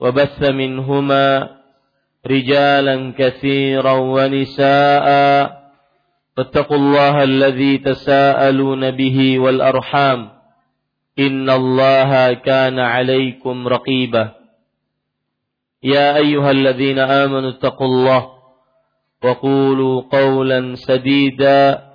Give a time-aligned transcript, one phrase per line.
[0.00, 1.50] وبث منهما
[2.26, 5.08] رجالا كثيرا ونساء
[6.36, 10.30] فاتقوا الله الذي تساءلون به والأرحام
[11.18, 14.32] إن الله كان عليكم رقيبا.
[15.82, 18.30] يا أيها الذين آمنوا اتقوا الله
[19.24, 21.88] وقولوا قولا سديدا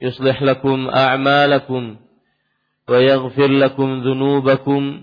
[0.00, 1.96] يصلح لكم أعمالكم
[2.88, 5.02] ويغفر لكم ذنوبكم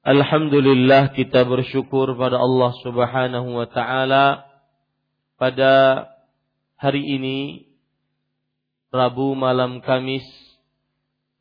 [0.00, 4.48] Alhamdulillah kita bersyukur pada Allah Subhanahu wa taala.
[5.36, 6.08] Pada
[6.80, 7.68] hari ini
[8.88, 10.24] Rabu malam Kamis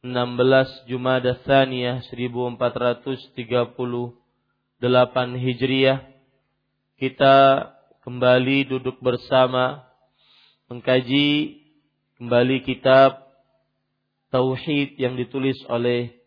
[0.04, 3.24] 16 Jumada Tsaniyah 1438
[5.40, 6.04] Hijriah
[7.00, 7.36] kita
[8.04, 9.88] kembali duduk bersama
[10.68, 11.64] mengkaji
[12.20, 13.24] kembali kitab
[14.36, 16.19] tauhid yang ditulis oleh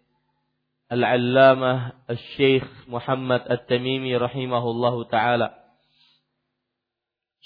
[0.93, 5.57] Al-Allamah Al-Syeikh Muhammad At-Tamimi rahimahullahu taala.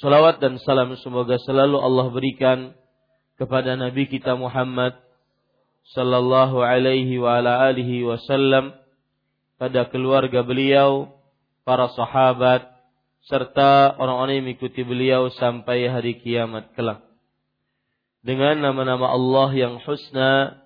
[0.03, 2.59] Salawat dan salam semoga selalu Allah berikan
[3.39, 4.99] kepada Nabi kita Muhammad
[5.95, 8.75] sallallahu alaihi wa ala alihi wasallam
[9.63, 11.15] pada keluarga beliau,
[11.63, 12.67] para sahabat
[13.31, 17.07] serta orang-orang yang mengikuti beliau sampai hari kiamat kelak.
[18.27, 20.66] Dengan nama-nama Allah yang husna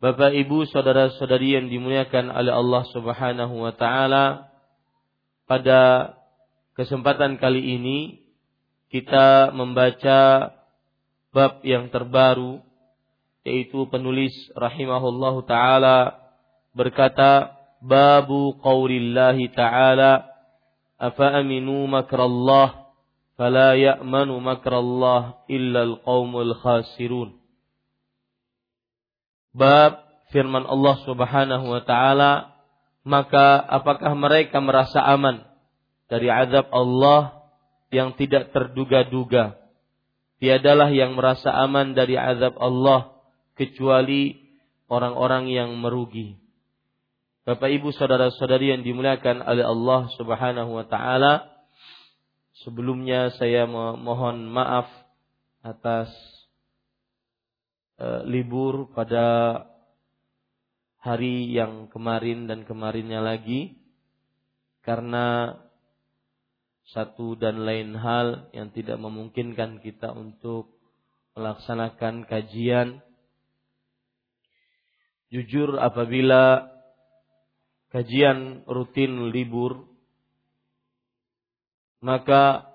[0.00, 4.48] Bapak Ibu saudara-saudari yang dimuliakan oleh Allah Subhanahu wa taala
[5.44, 6.16] pada
[6.72, 7.98] kesempatan kali ini
[8.88, 10.56] kita membaca
[11.36, 12.64] bab yang terbaru
[13.44, 16.16] yaitu penulis rahimahullah taala
[16.72, 20.32] berkata babu qaulillahi taala
[20.96, 22.88] afa aminu makrallah
[23.36, 27.39] fala ya'manu makrallah illa alqaumul khasirun
[29.54, 32.54] bab firman Allah Subhanahu wa taala,
[33.02, 35.42] maka apakah mereka merasa aman
[36.06, 37.42] dari azab Allah
[37.90, 39.58] yang tidak terduga-duga?
[40.40, 43.12] Tiadalah yang merasa aman dari azab Allah
[43.58, 44.40] kecuali
[44.88, 46.40] orang-orang yang merugi.
[47.44, 51.50] Bapak Ibu saudara-saudari yang dimuliakan oleh Allah Subhanahu wa taala,
[52.64, 54.88] sebelumnya saya mohon maaf
[55.60, 56.08] atas
[58.00, 59.60] e, libur pada
[61.04, 63.76] hari yang kemarin dan kemarinnya lagi
[64.80, 65.56] karena
[66.90, 70.74] satu dan lain hal yang tidak memungkinkan kita untuk
[71.38, 72.98] melaksanakan kajian.
[75.30, 76.66] Jujur apabila
[77.94, 79.86] kajian rutin libur
[82.02, 82.69] maka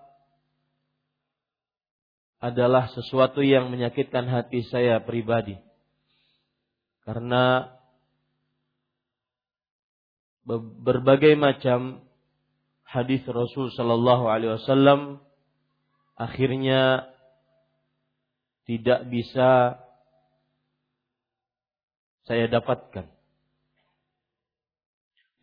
[2.43, 5.55] adalah sesuatu yang menyakitkan hati saya pribadi.
[7.05, 7.73] Karena
[10.81, 12.05] berbagai macam
[12.85, 15.17] hadis Rasul sallallahu alaihi wasallam
[16.13, 17.09] akhirnya
[18.69, 19.81] tidak bisa
[22.25, 23.09] saya dapatkan.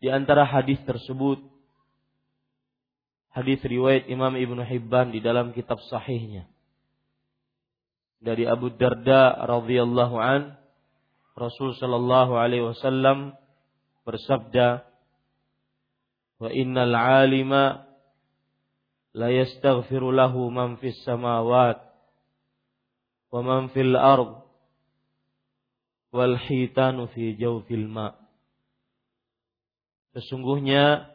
[0.03, 1.39] Di antara hadis tersebut
[3.31, 6.52] hadis riwayat Imam Ibnu Hibban di dalam kitab sahihnya
[8.23, 10.55] dari Abu Darda radhiyallahu an
[11.35, 13.35] Rasul sallallahu alaihi wasallam
[14.07, 14.87] bersabda
[16.39, 17.83] wa innal alima
[19.11, 21.83] la yastaghfiru lahu man fis samawat
[23.27, 24.39] wa man fil ard
[26.15, 28.15] wal hitanu fi jawfil ma.
[30.13, 31.09] Sesungguhnya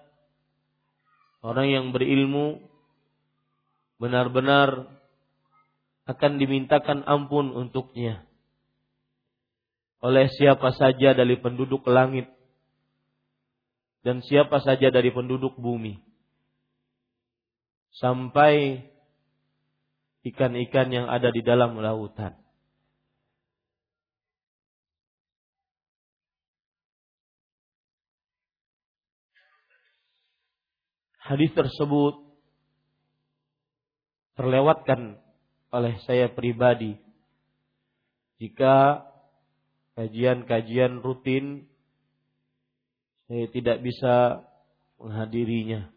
[1.41, 2.59] orang yang berilmu
[4.03, 4.98] benar-benar
[6.09, 8.25] akan dimintakan ampun untuknya
[10.01, 12.33] oleh siapa saja dari penduduk langit
[14.01, 16.01] dan siapa saja dari penduduk bumi
[17.93, 18.89] sampai
[20.25, 22.33] ikan-ikan yang ada di dalam lautan.
[31.19, 32.25] Hadis tersebut
[34.41, 35.21] terlewatkan
[35.69, 36.97] oleh saya pribadi.
[38.39, 39.05] Jika
[39.99, 41.67] kajian-kajian rutin
[43.29, 44.47] saya tidak bisa
[44.97, 45.91] menghadirinya.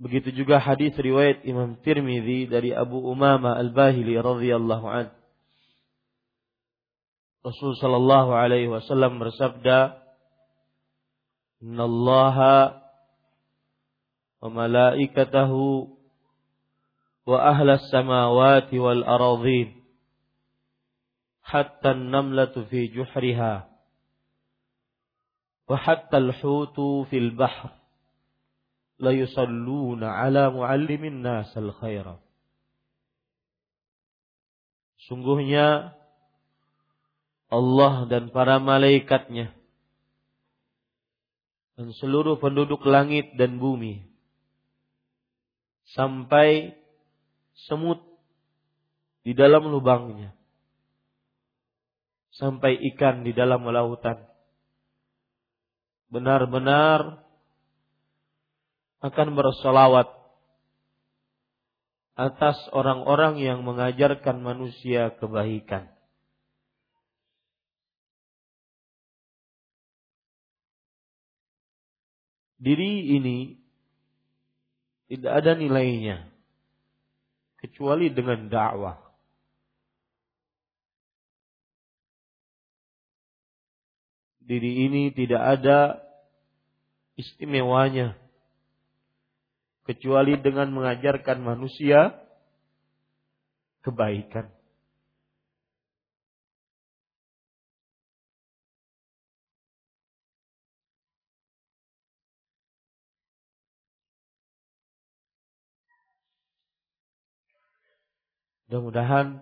[0.00, 5.08] Begitu juga hadis riwayat Imam Tirmidzi dari Abu Umama Al-Bahili radhiyallahu an.
[7.44, 9.96] Rasul sallallahu alaihi wasallam bersabda,
[11.64, 12.83] "Innallaha
[14.43, 15.51] وملائكته
[17.25, 19.83] وأهل السماوات والأراضين
[21.43, 23.69] حتى النملة في جحرها
[25.69, 26.79] وحتى الحوت
[27.09, 27.69] في البحر
[28.99, 32.07] ليصلون على معلم الناس الخير
[35.09, 35.97] Sungguhnya
[37.49, 39.49] Allah dan para malaikatnya
[41.79, 44.05] dan seluruh penduduk langit dan bumi
[45.94, 46.74] sampai
[47.70, 48.02] semut
[49.22, 50.34] di dalam lubangnya.
[52.34, 54.26] Sampai ikan di dalam lautan.
[56.10, 57.22] Benar-benar
[59.06, 60.10] akan bersolawat
[62.14, 65.90] atas orang-orang yang mengajarkan manusia kebaikan.
[72.58, 73.63] Diri ini
[75.08, 76.28] tidak ada nilainya
[77.60, 79.00] kecuali dengan dakwah.
[84.44, 86.04] Diri ini tidak ada
[87.16, 88.12] istimewanya
[89.88, 92.12] kecuali dengan mengajarkan manusia
[93.80, 94.48] kebaikan.
[108.74, 109.38] Mudah-mudahan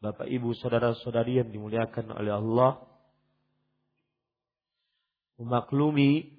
[0.00, 2.80] Bapak Ibu saudara-saudari yang dimuliakan oleh Allah
[5.36, 6.32] memaklumi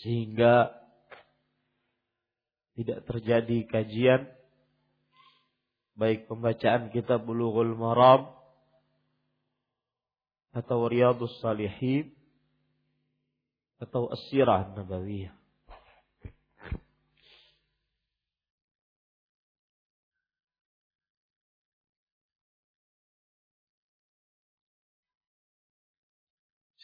[0.00, 0.72] sehingga
[2.80, 4.24] tidak terjadi kajian
[6.00, 8.32] baik pembacaan kitab Bulughul Maram
[10.56, 12.08] atau Riyadhus Salihin
[13.76, 15.41] atau As-Sirah Nabawiyah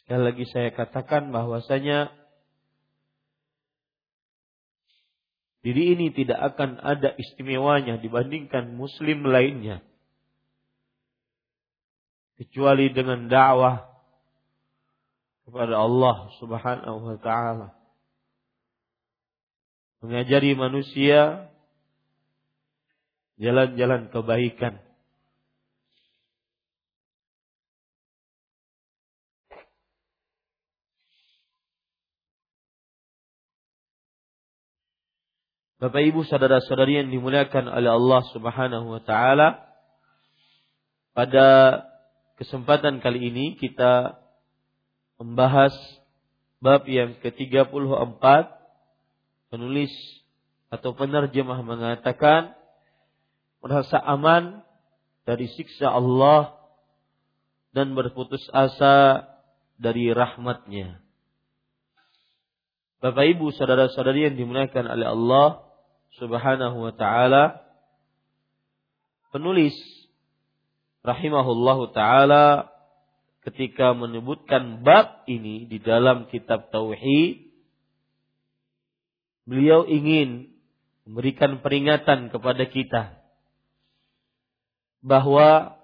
[0.08, 2.08] Sekali lagi saya katakan bahwasanya
[5.60, 9.84] diri ini tidak akan ada istimewanya dibandingkan muslim lainnya.
[12.40, 13.84] Kecuali dengan dakwah
[15.44, 17.76] kepada Allah Subhanahu wa taala.
[20.00, 21.52] Mengajari manusia
[23.36, 24.87] jalan-jalan kebaikan
[35.78, 39.62] Bapak Ibu saudara-saudari yang dimuliakan oleh Allah Subhanahu wa taala.
[41.14, 41.46] Pada
[42.34, 44.18] kesempatan kali ini kita
[45.22, 45.70] membahas
[46.58, 48.24] bab yang ke-34
[49.54, 49.94] penulis
[50.66, 52.58] atau penerjemah mengatakan
[53.62, 54.66] merasa aman
[55.22, 56.58] dari siksa Allah
[57.70, 59.30] dan berputus asa
[59.78, 60.98] dari rahmatnya.
[62.98, 65.67] Bapak Ibu saudara-saudari yang dimuliakan oleh Allah
[66.16, 67.60] Subhanahu wa taala.
[69.28, 69.76] Penulis
[71.04, 72.72] rahimahullahu taala
[73.44, 77.48] ketika menyebutkan bab ini di dalam kitab tauhid
[79.48, 80.52] beliau ingin
[81.08, 83.02] memberikan peringatan kepada kita
[85.00, 85.80] bahwa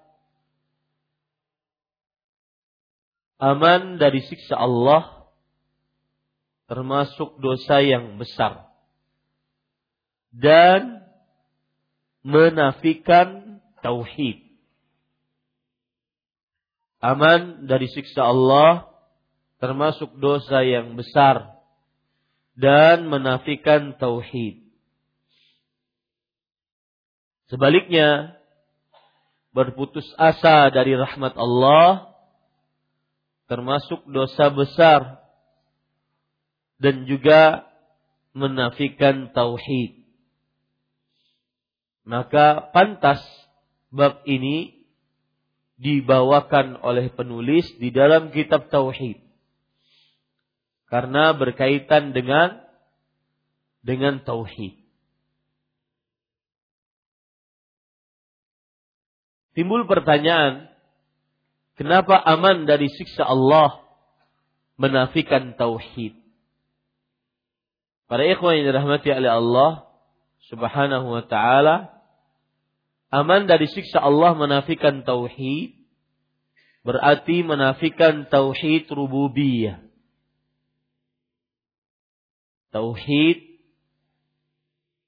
[3.41, 5.25] aman dari siksa Allah
[6.69, 8.69] termasuk dosa yang besar
[10.35, 11.07] dan
[12.25, 14.43] menafikan tauhid.
[16.99, 18.89] Aman dari siksa Allah
[19.61, 21.55] termasuk dosa yang besar
[22.57, 24.65] dan menafikan tauhid.
[27.45, 28.41] Sebaliknya,
[29.53, 32.11] berputus asa dari rahmat Allah
[33.45, 35.21] termasuk dosa besar
[36.81, 37.69] dan juga
[38.33, 40.04] menafikan tauhid.
[42.05, 43.19] Maka pantas
[43.89, 44.85] bab ini
[45.81, 49.19] dibawakan oleh penulis di dalam kitab tauhid.
[50.85, 52.61] Karena berkaitan dengan
[53.81, 54.77] dengan tauhid.
[59.57, 60.75] Timbul pertanyaan,
[61.75, 63.83] Kenapa aman dari siksa Allah
[64.79, 66.15] menafikan tauhid?
[68.07, 69.71] Para ikhwan yang dirahmati oleh Allah
[70.47, 71.94] Subhanahu wa taala,
[73.21, 75.79] aman dari siksa Allah menafikan tauhid
[76.83, 79.79] berarti menafikan tauhid rububiyah.
[82.75, 83.39] Tauhid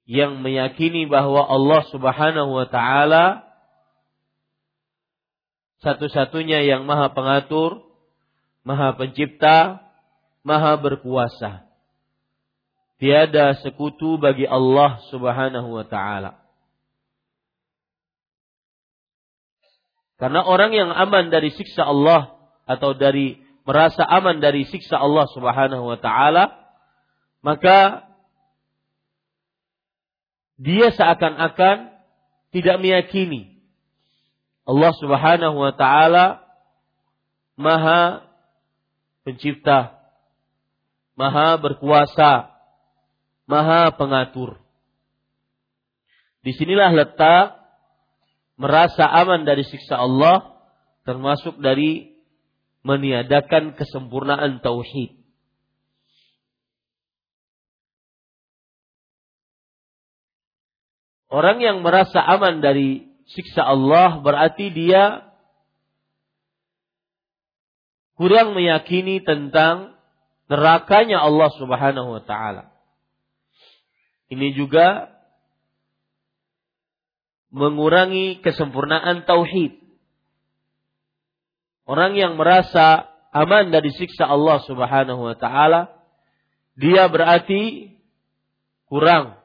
[0.07, 3.47] yang meyakini bahwa Allah Subhanahu wa taala
[5.85, 7.85] satu-satunya yang maha pengatur,
[8.65, 9.85] maha pencipta,
[10.41, 11.69] maha berkuasa.
[12.97, 16.41] Tiada sekutu bagi Allah subhanahu wa ta'ala.
[20.17, 25.93] Karena orang yang aman dari siksa Allah atau dari merasa aman dari siksa Allah Subhanahu
[25.93, 26.57] wa taala,
[27.45, 28.09] maka
[30.57, 31.93] dia seakan-akan
[32.49, 33.61] tidak meyakini
[34.65, 36.41] Allah Subhanahu wa taala
[37.57, 38.25] Maha
[39.25, 39.97] pencipta,
[41.17, 42.53] Maha berkuasa,
[43.49, 44.61] Maha pengatur.
[46.45, 47.57] Di sinilah letak
[48.57, 50.57] merasa aman dari siksa Allah
[51.05, 52.17] termasuk dari
[52.83, 55.15] meniadakan kesempurnaan tauhid.
[61.27, 65.27] Orang yang merasa aman dari siksa Allah berarti dia
[68.15, 69.93] kurang meyakini tentang
[70.47, 72.71] nerakanya Allah Subhanahu wa taala.
[74.31, 75.16] Ini juga
[77.51, 79.79] mengurangi kesempurnaan tauhid.
[81.87, 85.95] Orang yang merasa aman dari siksa Allah Subhanahu wa taala,
[86.75, 87.95] dia berarti
[88.91, 89.39] kurang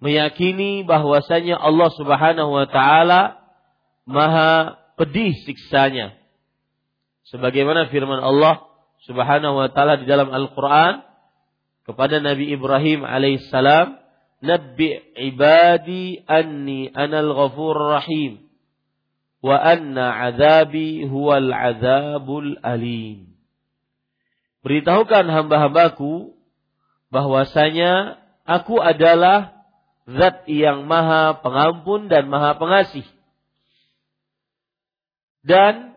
[0.00, 3.40] meyakini bahwasanya Allah Subhanahu wa taala
[4.08, 6.16] maha pedih siksanya.
[7.28, 8.68] Sebagaimana firman Allah
[9.08, 11.09] Subhanahu wa taala di dalam Al-Qur'an
[11.88, 13.96] kepada Nabi Ibrahim alaihissalam,
[14.40, 18.48] "Nabbi ibadi anni anal ghafur rahim
[19.40, 23.32] wa anna azabi huwal azabul alim."
[24.60, 26.36] Beritahukan hamba-hambaku
[27.08, 29.56] bahwasanya aku adalah
[30.04, 33.06] zat yang maha pengampun dan maha pengasih.
[35.40, 35.96] Dan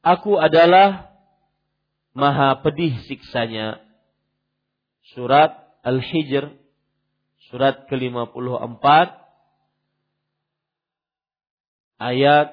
[0.00, 1.12] aku adalah
[2.16, 3.83] maha pedih siksanya.
[5.14, 6.50] Surat Al-Hijr,
[7.48, 8.84] surat ke-54,
[12.02, 12.48] ayat,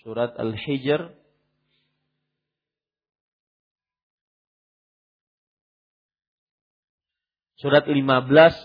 [0.00, 1.20] surat Al-Hijr,
[7.60, 8.00] Surat 15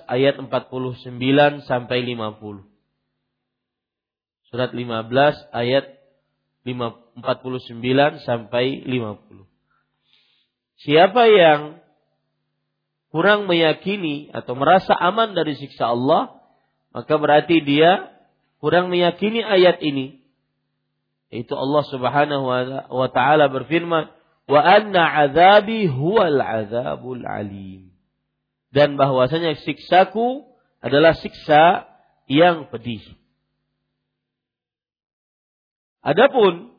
[0.08, 2.64] ayat 49 sampai 50.
[4.48, 6.00] Surat 15 ayat
[6.64, 9.44] 49 sampai 50.
[10.80, 11.84] Siapa yang
[13.16, 16.36] kurang meyakini atau merasa aman dari siksa Allah,
[16.92, 18.12] maka berarti dia
[18.60, 20.20] kurang meyakini ayat ini.
[21.32, 22.44] Itu Allah Subhanahu
[22.92, 24.12] wa taala berfirman,
[24.52, 27.96] "Wa anna azabi huwal azabul alim."
[28.76, 30.44] dan bahwasanya siksaku
[30.84, 31.88] adalah siksa
[32.28, 33.00] yang pedih.
[36.04, 36.76] Adapun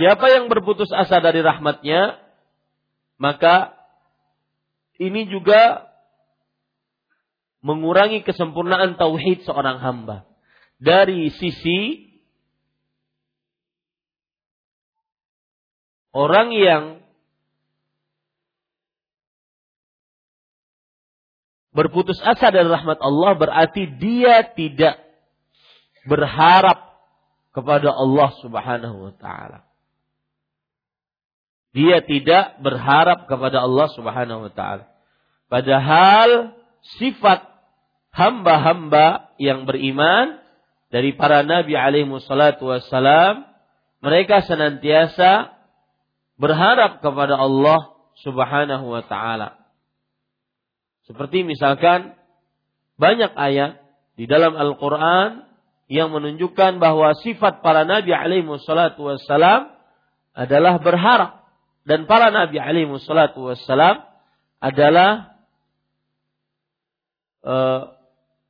[0.00, 2.16] siapa yang berputus asa dari rahmatnya,
[3.20, 3.73] maka
[4.98, 5.90] ini juga
[7.64, 10.28] mengurangi kesempurnaan tauhid seorang hamba.
[10.78, 12.12] Dari sisi
[16.12, 16.84] orang yang
[21.74, 25.00] berputus asa dari rahmat Allah berarti dia tidak
[26.06, 26.94] berharap
[27.50, 29.66] kepada Allah Subhanahu wa taala.
[31.74, 34.86] Dia tidak berharap kepada Allah Subhanahu wa taala.
[35.50, 36.54] Padahal
[37.02, 37.42] sifat
[38.14, 40.38] hamba-hamba yang beriman
[40.94, 43.42] dari para nabi alaihi wassalatu wassalam
[43.98, 45.50] mereka senantiasa
[46.38, 49.58] berharap kepada Allah Subhanahu wa taala.
[51.10, 52.14] Seperti misalkan
[52.94, 53.82] banyak ayat
[54.14, 55.50] di dalam Al-Qur'an
[55.90, 59.74] yang menunjukkan bahwa sifat para nabi alaihi wassalatu wassalam
[60.32, 61.43] adalah berharap
[61.84, 64.00] dan para nabi alaihi wassalatu wassalam
[64.56, 65.36] adalah
[67.44, 67.92] uh,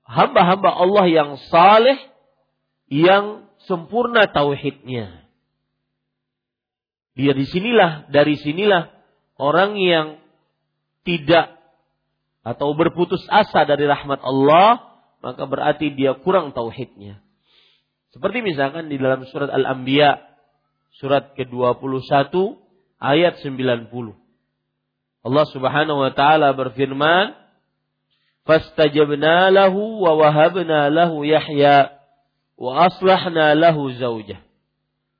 [0.07, 1.99] hamba-hamba Allah yang saleh
[2.87, 5.27] yang sempurna tauhidnya.
[7.19, 8.91] Dia di sinilah dari sinilah
[9.39, 10.07] orang yang
[11.03, 11.59] tidak
[12.47, 17.19] atau berputus asa dari rahmat Allah maka berarti dia kurang tauhidnya.
[18.13, 20.23] Seperti misalkan di dalam surat Al-Anbiya
[21.01, 22.31] surat ke-21
[23.05, 23.93] ayat 90.
[25.25, 27.37] Allah Subhanahu wa taala berfirman,
[28.49, 31.93] "Fastajabna lahu wa wahabna lahu Yahya
[32.57, 34.41] wa aslahna lahu zaujah."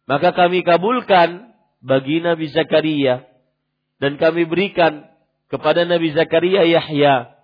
[0.09, 1.53] Maka kami kabulkan
[1.85, 3.25] bagi Nabi Zakaria
[4.01, 5.09] dan kami berikan
[5.49, 7.37] kepada Nabi Zakaria Yahya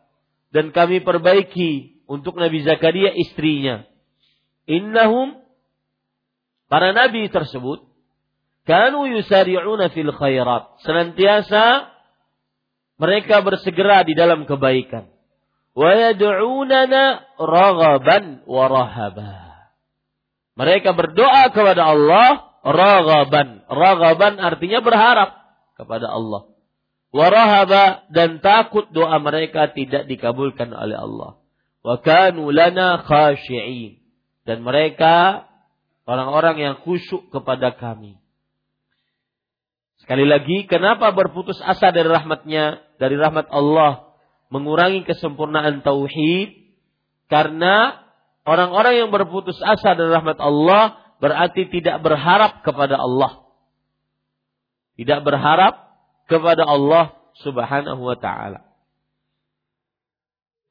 [0.52, 3.84] dan kami perbaiki untuk Nabi Zakaria istrinya.
[4.68, 5.40] Innahum
[6.70, 7.82] Para nabi tersebut
[8.68, 10.80] kanu yusari'una fil khairat.
[10.84, 11.90] Senantiasa
[13.00, 15.08] mereka bersegera di dalam kebaikan.
[15.72, 19.50] Wa yad'unana raghaban wa rahaba.
[20.60, 23.64] Mereka berdoa kepada Allah raghaban.
[23.64, 25.40] Raghaban artinya berharap
[25.80, 26.52] kepada Allah.
[27.10, 31.40] Warahaba dan takut doa mereka tidak dikabulkan oleh Allah.
[31.80, 34.04] Wa kanu lana khashi'in.
[34.44, 35.48] Dan mereka
[36.04, 38.19] orang-orang yang khusyuk kepada kami.
[40.10, 44.10] Sekali lagi, kenapa berputus asa dari rahmatnya, dari rahmat Allah,
[44.50, 46.50] mengurangi kesempurnaan tauhid?
[47.30, 47.94] Karena
[48.42, 53.54] orang-orang yang berputus asa dari rahmat Allah berarti tidak berharap kepada Allah.
[54.98, 55.94] Tidak berharap
[56.26, 57.14] kepada Allah
[57.46, 58.66] Subhanahu wa taala.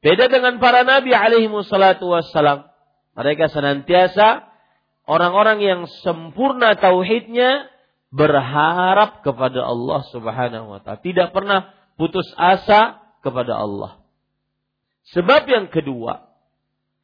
[0.04, 2.67] Beda dengan para nabi alaihi wassalatu wassalam.
[3.15, 4.52] Mereka senantiasa
[5.08, 7.79] orang-orang yang sempurna tauhidnya
[8.10, 14.02] berharap kepada Allah Subhanahu wa taala, tidak pernah putus asa kepada Allah.
[15.13, 16.30] Sebab yang kedua,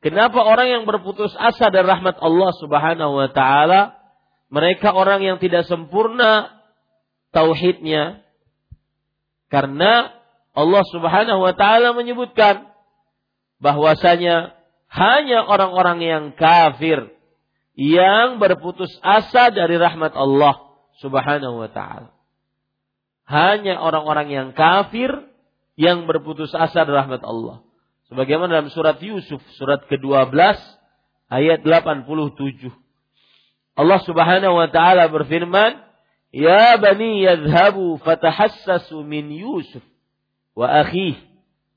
[0.02, 3.98] kenapa orang yang berputus asa dari rahmat Allah Subhanahu wa taala,
[4.50, 6.62] mereka orang yang tidak sempurna
[7.34, 8.26] tauhidnya
[9.50, 10.16] karena
[10.56, 12.72] Allah Subhanahu wa taala menyebutkan
[13.62, 14.58] bahwasanya
[14.90, 17.12] hanya orang-orang yang kafir
[17.76, 20.65] yang berputus asa dari rahmat Allah
[21.02, 22.12] Subhanahu wa taala.
[23.26, 25.12] Hanya orang-orang yang kafir
[25.76, 27.66] yang berputus asa dari rahmat Allah.
[28.08, 30.32] Sebagaimana dalam surat Yusuf surat ke-12
[31.34, 32.70] ayat 87.
[33.76, 35.84] Allah Subhanahu wa taala berfirman,
[36.32, 39.84] "Ya bani yadhhabu fatahassasu min Yusuf
[40.56, 41.20] wa akhihi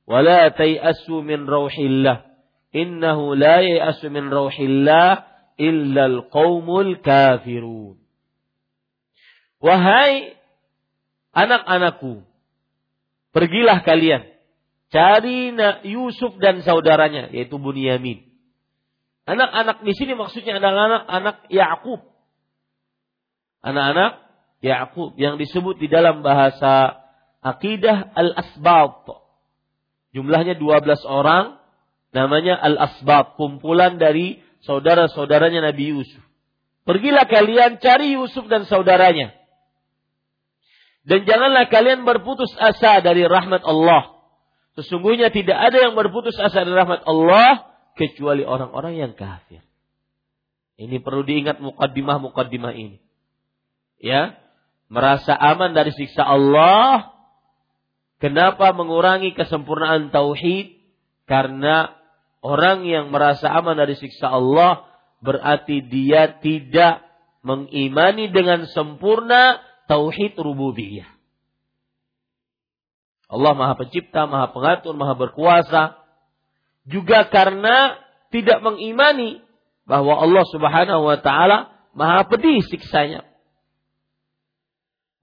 [0.09, 2.25] wa la tayasu min rauhillah.
[2.73, 5.29] Innahu la yayasu min rauhillah
[5.61, 8.01] illal qaumul kafirun.
[9.59, 10.39] Wahai
[11.35, 12.23] anak-anakku,
[13.35, 14.27] pergilah kalian
[14.89, 15.53] cari
[15.85, 18.25] Yusuf dan saudaranya yaitu Bunyamin.
[19.29, 22.01] Anak-anak di sini maksudnya adalah anak-anak Yakub.
[23.61, 24.25] Anak-anak
[24.65, 27.05] Yakub yang disebut di dalam bahasa
[27.45, 29.05] akidah al-asbab.
[30.17, 31.61] Jumlahnya 12 orang,
[32.17, 36.25] namanya al-asbab, kumpulan dari saudara-saudaranya Nabi Yusuf.
[36.89, 39.37] Pergilah kalian cari Yusuf dan saudaranya.
[41.09, 44.21] Dan janganlah kalian berputus asa dari rahmat Allah.
[44.77, 47.65] Sesungguhnya tidak ada yang berputus asa dari rahmat Allah
[47.97, 49.65] kecuali orang-orang yang kafir.
[50.77, 53.01] Ini perlu diingat mukaddimah-mukaddimah ini.
[53.99, 54.37] Ya,
[54.93, 57.17] merasa aman dari siksa Allah.
[58.21, 60.77] Kenapa mengurangi kesempurnaan tauhid?
[61.25, 61.97] Karena
[62.45, 64.85] orang yang merasa aman dari siksa Allah
[65.25, 67.03] berarti dia tidak
[67.43, 71.09] mengimani dengan sempurna tauhid rububiyah.
[73.29, 76.01] Allah Maha Pencipta, Maha Pengatur, Maha Berkuasa.
[76.89, 78.01] Juga karena
[78.33, 79.45] tidak mengimani
[79.85, 83.25] bahwa Allah Subhanahu wa taala Maha pedih siksanya.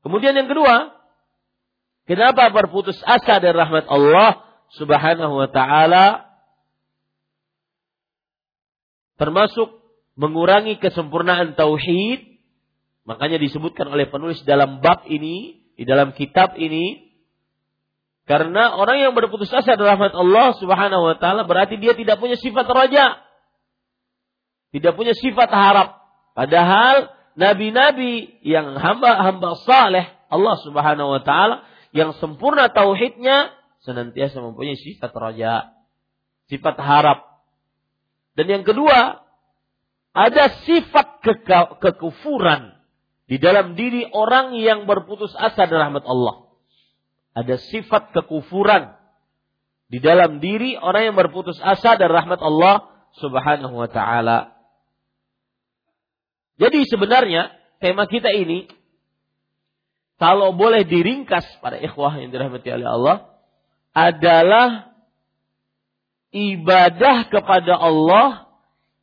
[0.05, 0.93] Kemudian yang kedua,
[2.05, 4.45] kenapa berputus asa dari rahmat Allah
[4.77, 6.29] Subhanahu wa taala
[9.17, 9.81] termasuk
[10.19, 12.34] mengurangi kesempurnaan tauhid
[13.05, 17.05] makanya disebutkan oleh penulis dalam bab ini di dalam kitab ini
[18.25, 22.33] karena orang yang berputus asa dari rahmat Allah Subhanahu wa taala berarti dia tidak punya
[22.33, 23.21] sifat raja.
[24.73, 26.01] Tidak punya sifat harap.
[26.33, 33.53] Padahal nabi-nabi yang hamba-hamba saleh Allah Subhanahu wa taala yang sempurna tauhidnya
[33.85, 35.77] senantiasa mempunyai sifat raja,
[36.49, 37.45] sifat harap.
[38.33, 39.21] Dan yang kedua,
[40.17, 41.33] ada sifat ke
[41.77, 42.74] kekufuran
[43.25, 46.45] di dalam diri orang yang berputus asa dari rahmat Allah.
[47.33, 48.93] Ada sifat kekufuran.
[49.89, 54.53] Di dalam diri orang yang berputus asa dari rahmat Allah Subhanahu wa taala.
[56.55, 57.51] Jadi sebenarnya
[57.83, 58.69] tema kita ini
[60.15, 63.17] kalau boleh diringkas pada ikhwah yang dirahmati oleh Allah
[63.91, 64.95] adalah
[66.31, 68.47] ibadah kepada Allah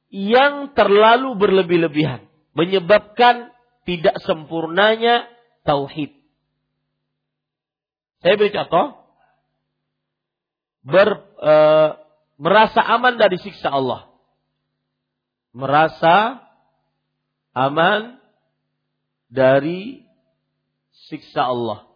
[0.09, 2.25] yang terlalu berlebih-lebihan.
[2.53, 3.52] Menyebabkan
[3.83, 5.27] tidak sempurnanya
[5.67, 6.15] tauhid.
[8.23, 9.03] Saya beri contoh.
[10.83, 11.55] Ber, e,
[12.39, 14.11] merasa aman dari siksa Allah.
[15.55, 16.43] Merasa
[17.55, 18.19] aman
[19.27, 20.07] dari
[21.11, 21.87] siksa Allah.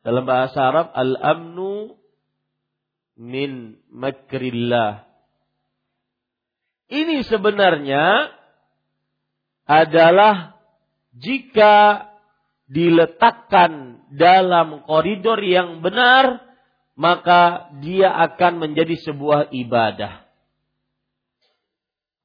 [0.00, 1.94] Dalam bahasa Arab, al-amnu
[3.20, 5.04] min makrillah.
[6.90, 8.32] Ini sebenarnya
[9.70, 10.58] adalah
[11.14, 12.10] jika
[12.66, 16.42] diletakkan dalam koridor yang benar,
[16.98, 20.26] maka dia akan menjadi sebuah ibadah.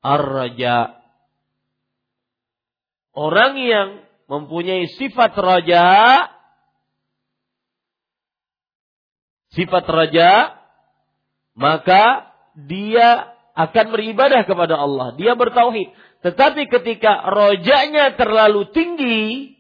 [0.01, 1.05] Ar-raja.
[3.13, 3.89] Orang yang
[4.25, 5.86] mempunyai sifat raja,
[9.53, 10.31] sifat raja,
[11.53, 15.15] maka dia akan beribadah kepada Allah.
[15.15, 15.95] Dia bertauhid.
[16.25, 19.53] Tetapi ketika rojanya terlalu tinggi,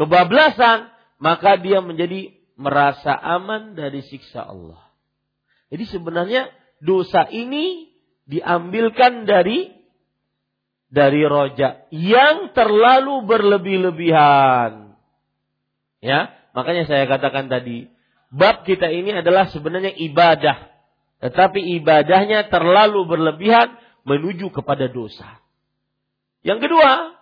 [0.00, 0.88] kebablasan,
[1.20, 4.80] maka dia menjadi merasa aman dari siksa Allah.
[5.68, 6.48] Jadi sebenarnya
[6.80, 7.92] dosa ini
[8.24, 9.68] diambilkan dari
[10.88, 14.96] dari roja yang terlalu berlebih-lebihan.
[16.00, 17.92] Ya, makanya saya katakan tadi,
[18.32, 20.72] bab kita ini adalah sebenarnya ibadah.
[21.20, 25.40] Tetapi ibadahnya terlalu berlebihan menuju kepada dosa.
[26.44, 27.16] Yang kedua,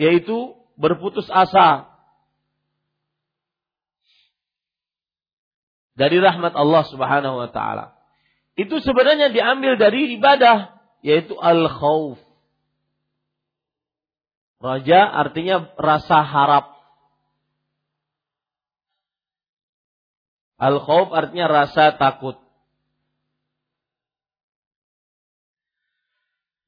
[0.00, 1.88] yaitu berputus asa
[5.96, 7.96] dari rahmat Allah Subhanahu wa taala.
[8.56, 12.20] Itu sebenarnya diambil dari ibadah yaitu al-khauf.
[14.56, 16.76] Raja artinya rasa harap.
[20.56, 22.40] Al-khauf artinya rasa takut.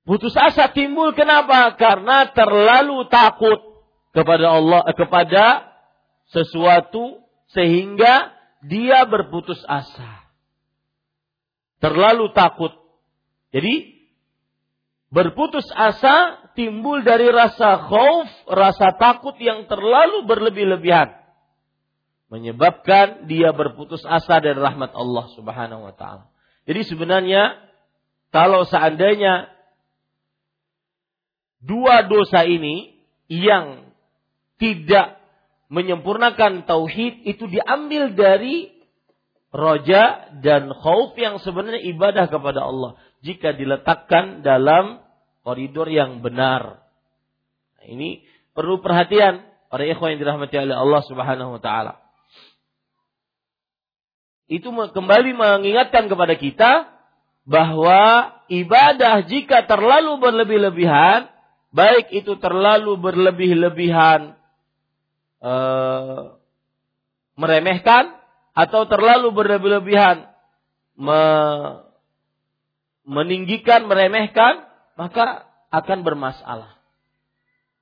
[0.09, 1.77] Putus asa timbul kenapa?
[1.77, 3.61] Karena terlalu takut
[4.16, 5.44] kepada Allah eh, kepada
[6.33, 7.21] sesuatu
[7.53, 8.33] sehingga
[8.64, 10.25] dia berputus asa.
[11.85, 12.73] Terlalu takut.
[13.53, 14.01] Jadi
[15.12, 21.21] berputus asa timbul dari rasa khauf, rasa takut yang terlalu berlebih-lebihan.
[22.33, 26.33] Menyebabkan dia berputus asa dari rahmat Allah Subhanahu wa taala.
[26.64, 27.61] Jadi sebenarnya
[28.33, 29.58] kalau seandainya
[31.62, 32.94] dua dosa ini
[33.29, 33.92] yang
[34.59, 35.18] tidak
[35.68, 38.73] menyempurnakan tauhid itu diambil dari
[39.53, 45.01] roja dan khauf yang sebenarnya ibadah kepada Allah jika diletakkan dalam
[45.44, 46.85] koridor yang benar.
[47.79, 51.94] Nah, ini perlu perhatian para ikhwan yang dirahmati oleh Allah Subhanahu wa taala.
[54.49, 56.88] Itu kembali mengingatkan kepada kita
[57.44, 61.29] bahwa ibadah jika terlalu berlebih-lebihan,
[61.72, 64.37] baik itu terlalu berlebih-lebihan
[65.44, 66.38] uh,
[67.38, 68.18] meremehkan
[68.57, 70.26] atau terlalu berlebihan
[70.98, 71.20] me,
[73.07, 74.66] meninggikan, meremehkan,
[74.98, 76.76] maka akan bermasalah.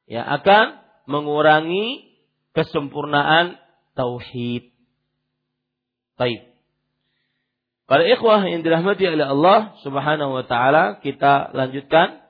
[0.07, 2.13] Ya, akan mengurangi
[2.53, 3.59] kesempurnaan
[3.97, 4.71] tauhid.
[6.21, 6.53] Baik.
[7.87, 12.26] Para ikhwah yang dirahmati oleh Allah Subhanahu wa taala, kita lanjutkan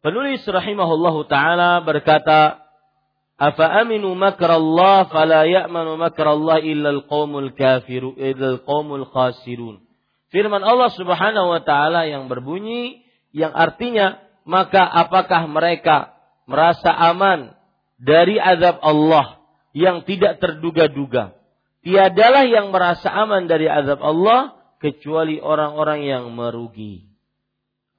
[0.00, 2.64] Penulis rahimahullahu taala berkata,
[3.36, 9.84] "Afa aminu makrallah fala ya'manu makrallah illa al-qaumul kafiru illa al-qaumul khasirun."
[10.32, 13.04] Firman Allah Subhanahu wa taala yang berbunyi
[13.36, 16.16] yang artinya, "Maka apakah mereka
[16.48, 17.52] merasa aman
[18.00, 19.36] dari azab Allah
[19.76, 21.36] yang tidak terduga-duga?"
[21.84, 27.09] Tiadalah yang merasa aman dari azab Allah kecuali orang-orang yang merugi.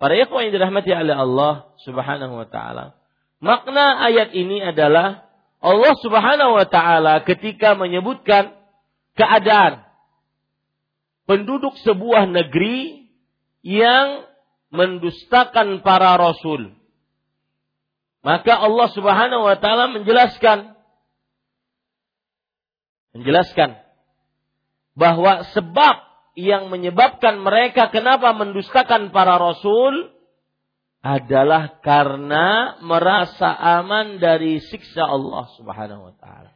[0.02, 2.98] Para ikhwan yang dirahmati oleh Allah Subhanahu wa taala.
[3.38, 5.30] Makna ayat ini adalah
[5.62, 8.58] Allah Subhanahu wa taala ketika menyebutkan
[9.14, 9.86] keadaan
[11.30, 13.14] penduduk sebuah negeri
[13.62, 14.26] yang
[14.74, 16.74] mendustakan para rasul.
[18.26, 20.74] Maka Allah Subhanahu wa taala menjelaskan
[23.14, 23.78] menjelaskan
[24.98, 30.16] bahwa sebab yang menyebabkan mereka kenapa mendustakan para rasul
[31.02, 36.54] adalah karena merasa aman dari siksa Allah Subhanahu wa taala.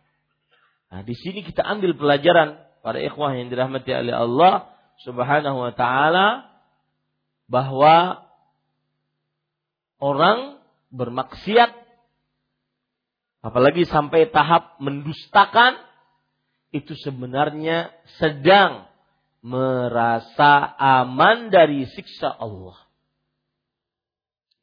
[0.93, 4.69] Nah, di sini kita ambil pelajaran para ikhwah yang dirahmati oleh Allah
[5.01, 6.45] Subhanahu wa taala
[7.49, 8.21] bahwa
[9.97, 10.61] orang
[10.93, 11.73] bermaksiat
[13.41, 15.81] apalagi sampai tahap mendustakan
[16.69, 17.89] itu sebenarnya
[18.21, 18.85] sedang
[19.45, 22.81] merasa aman dari siksa Allah.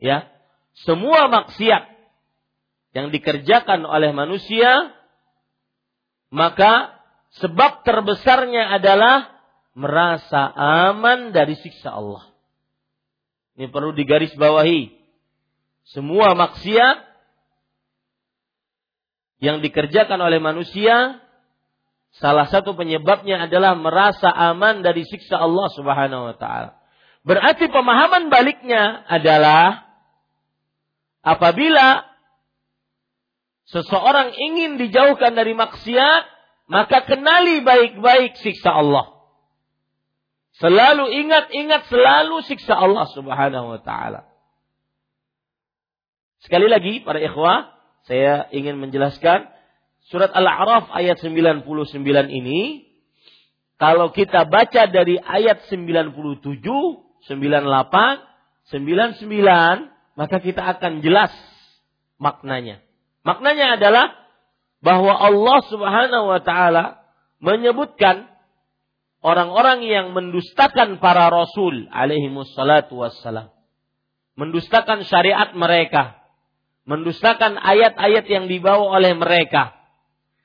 [0.03, 0.27] Ya,
[0.83, 1.87] semua maksiat
[2.91, 4.91] yang dikerjakan oleh manusia
[6.35, 6.99] maka
[7.39, 9.31] sebab terbesarnya adalah
[9.79, 10.51] merasa
[10.91, 12.27] aman dari siksa Allah.
[13.55, 14.91] Ini perlu digarisbawahi.
[15.95, 17.07] Semua maksiat
[19.39, 21.22] yang dikerjakan oleh manusia
[22.13, 26.77] Salah satu penyebabnya adalah merasa aman dari siksa Allah Subhanahu wa taala.
[27.25, 29.89] Berarti pemahaman baliknya adalah
[31.25, 32.05] apabila
[33.71, 36.23] seseorang ingin dijauhkan dari maksiat,
[36.69, 39.09] maka kenali baik-baik siksa Allah.
[40.61, 44.29] Selalu ingat-ingat selalu siksa Allah Subhanahu wa taala.
[46.45, 47.73] Sekali lagi para ikhwah,
[48.05, 49.49] saya ingin menjelaskan
[50.11, 51.63] surat Al-A'raf ayat 99
[52.31, 52.93] ini
[53.83, 59.27] kalau kita baca dari ayat 97, 98, 99
[60.15, 61.35] maka kita akan jelas
[62.23, 62.79] maknanya.
[63.27, 64.15] Maknanya adalah
[64.83, 67.03] bahwa Allah Subhanahu wa taala
[67.43, 68.31] menyebutkan
[69.19, 73.51] orang-orang yang mendustakan para rasul alaihi wassalatu wassalam.
[74.39, 76.23] Mendustakan syariat mereka.
[76.87, 79.82] Mendustakan ayat-ayat yang dibawa oleh mereka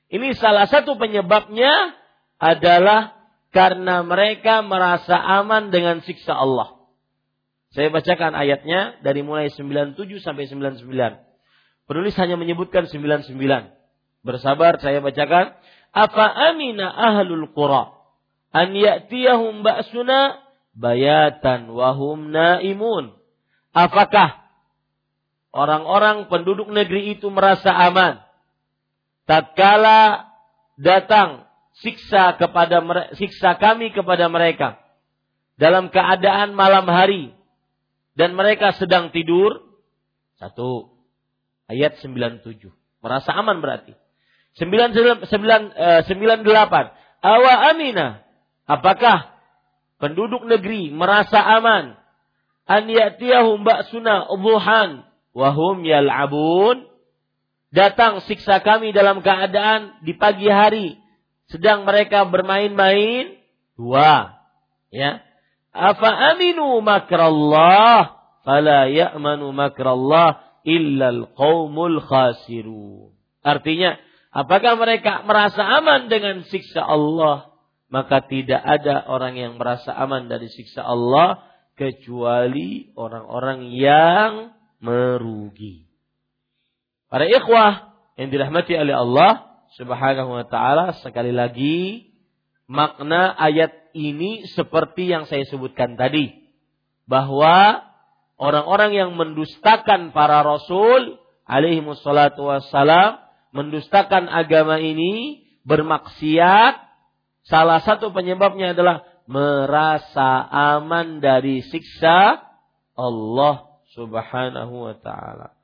[0.07, 1.95] ini salah satu penyebabnya
[2.39, 3.19] adalah
[3.51, 6.79] karena mereka merasa aman dengan siksa Allah.
[7.75, 10.87] Saya bacakan ayatnya dari mulai 97 sampai 99.
[11.87, 13.35] Penulis hanya menyebutkan 99.
[14.23, 15.59] Bersabar saya bacakan.
[15.91, 17.91] Apa amina ahlul qura
[18.55, 20.39] an ya'tiyahum ba'suna
[20.71, 23.11] bayatan wahum naimun.
[23.75, 24.39] Apakah
[25.51, 28.26] orang-orang penduduk negeri itu merasa aman
[29.27, 30.31] tatkala
[30.79, 31.45] datang
[31.83, 32.81] siksa kepada
[33.13, 34.81] siksa kami kepada mereka
[35.59, 37.35] dalam keadaan malam hari
[38.17, 39.61] dan mereka sedang tidur
[40.41, 40.89] satu
[41.69, 43.93] ayat 97 merasa aman berarti.
[44.57, 46.09] 99 98
[47.21, 48.25] awa amina.
[48.65, 49.37] Apakah
[50.01, 51.93] penduduk negeri merasa aman?
[52.67, 56.83] An ya'tiyahum ba'suna ubuhan wa hum yal'abun
[57.71, 60.99] datang siksa kami dalam keadaan di pagi hari.
[61.47, 63.39] Sedang mereka bermain-main.
[63.79, 64.35] Dua.
[64.91, 65.23] Ya.
[65.71, 68.19] Afa aminu makrallah?
[68.43, 73.15] Fala ya'manu makrallah illal qaumul khasirun.
[73.43, 73.95] Artinya
[74.31, 77.51] apakah mereka merasa aman dengan siksa Allah?
[77.87, 81.39] Maka tidak ada orang yang merasa aman dari siksa Allah
[81.79, 84.51] kecuali orang-orang yang
[84.83, 85.86] merugi
[87.07, 92.11] Para ikhwah yang dirahmati oleh Allah Subhanahu wa taala sekali lagi
[92.67, 96.51] makna ayat ini seperti yang saya sebutkan tadi
[97.07, 97.87] bahwa
[98.35, 103.23] orang-orang yang mendustakan para rasul alaihi wassalatu wassalam
[103.55, 106.75] mendustakan agama ini bermaksiat
[107.47, 112.43] salah satu penyebabnya adalah merasa aman dari siksa
[112.99, 113.55] Allah
[113.95, 115.55] Subhanahu wa taala.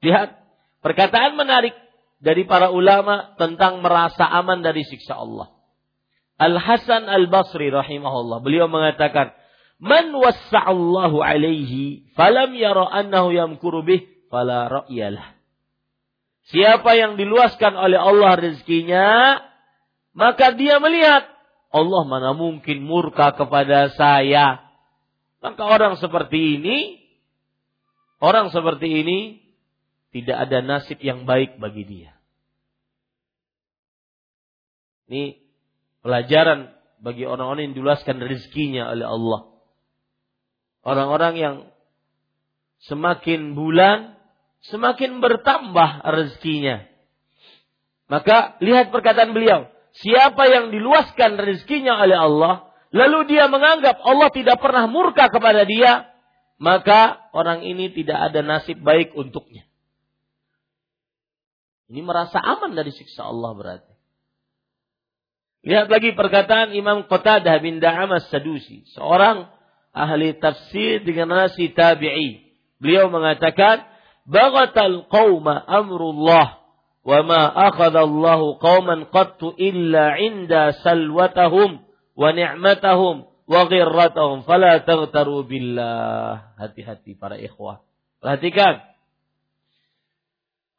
[0.00, 0.28] Lihat
[0.80, 1.76] perkataan menarik
[2.20, 5.52] dari para ulama tentang merasa aman dari siksa Allah.
[6.40, 9.36] Al Hasan Al Basri rahimahullah beliau mengatakan,
[9.80, 14.00] "Man wassa'allahu alaihi falam yara annahu yamkuru bih
[14.32, 15.36] fala ra'yalah."
[16.48, 19.38] Siapa yang diluaskan oleh Allah rezekinya,
[20.16, 21.28] maka dia melihat
[21.70, 24.64] Allah mana mungkin murka kepada saya.
[25.40, 27.00] Maka orang seperti ini,
[28.18, 29.39] orang seperti ini
[30.10, 32.10] tidak ada nasib yang baik bagi dia.
[35.10, 35.38] Ini
[36.06, 36.70] pelajaran
[37.02, 39.40] bagi orang-orang yang diluaskan rezekinya oleh Allah.
[40.86, 41.56] Orang-orang yang
[42.86, 44.20] semakin bulan
[44.68, 46.84] semakin bertambah rezekinya.
[48.10, 52.54] Maka lihat perkataan beliau, siapa yang diluaskan rezekinya oleh Allah,
[52.90, 56.10] lalu dia menganggap Allah tidak pernah murka kepada dia,
[56.58, 59.69] maka orang ini tidak ada nasib baik untuknya.
[61.90, 63.90] Ini merasa aman dari siksa Allah berarti.
[65.66, 68.86] Lihat lagi perkataan Imam Qatadah bin Da'amas Sadusi.
[68.94, 69.50] Seorang
[69.90, 72.46] ahli tafsir dengan nasi tabi'i.
[72.78, 73.84] Beliau mengatakan,
[74.22, 76.62] Bagatal qawma amrullah.
[77.02, 81.82] Wa ma akhadallahu qawman qattu illa inda salwatahum
[82.14, 84.46] wa ni'matahum wa ghirratahum.
[84.46, 86.54] Fala taghtaru billah.
[86.54, 87.82] Hati-hati para ikhwah.
[88.22, 88.80] Perhatikan.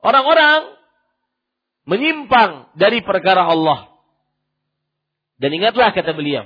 [0.01, 0.80] Orang-orang
[1.85, 3.89] menyimpang dari perkara Allah.
[5.41, 6.45] Dan ingatlah kata beliau,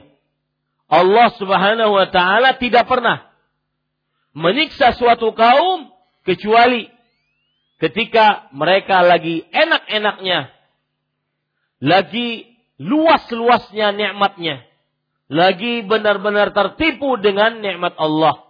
[0.87, 3.27] Allah Subhanahu wa taala tidak pernah
[4.35, 5.91] menyiksa suatu kaum
[6.23, 6.87] kecuali
[7.79, 10.51] ketika mereka lagi enak-enaknya,
[11.83, 12.29] lagi
[12.79, 14.63] luas-luasnya nikmatnya,
[15.27, 18.43] lagi benar-benar tertipu dengan nikmat Allah.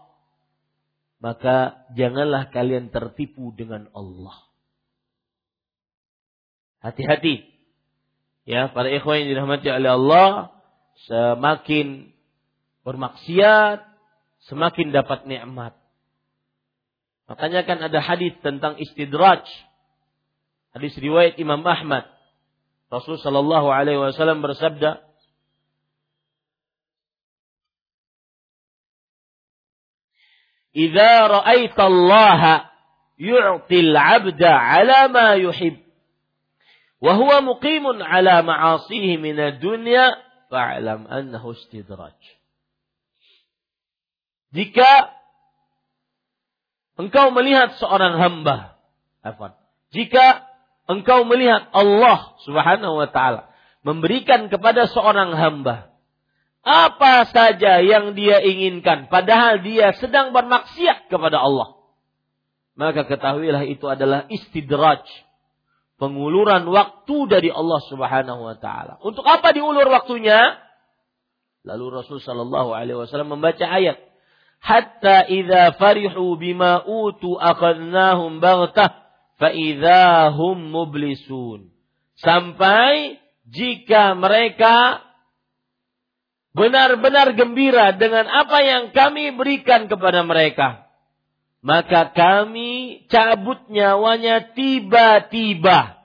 [1.24, 4.46] Maka janganlah kalian tertipu dengan Allah.
[6.86, 7.50] Hati-hati.
[8.46, 10.54] Ya, para ikhwan yang dirahmati oleh Allah,
[11.10, 12.14] semakin
[12.86, 13.82] bermaksiat,
[14.46, 15.74] semakin dapat nikmat.
[17.26, 19.42] Makanya kan ada hadis tentang istidraj.
[20.78, 22.06] Hadis riwayat Imam Ahmad.
[22.94, 25.02] Rasul sallallahu alaihi wasallam bersabda,
[30.78, 32.70] "Idza ra'aita Allah
[33.18, 35.85] yu'ti al-'abda 'ala ma yuhib
[37.04, 40.16] Wahwa muqimun ala ma'asihi minad dunya
[40.48, 42.16] fa'lam annahu istidraj.
[44.56, 45.12] Jika
[46.96, 48.80] engkau melihat seorang hamba,
[49.20, 49.52] afwan.
[49.92, 50.48] Jika
[50.88, 53.52] engkau melihat Allah Subhanahu wa taala
[53.84, 55.94] memberikan kepada seorang hamba
[56.66, 61.78] apa saja yang dia inginkan padahal dia sedang bermaksiat kepada Allah,
[62.74, 65.06] maka ketahuilah itu adalah istidraj
[65.96, 69.00] penguluran waktu dari Allah Subhanahu wa taala.
[69.04, 70.60] Untuk apa diulur waktunya?
[71.66, 73.98] Lalu Rasul sallallahu alaihi wasallam membaca ayat,
[74.62, 79.10] "Hatta idza farihu bima utu akhadnahum baghtah
[79.42, 79.50] fa
[80.36, 81.74] hum mublisun."
[82.22, 83.18] Sampai
[83.50, 85.04] jika mereka
[86.56, 90.85] benar-benar gembira dengan apa yang kami berikan kepada mereka,
[91.66, 95.98] maka kami cabut nyawanya tiba-tiba.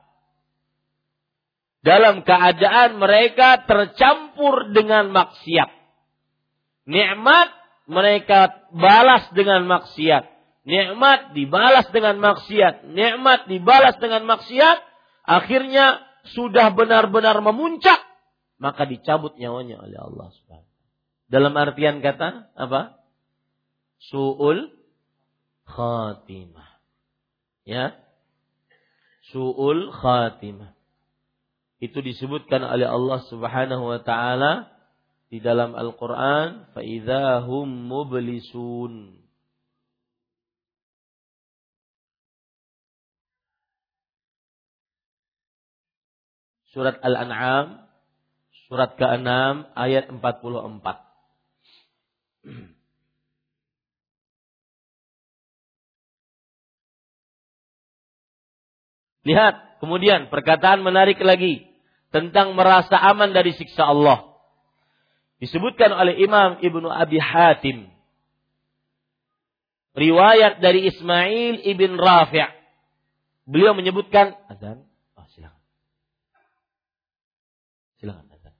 [1.84, 5.68] Dalam keadaan mereka tercampur dengan maksiat.
[6.88, 7.48] Nikmat
[7.92, 10.24] mereka balas dengan maksiat.
[10.64, 12.88] Nikmat dibalas dengan maksiat.
[12.88, 14.80] Nikmat dibalas dengan maksiat.
[15.28, 16.00] Akhirnya
[16.32, 18.00] sudah benar-benar memuncak.
[18.56, 20.68] Maka dicabut nyawanya oleh Allah Subhanahu
[21.28, 22.96] Dalam artian kata apa?
[24.08, 24.79] Su'ul
[25.70, 26.68] khatimah.
[27.62, 27.94] Ya.
[29.30, 30.74] Su'ul khatimah.
[31.80, 34.68] Itu disebutkan oleh Allah Subhanahu wa taala
[35.30, 36.82] di dalam Al-Qur'an, fa
[37.46, 39.22] hum mublisun.
[46.70, 47.90] Surat Al-An'am
[48.70, 49.26] surat ke-6
[49.74, 50.22] ayat 44.
[59.24, 61.68] Lihat, kemudian perkataan menarik lagi
[62.10, 64.32] tentang merasa aman dari siksa Allah.
[65.40, 67.88] Disebutkan oleh Imam Ibnu Abi Hatim.
[69.96, 72.60] Riwayat dari Ismail ibn Rafi'
[73.50, 74.86] Beliau menyebutkan azan.
[75.18, 75.58] Oh, silakan.
[77.98, 78.54] Silakan azan.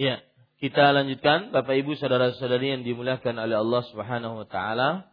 [0.00, 0.24] Iya.
[0.56, 5.04] Kita lanjutkan Bapak Ibu saudara-saudari yang dimuliakan oleh Allah Subhanahu wa taala.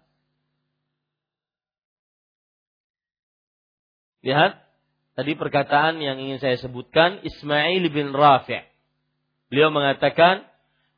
[4.24, 4.56] Lihat
[5.20, 8.64] tadi perkataan yang ingin saya sebutkan Ismail bin Rafi'.
[9.52, 10.48] Beliau mengatakan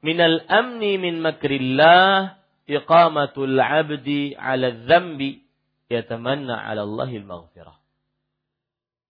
[0.05, 2.37] minal amni min makrillah
[2.69, 5.41] iqamatul abdi ala dzambi
[5.89, 7.81] yatamanna ala Allahil maghfirah.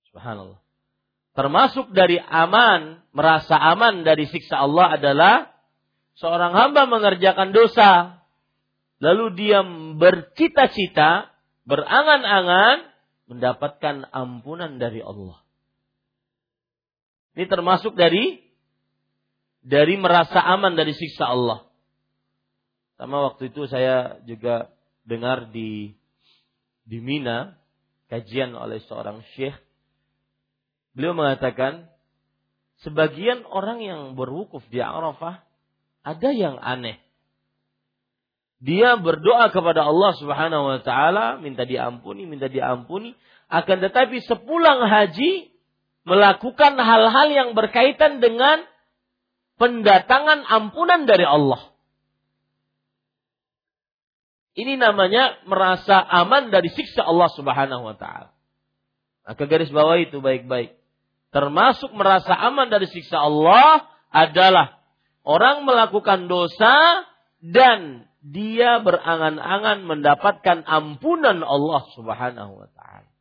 [0.10, 0.65] Subhanallah.
[1.36, 5.52] Termasuk dari aman, merasa aman dari siksa Allah adalah
[6.16, 8.24] seorang hamba mengerjakan dosa.
[9.04, 9.60] Lalu dia
[10.00, 11.28] bercita-cita,
[11.68, 12.88] berangan-angan
[13.28, 15.44] mendapatkan ampunan dari Allah.
[17.36, 18.40] Ini termasuk dari
[19.60, 21.68] dari merasa aman dari siksa Allah.
[22.96, 24.72] Sama waktu itu saya juga
[25.04, 26.00] dengar di
[26.88, 27.60] di Mina
[28.08, 29.58] kajian oleh seorang syekh
[30.96, 31.92] Beliau mengatakan,
[32.80, 35.44] sebagian orang yang berwukuf di Arafah
[36.08, 37.04] ada yang aneh.
[38.64, 43.12] Dia berdoa kepada Allah Subhanahu wa taala, minta diampuni, minta diampuni,
[43.52, 45.52] akan tetapi sepulang haji
[46.08, 48.64] melakukan hal-hal yang berkaitan dengan
[49.60, 51.76] pendatangan ampunan dari Allah.
[54.56, 58.32] Ini namanya merasa aman dari siksa Allah Subhanahu wa taala.
[59.28, 60.85] Maka garis bawah itu baik-baik
[61.36, 64.80] termasuk merasa aman dari siksa Allah adalah
[65.28, 67.04] orang melakukan dosa
[67.44, 73.12] dan dia berangan-angan mendapatkan ampunan Allah Subhanahu wa taala.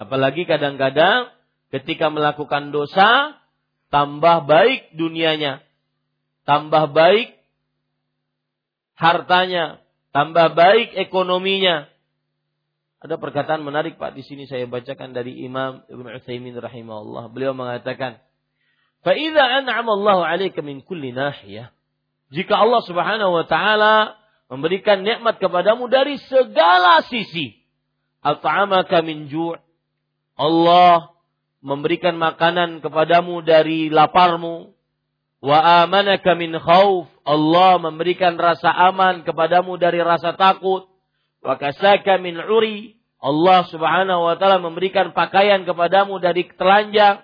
[0.00, 1.28] Apalagi kadang-kadang
[1.68, 3.36] ketika melakukan dosa
[3.92, 5.60] tambah baik dunianya,
[6.48, 7.36] tambah baik
[8.96, 9.84] hartanya,
[10.16, 11.92] tambah baik ekonominya,
[12.98, 17.30] ada perkataan menarik Pak di sini saya bacakan dari Imam Ibnu Utsaimin rahimahullah.
[17.30, 18.18] Beliau mengatakan,
[19.06, 21.70] "Fa idza an'ama Allahu 'alaika min kulli nahiyah."
[22.34, 24.18] Jika Allah Subhanahu wa taala
[24.50, 27.54] memberikan nikmat kepadamu dari segala sisi,
[28.18, 29.54] at'amaka min ju'
[30.34, 31.14] Allah
[31.62, 34.74] memberikan makanan kepadamu dari laparmu,
[35.38, 37.06] wa amanaka min khauf.
[37.22, 40.90] Allah memberikan rasa aman kepadamu dari rasa takut
[41.42, 42.98] wa kasaka min uri.
[43.18, 47.18] Allah Subhanahu wa taala memberikan pakaian kepadamu dari telanjang.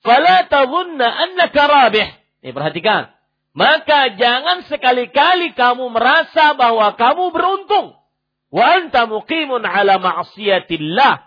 [0.00, 2.08] Fala tadhunna annaka rabih.
[2.40, 3.12] Ini perhatikan.
[3.56, 7.96] Maka jangan sekali-kali kamu merasa bahwa kamu beruntung.
[8.52, 11.24] Wa anta muqimun ala ma'siyatillah.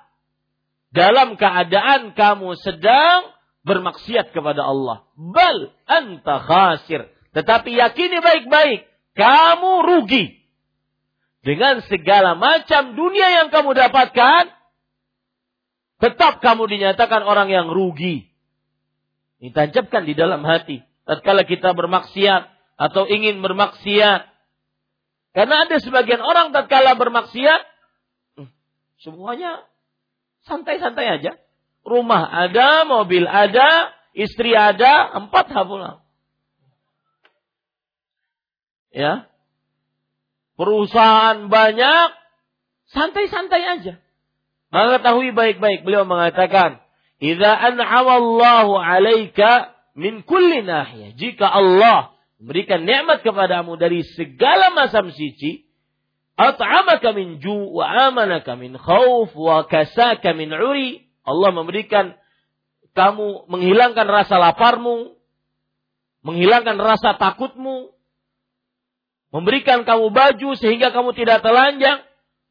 [0.89, 3.29] Dalam keadaan kamu sedang
[3.61, 5.05] bermaksiat kepada Allah.
[5.13, 7.13] Bal anta khasir.
[7.37, 10.38] Tetapi yakini baik-baik kamu rugi
[11.39, 14.51] dengan segala macam dunia yang kamu dapatkan,
[15.99, 18.27] tetap kamu dinyatakan orang yang rugi.
[19.39, 20.83] Ditancapkan di dalam hati.
[21.07, 24.27] Tatkala kita bermaksiat atau ingin bermaksiat.
[25.31, 27.61] Karena ada sebagian orang tatkala bermaksiat,
[28.35, 28.49] hmm,
[28.99, 29.63] semuanya
[30.43, 31.39] santai-santai aja.
[31.87, 36.03] Rumah ada, mobil ada, istri ada, empat pulang.
[38.89, 39.28] Ya,
[40.59, 42.09] perusahaan banyak,
[42.91, 43.93] santai-santai aja.
[44.75, 46.83] Maka ketahui baik-baik beliau mengatakan,
[47.23, 52.11] "Idza an'ama Allahu 'alaika min kulli nahiyah." Jika Allah
[52.43, 55.63] memberikan nikmat kepadamu dari segala macam sisi,
[56.35, 61.07] at'amaka min ju' wa amanaka min khauf wa kasaka min 'uri.
[61.23, 62.19] Allah memberikan
[62.99, 65.15] kamu menghilangkan rasa laparmu,
[66.19, 67.95] menghilangkan rasa takutmu,
[69.29, 72.01] memberikan kamu baju sehingga kamu tidak telanjang,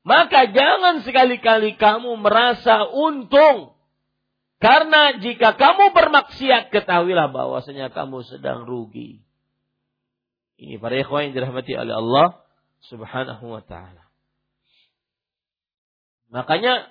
[0.06, 3.74] maka jangan sekali-kali kamu merasa untung.
[4.58, 9.22] Karena jika kamu bermaksiat, ketahuilah bahwasanya kamu sedang rugi.
[10.58, 12.42] Ini para ikhwan yang dirahmati oleh Allah
[12.82, 14.02] subhanahu wa ta'ala.
[16.34, 16.90] Makanya,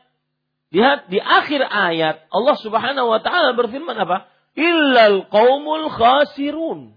[0.71, 4.31] lihat di akhir ayat, Allah subhanahu wa ta'ala berfirman apa?
[4.55, 6.95] Illal qawmul khasirun.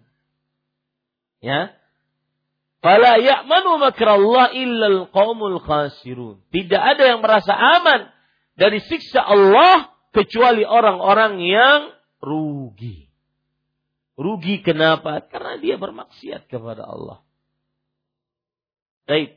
[1.43, 1.75] Ya,
[2.81, 6.41] Fala ya'manu makrallah illal qaumul khasirun.
[6.49, 8.09] Tidak ada yang merasa aman
[8.57, 11.81] dari siksa Allah kecuali orang-orang yang
[12.25, 13.13] rugi.
[14.17, 15.21] Rugi kenapa?
[15.29, 17.21] Karena dia bermaksiat kepada Allah.
[19.05, 19.37] Baik,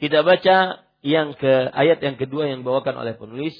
[0.00, 3.56] kita baca yang ke ayat yang kedua yang dibawakan oleh penulis.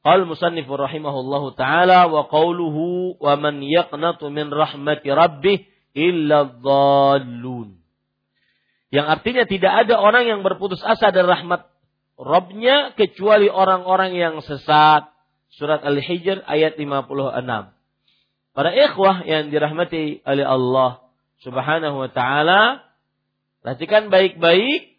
[0.00, 7.79] Qal musannif rahimahullahu taala wa qauluhu wa man yaqnatu min rahmati rabbih illa dhallun.
[8.90, 11.70] Yang artinya tidak ada orang yang berputus asa dari rahmat
[12.20, 15.08] Robnya kecuali orang-orang yang sesat.
[15.50, 17.08] surat Al-Hijr ayat 56.
[18.54, 21.00] Para ikhwah yang dirahmati oleh Allah
[21.40, 22.84] Subhanahu wa taala,
[23.64, 24.90] perhatikan baik-baik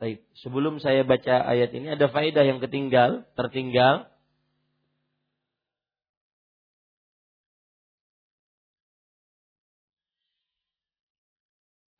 [0.00, 4.08] Baik, sebelum saya baca ayat ini ada faedah yang ketinggal, tertinggal.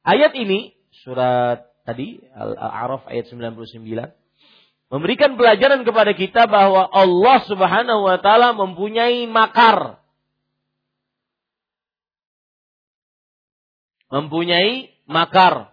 [0.00, 0.72] Ayat ini
[1.04, 3.76] surat tadi Al-A'raf ayat 99
[4.90, 10.02] memberikan pelajaran kepada kita bahwa Allah Subhanahu wa taala mempunyai makar.
[14.10, 15.70] Mempunyai makar.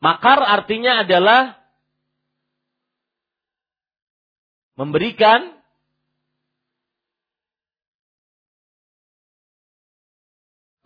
[0.00, 1.60] Makar artinya adalah
[4.76, 5.55] memberikan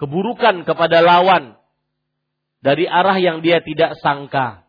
[0.00, 1.60] keburukan kepada lawan
[2.64, 4.64] dari arah yang dia tidak sangka.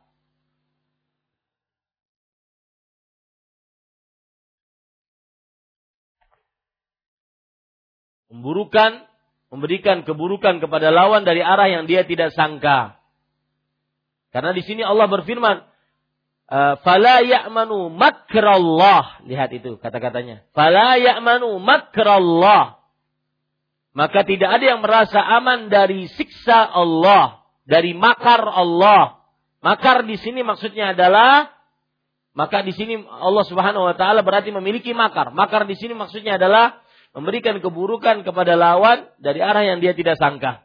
[8.32, 9.06] memburukan,
[9.54, 12.98] memberikan keburukan kepada lawan dari arah yang dia tidak sangka.
[14.32, 15.62] Karena di sini Allah berfirman,
[16.48, 20.48] eh, "Fala ya'manu makrallah." Lihat itu kata-katanya.
[20.56, 22.81] "Fala ya'manu makrallah."
[23.92, 29.20] Maka tidak ada yang merasa aman dari siksa Allah, dari makar Allah.
[29.60, 31.52] Makar di sini maksudnya adalah
[32.32, 35.36] maka di sini Allah Subhanahu wa taala berarti memiliki makar.
[35.36, 36.80] Makar di sini maksudnya adalah
[37.12, 40.64] memberikan keburukan kepada lawan dari arah yang dia tidak sangka.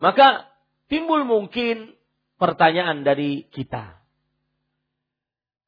[0.00, 0.48] Maka
[0.88, 1.92] timbul mungkin
[2.40, 4.00] pertanyaan dari kita.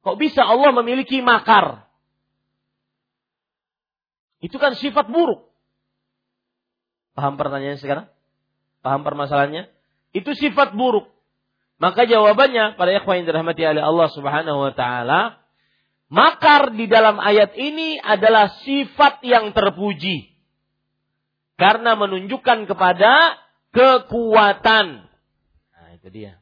[0.01, 1.86] Kok bisa Allah memiliki makar?
[4.43, 5.49] Itu kan sifat buruk.
[7.17, 8.05] Paham pertanyaannya sekarang?
[8.85, 9.69] Paham permasalahannya?
[10.13, 11.09] Itu sifat buruk.
[11.77, 15.41] Maka jawabannya pada ikhwan yang dirahmati oleh Allah Subhanahu wa taala,
[16.07, 20.31] Makar di dalam ayat ini adalah sifat yang terpuji.
[21.59, 23.35] Karena menunjukkan kepada
[23.75, 25.03] kekuatan.
[25.75, 26.39] Nah, itu dia.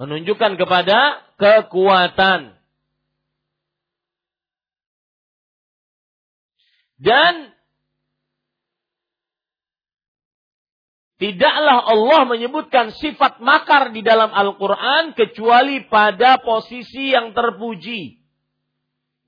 [0.00, 2.56] Menunjukkan kepada kekuatan.
[7.00, 7.56] Dan
[11.20, 18.20] Tidaklah Allah menyebutkan sifat makar di dalam Al-Quran kecuali pada posisi yang terpuji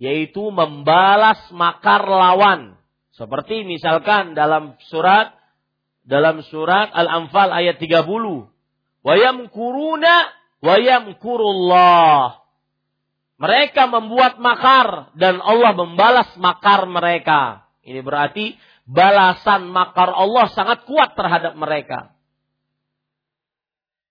[0.02, 2.74] yaitu membalas makar lawan.
[3.14, 5.36] Seperti misalkan dalam surat
[6.02, 8.02] dalam surat Al-Anfal ayat 30.
[9.06, 12.42] Wayam kuruna wayam kurullah.
[13.38, 17.61] Mereka membuat makar dan Allah membalas makar mereka.
[17.82, 18.54] Ini berarti
[18.86, 22.14] balasan makar Allah sangat kuat terhadap mereka.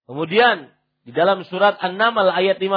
[0.08, 0.68] Kemudian
[1.08, 2.68] di dalam surat An-Naml ayat 50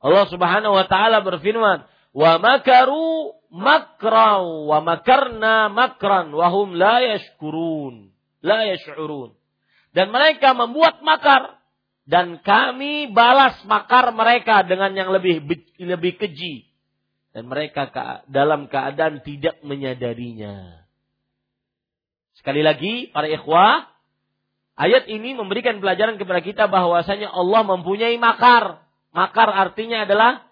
[0.00, 8.14] Allah Subhanahu wa taala berfirman, wa makaru makra wa makarna makran wa hum la yashkurun
[8.46, 9.34] la yash'urun
[9.90, 11.58] dan mereka membuat makar
[12.06, 15.42] dan kami balas makar mereka dengan yang lebih
[15.78, 16.69] lebih keji
[17.30, 17.90] dan mereka
[18.26, 20.86] dalam keadaan tidak menyadarinya
[22.34, 23.86] sekali lagi para ikhwah
[24.74, 28.82] ayat ini memberikan pelajaran kepada kita bahwasanya Allah mempunyai makar
[29.14, 30.50] makar artinya adalah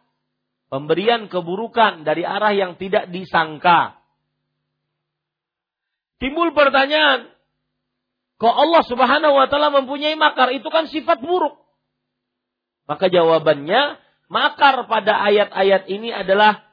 [0.69, 3.99] pemberian keburukan dari arah yang tidak disangka.
[6.19, 7.31] Timbul pertanyaan,
[8.37, 11.57] kok Allah Subhanahu wa taala mempunyai makar itu kan sifat buruk?
[12.89, 14.01] Maka jawabannya,
[14.33, 16.68] makar pada ayat-ayat ini adalah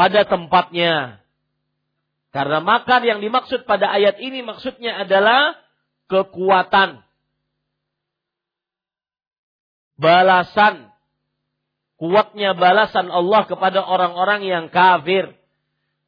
[0.00, 1.20] pada tempatnya.
[2.32, 5.60] Karena makar yang dimaksud pada ayat ini maksudnya adalah
[6.08, 7.04] kekuatan,
[10.00, 10.88] balasan,
[12.00, 15.36] kuatnya balasan Allah kepada orang-orang yang kafir.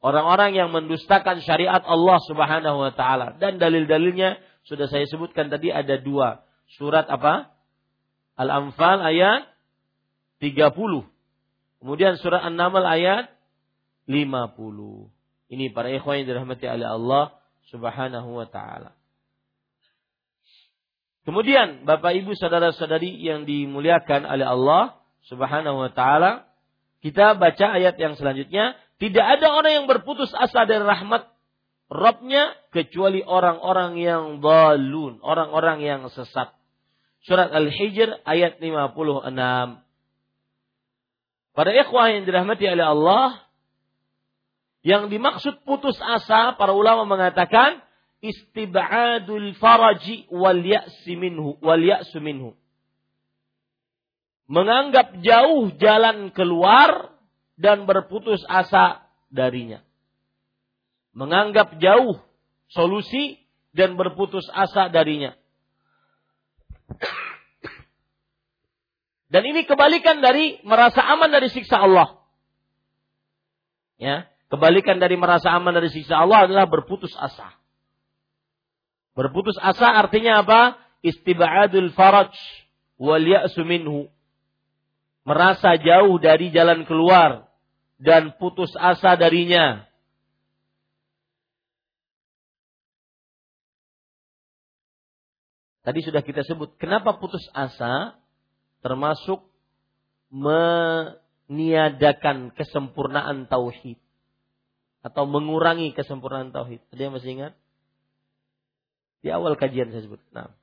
[0.03, 3.39] Orang-orang yang mendustakan syariat Allah subhanahu wa ta'ala.
[3.39, 6.43] Dan dalil-dalilnya sudah saya sebutkan tadi ada dua.
[6.75, 7.53] Surat apa?
[8.35, 9.47] Al-Anfal ayat
[10.41, 10.65] 30.
[11.79, 13.32] Kemudian surat An-Naml ayat
[14.05, 15.53] 50.
[15.53, 17.23] Ini para ikhwan yang dirahmati oleh Allah
[17.69, 18.97] subhanahu wa ta'ala.
[21.23, 24.99] Kemudian Bapak Ibu saudara-saudari yang dimuliakan oleh Allah
[25.31, 26.51] Subhanahu wa taala,
[26.99, 31.31] kita baca ayat yang selanjutnya, tidak ada orang yang berputus asa dari rahmat
[31.93, 36.49] Robnya kecuali orang-orang yang balun, orang-orang yang sesat.
[37.21, 39.29] Surat Al-Hijr ayat 56.
[41.53, 43.45] Pada ikhwah yang dirahmati oleh Allah,
[44.83, 47.79] yang dimaksud putus asa, para ulama mengatakan,
[48.19, 51.79] istibadul faraji wal ya'si minhu wal
[52.19, 52.51] minhu.
[54.51, 57.15] Menganggap jauh jalan keluar
[57.55, 59.79] dan berputus asa darinya.
[61.15, 62.19] Menganggap jauh
[62.67, 63.39] solusi
[63.71, 65.31] dan berputus asa darinya.
[69.31, 72.19] Dan ini kebalikan dari merasa aman dari siksa Allah.
[73.95, 77.57] Ya, kebalikan dari merasa aman dari siksa Allah adalah berputus asa.
[79.17, 80.77] Berputus asa artinya apa?
[81.01, 82.37] Istibadul faraj
[83.01, 84.13] wal ya'su minhu.
[85.25, 87.49] Merasa jauh dari jalan keluar
[87.97, 89.89] dan putus asa darinya.
[95.83, 98.15] Tadi sudah kita sebut, kenapa putus asa?
[98.83, 99.47] termasuk
[101.47, 104.02] meniadakan kesempurnaan tauhid
[105.03, 106.79] atau mengurangi kesempurnaan tauhid.
[106.95, 107.53] Ada yang masih ingat?
[109.19, 110.23] Di awal kajian saya sebut.
[110.31, 110.55] Nah.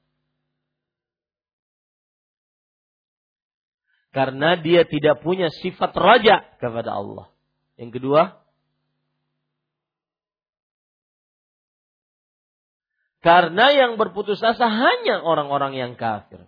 [4.10, 7.30] Karena dia tidak punya sifat raja kepada Allah.
[7.78, 8.42] Yang kedua,
[13.22, 16.44] karena yang berputus asa hanya orang-orang yang kafir.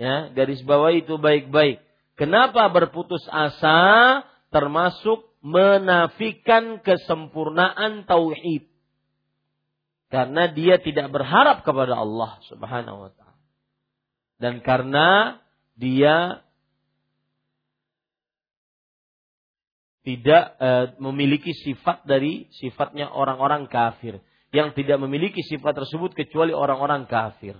[0.00, 1.84] Ya, garis bawah itu baik-baik.
[2.16, 8.68] Kenapa berputus asa termasuk menafikan kesempurnaan tauhid?
[10.10, 13.38] Karena dia tidak berharap kepada Allah Subhanahu wa taala.
[14.40, 15.38] Dan karena
[15.78, 16.42] dia
[20.02, 24.18] tidak e, memiliki sifat dari sifatnya orang-orang kafir
[24.50, 27.54] yang tidak memiliki sifat tersebut kecuali orang-orang kafir.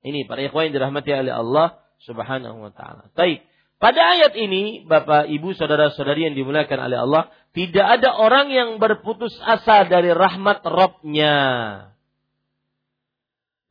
[0.00, 3.12] Ini para ikhwan yang dirahmati oleh Allah Subhanahu wa taala.
[3.12, 3.44] Baik.
[3.80, 7.22] Pada ayat ini, Bapak, Ibu, saudara-saudari yang dimuliakan oleh Allah,
[7.56, 11.38] tidak ada orang yang berputus asa dari rahmat Robnya.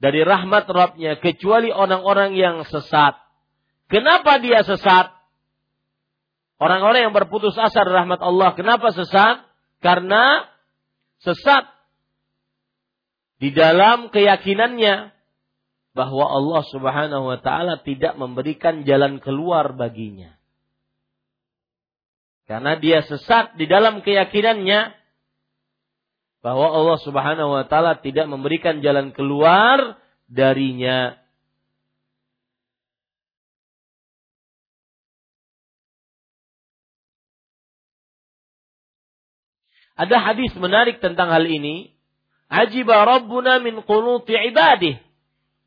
[0.01, 3.21] Dari rahmat Robnya, kecuali orang-orang yang sesat.
[3.85, 5.13] Kenapa dia sesat?
[6.57, 9.45] Orang-orang yang berputus asa dari rahmat Allah, kenapa sesat?
[9.77, 10.49] Karena
[11.21, 11.69] sesat
[13.37, 15.18] di dalam keyakinannya
[15.97, 20.37] bahwa Allah Subhanahu wa taala tidak memberikan jalan keluar baginya.
[22.45, 24.93] Karena dia sesat di dalam keyakinannya
[26.41, 29.97] bahwa Allah Subhanahu wa taala tidak memberikan jalan keluar
[30.29, 31.17] darinya.
[39.99, 41.91] Ada hadis menarik tentang hal ini.
[42.47, 45.08] Ajiba Rabbuna min qunuti ibadih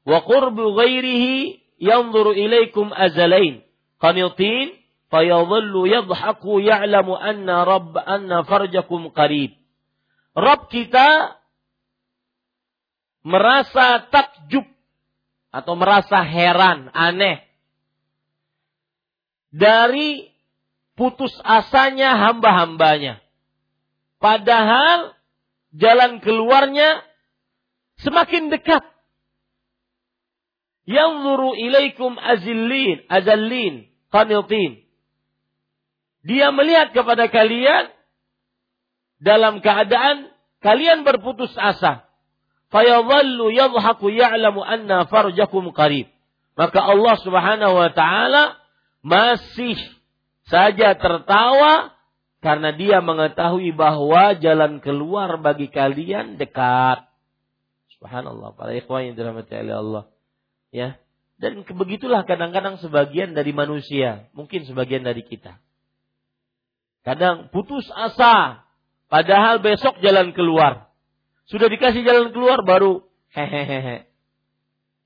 [0.06, 3.62] wa qurbu ghairihi yanzuru ilaikum azalain.
[4.02, 4.74] Qanitin
[5.10, 9.54] fayadhallu yadhaku ya'lamu anna rabb anna farjakum qarib.
[10.34, 11.38] Rabb kita
[13.22, 14.66] merasa takjub
[15.52, 17.52] atau merasa heran, aneh
[19.52, 20.32] dari
[20.96, 23.20] putus asanya hamba-hambanya.
[24.16, 25.12] Padahal
[25.76, 27.04] jalan keluarnya
[28.00, 28.82] semakin dekat
[30.88, 34.82] yanzuru ilaikum azillin, azallin, qanitin.
[36.22, 37.90] Dia melihat kepada kalian
[39.18, 40.30] dalam keadaan
[40.62, 42.06] kalian berputus asa.
[42.70, 46.08] Fayadhallu yadhaku ya'lamu anna farjakum qarib.
[46.54, 48.60] Maka Allah Subhanahu wa taala
[49.02, 49.76] masih
[50.46, 51.92] saja tertawa
[52.42, 57.06] karena dia mengetahui bahwa jalan keluar bagi kalian dekat.
[57.98, 60.04] Subhanallah, para ikhwan yang dirahmati oleh Allah.
[60.72, 60.96] Ya.
[61.36, 65.60] Dan begitulah kadang-kadang sebagian dari manusia, mungkin sebagian dari kita.
[67.02, 68.64] Kadang putus asa,
[69.12, 70.88] padahal besok jalan keluar.
[71.50, 73.04] Sudah dikasih jalan keluar baru
[73.34, 74.06] hehehe.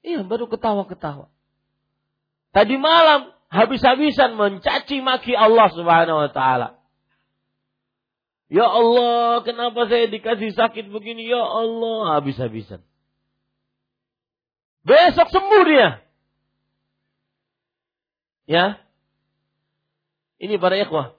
[0.06, 1.32] Iya, baru ketawa-ketawa.
[2.54, 6.68] Tadi malam habis-habisan mencaci maki Allah Subhanahu wa taala.
[8.46, 11.26] Ya Allah, kenapa saya dikasih sakit begini?
[11.26, 12.84] Ya Allah, habis-habisan.
[14.86, 15.88] Besok sembuh dia.
[18.46, 18.66] Ya.
[20.38, 21.18] Ini para ikhwah.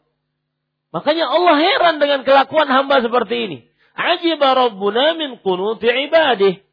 [0.95, 3.57] Makanya Allah heran dengan kelakuan hamba seperti ini.
[3.91, 6.63] Ajiba Rabbuna min kunuti ibadih.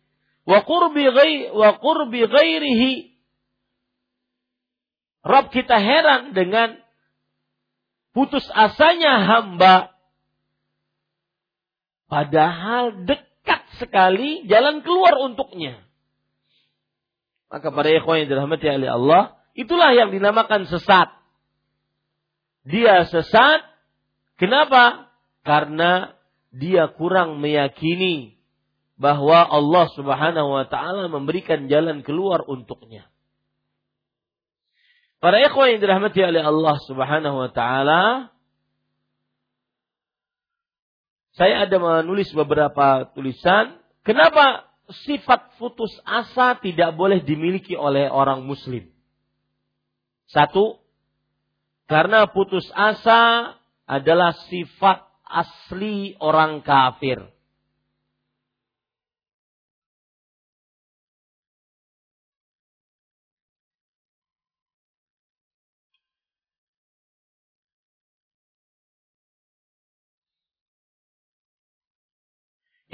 [0.47, 1.75] Wa qurbi, ghairi, wa.
[5.25, 6.79] Rabb kita heran dengan
[8.13, 9.97] putus asanya hamba.
[12.07, 15.84] Padahal dekat sekali jalan keluar untuknya.
[17.53, 19.23] Maka para ikhwan yang dirahmati oleh Allah,
[19.55, 21.13] itulah yang dinamakan sesat.
[22.65, 23.61] Dia sesat,
[24.41, 25.13] kenapa?
[25.45, 26.17] Karena
[26.55, 28.35] dia kurang meyakini
[28.95, 33.11] bahwa Allah Subhanahu wa taala memberikan jalan keluar untuknya.
[35.19, 38.33] Para ikhwan yang dirahmati oleh Allah Subhanahu wa taala,
[41.35, 44.71] saya ada menulis beberapa tulisan, kenapa
[45.05, 48.85] sifat putus asa tidak boleh dimiliki oleh orang muslim?
[50.28, 50.80] Satu,
[51.89, 53.55] karena putus asa
[53.85, 57.20] adalah sifat asli orang kafir.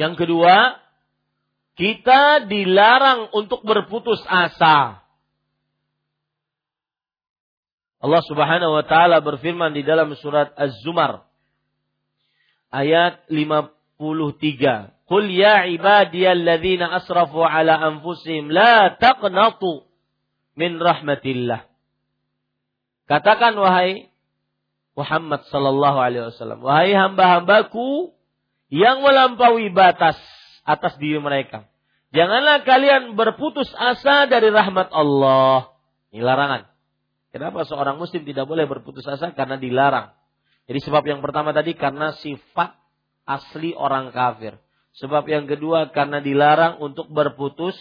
[0.01, 0.81] Yang kedua,
[1.81, 5.01] kita dilarang untuk berputus asa.
[8.05, 11.25] Allah Subhanahu wa taala berfirman di dalam surat Az-Zumar
[12.69, 13.97] ayat 53.
[15.09, 19.89] Qul ya ibadiyalladzina asrafu ala anfusihim la taqnatu
[20.61, 21.65] min rahmatillah.
[23.09, 24.13] Katakan wahai
[24.93, 28.13] Muhammad sallallahu alaihi wasallam, wahai hamba-hambaku
[28.69, 30.21] yang melampaui batas
[30.69, 31.70] atas diri mereka.
[32.11, 35.71] Janganlah kalian berputus asa dari rahmat Allah.
[36.11, 36.67] Ini larangan.
[37.31, 39.31] Kenapa seorang muslim tidak boleh berputus asa?
[39.31, 40.11] Karena dilarang.
[40.67, 42.75] Jadi sebab yang pertama tadi karena sifat
[43.23, 44.59] asli orang kafir.
[44.99, 47.79] Sebab yang kedua karena dilarang untuk berputus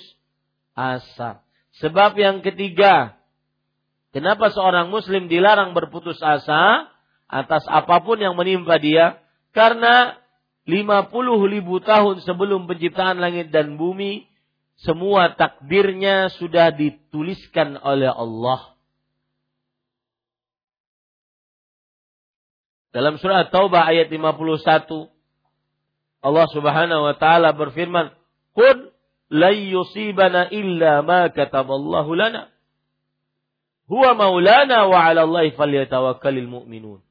[0.78, 1.42] asa.
[1.82, 3.18] Sebab yang ketiga,
[4.14, 6.86] kenapa seorang muslim dilarang berputus asa
[7.26, 9.18] atas apa pun yang menimpa dia?
[9.58, 10.19] Karena
[10.70, 14.30] 50 ribu tahun sebelum penciptaan langit dan bumi,
[14.86, 18.78] semua takdirnya sudah dituliskan oleh Allah.
[22.94, 25.10] Dalam surah Taubah ayat 51,
[26.20, 28.14] Allah Subhanahu wa taala berfirman,
[28.54, 28.94] "Qul
[29.30, 32.50] la yusibana illa ma kataballahu lana."
[33.90, 37.09] Huwa maulana wa 'ala Allahi falyatawakkalul mu'minun.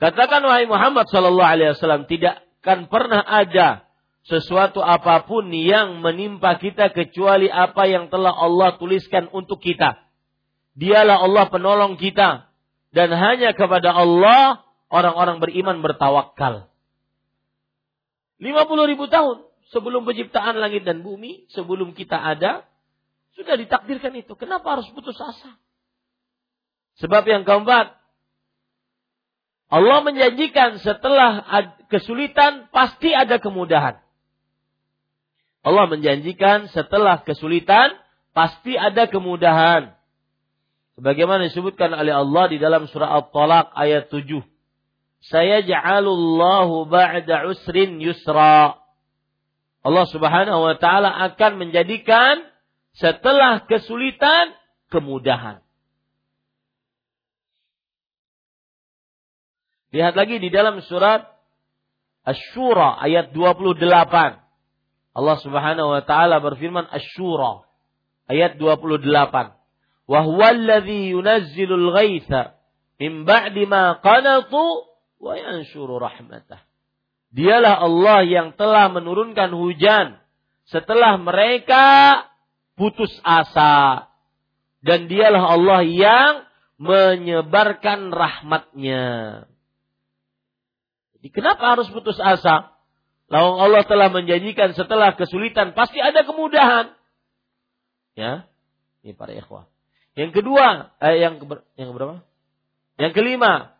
[0.00, 3.84] Katakan wahai Muhammad sallallahu alaihi wasallam tidak akan pernah ada
[4.24, 10.00] sesuatu apa pun yang menimpa kita kecuali apa yang telah Allah tuliskan untuk kita.
[10.72, 12.48] Dialah Allah penolong kita
[12.96, 16.72] dan hanya kepada Allah orang-orang beriman bertawakal.
[18.40, 22.64] 50 ribu tahun sebelum penciptaan langit dan bumi, sebelum kita ada,
[23.36, 24.32] sudah ditakdirkan itu.
[24.32, 25.60] Kenapa harus putus asa?
[27.04, 27.99] Sebab yang keempat,
[29.70, 31.46] Allah menjanjikan setelah
[31.86, 34.02] kesulitan pasti ada kemudahan.
[35.62, 37.94] Allah menjanjikan setelah kesulitan
[38.34, 39.94] pasti ada kemudahan.
[40.98, 44.42] Sebagaimana disebutkan oleh Allah di dalam surah At-Talaq ayat 7.
[45.22, 48.80] Saya ja'alullahu ba'da usrin yusra.
[49.80, 52.44] Allah Subhanahu wa taala akan menjadikan
[52.96, 54.52] setelah kesulitan
[54.92, 55.62] kemudahan.
[59.90, 61.26] Lihat lagi di dalam surat
[62.22, 63.74] Asy-Syura ayat 28.
[65.10, 67.66] Allah Subhanahu wa taala berfirman Asy-Syura
[68.30, 69.02] ayat 28.
[70.06, 72.54] Wa huwallazi yunazzilul ghaitha
[73.02, 74.86] min ba'di ma qanatu
[75.18, 76.62] wa yanshuru rahmatah.
[77.30, 80.18] Dialah Allah yang telah menurunkan hujan
[80.70, 82.26] setelah mereka
[82.78, 84.06] putus asa.
[84.86, 86.32] Dan dialah Allah yang
[86.78, 89.44] menyebarkan rahmatnya.
[91.20, 92.72] Jadi kenapa harus putus asa?
[93.28, 96.96] Lawang Allah telah menjanjikan setelah kesulitan pasti ada kemudahan.
[98.16, 98.48] Ya,
[99.04, 99.68] ini para ikhwah.
[100.18, 101.44] Yang kedua, eh, yang ke,
[101.78, 102.26] yang berapa?
[102.98, 103.76] Yang kelima,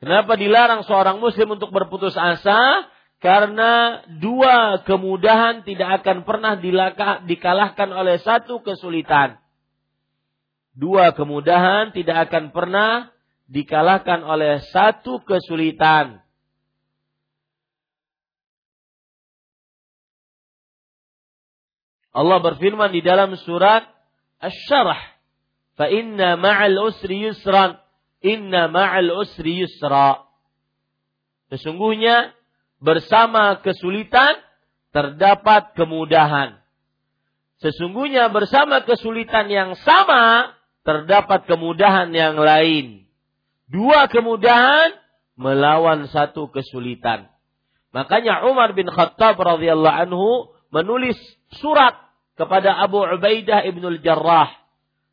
[0.00, 2.88] kenapa dilarang seorang muslim untuk berputus asa?
[3.20, 9.36] Karena dua kemudahan tidak akan pernah dilaka, dikalahkan oleh satu kesulitan.
[10.74, 13.12] Dua kemudahan tidak akan pernah
[13.46, 16.23] dikalahkan oleh satu kesulitan.
[22.14, 23.82] Allah berfirman di dalam surat
[24.38, 25.02] Asy-Syarah,
[25.74, 27.74] "Fa inna ma'al usri yusran,
[28.22, 30.22] inna ma'al usri yusra."
[31.50, 32.30] Sesungguhnya
[32.78, 34.38] bersama kesulitan
[34.94, 36.62] terdapat kemudahan.
[37.58, 40.54] Sesungguhnya bersama kesulitan yang sama
[40.86, 43.08] terdapat kemudahan yang lain.
[43.66, 44.94] Dua kemudahan
[45.34, 47.26] melawan satu kesulitan.
[47.90, 51.16] Makanya Umar bin Khattab radhiyallahu anhu menulis
[51.62, 52.03] surat
[52.34, 54.50] kepada Abu Ubaidah ibnul Jarrah.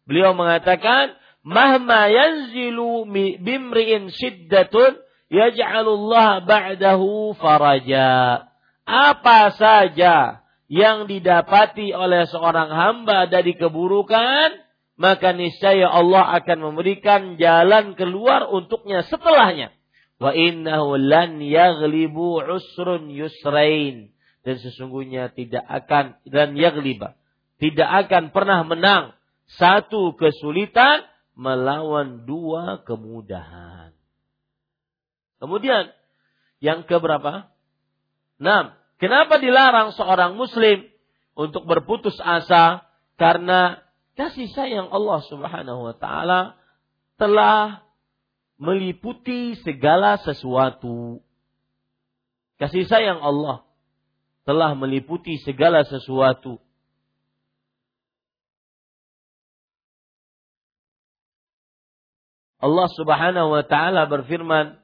[0.05, 3.09] Beliau mengatakan, Mahma yanzilu
[3.41, 5.01] bimri'in syiddatun
[5.33, 8.45] yaj'alullah ba'dahu faraja.
[8.85, 14.53] Apa saja yang didapati oleh seorang hamba dari keburukan,
[15.01, 19.73] maka niscaya Allah akan memberikan jalan keluar untuknya setelahnya.
[20.21, 24.13] Wa innahu lan yaghlibu usrun yusrain.
[24.41, 27.13] Dan sesungguhnya tidak akan dan yaghliba.
[27.61, 29.13] Tidak akan pernah menang
[29.45, 31.05] satu kesulitan
[31.37, 33.93] melawan dua kemudahan.
[35.37, 35.93] Kemudian
[36.61, 37.49] yang keberapa?
[38.41, 38.73] Enam.
[39.01, 40.85] Kenapa dilarang seorang muslim
[41.33, 42.85] untuk berputus asa?
[43.17, 43.81] Karena
[44.17, 46.57] kasih sayang Allah Subhanahu wa taala
[47.17, 47.85] telah
[48.61, 51.21] meliputi segala sesuatu.
[52.61, 53.65] Kasih sayang Allah
[54.45, 56.57] telah meliputi segala sesuatu.
[62.61, 64.77] Allah Subhanahu wa taala berfirman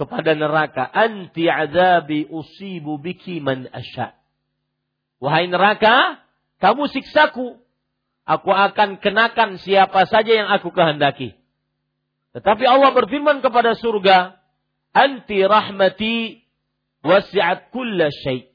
[0.00, 4.16] kepada neraka, "Anti azabi usibu biki man asya."
[5.20, 6.24] Wahai neraka,
[6.64, 7.60] kamu siksaku.
[8.24, 11.36] Aku akan kenakan siapa saja yang aku kehendaki.
[12.32, 14.40] Tetapi Allah berfirman kepada surga,
[14.96, 16.39] "Anti rahmati
[17.02, 18.50] wasi'at kulla syai'."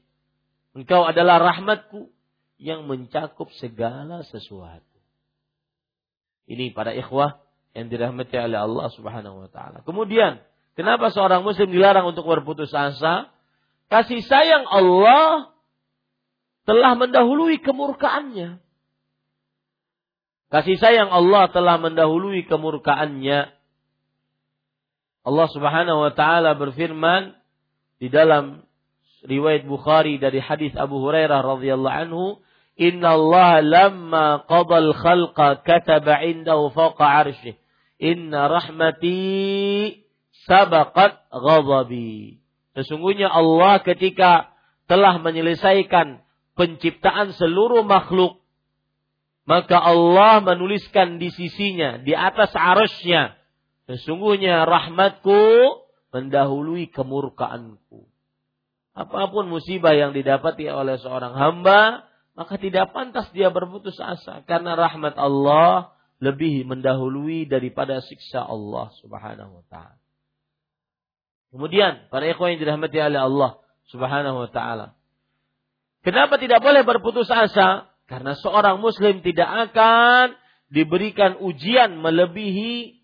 [0.76, 2.12] Engkau adalah rahmatku
[2.60, 4.96] yang mencakup segala sesuatu.
[6.46, 7.40] Ini para ikhwah
[7.76, 9.84] yang dirahmati oleh Allah Subhanahu wa taala.
[9.84, 10.40] Kemudian,
[10.78, 13.28] kenapa seorang muslim dilarang untuk berputus asa?
[13.92, 15.52] Kasih sayang Allah
[16.66, 18.58] telah mendahului kemurkaannya.
[20.50, 23.54] Kasih sayang Allah telah mendahului kemurkaannya.
[25.26, 27.34] Allah Subhanahu wa taala berfirman
[27.96, 28.64] di dalam
[29.24, 32.24] riwayat Bukhari dari hadis Abu Hurairah radhiyallahu anhu,
[32.76, 37.56] Inna Allah lamma qadal khalqa kataba indahu fawqa arshih.
[37.96, 40.04] Inna rahmati
[40.44, 42.44] sabaqat ghadabi.
[42.76, 44.52] Sesungguhnya Allah ketika
[44.84, 46.20] telah menyelesaikan
[46.52, 48.44] penciptaan seluruh makhluk,
[49.48, 53.40] maka Allah menuliskan di sisinya, di atas arusnya,
[53.88, 58.06] sesungguhnya rahmatku mendahului kemurkaanku.
[58.96, 64.76] Apa pun musibah yang didapati oleh seorang hamba, maka tidak pantas dia berputus asa karena
[64.76, 70.00] rahmat Allah lebih mendahului daripada siksa Allah Subhanahu wa taala.
[71.52, 73.50] Kemudian para ikhwan yang dirahmati oleh Allah
[73.92, 74.86] Subhanahu wa taala.
[76.00, 77.90] Kenapa tidak boleh berputus asa?
[78.06, 80.38] Karena seorang muslim tidak akan
[80.70, 83.02] diberikan ujian melebihi